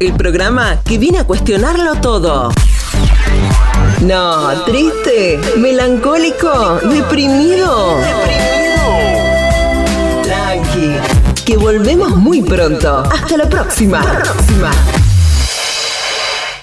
[0.00, 2.50] el programa que viene a cuestionarlo todo.
[4.00, 7.96] No, triste, melancólico, deprimido.
[10.22, 13.02] Tranqui, que volvemos muy pronto.
[13.10, 14.00] Hasta la próxima.
[14.02, 14.70] próxima.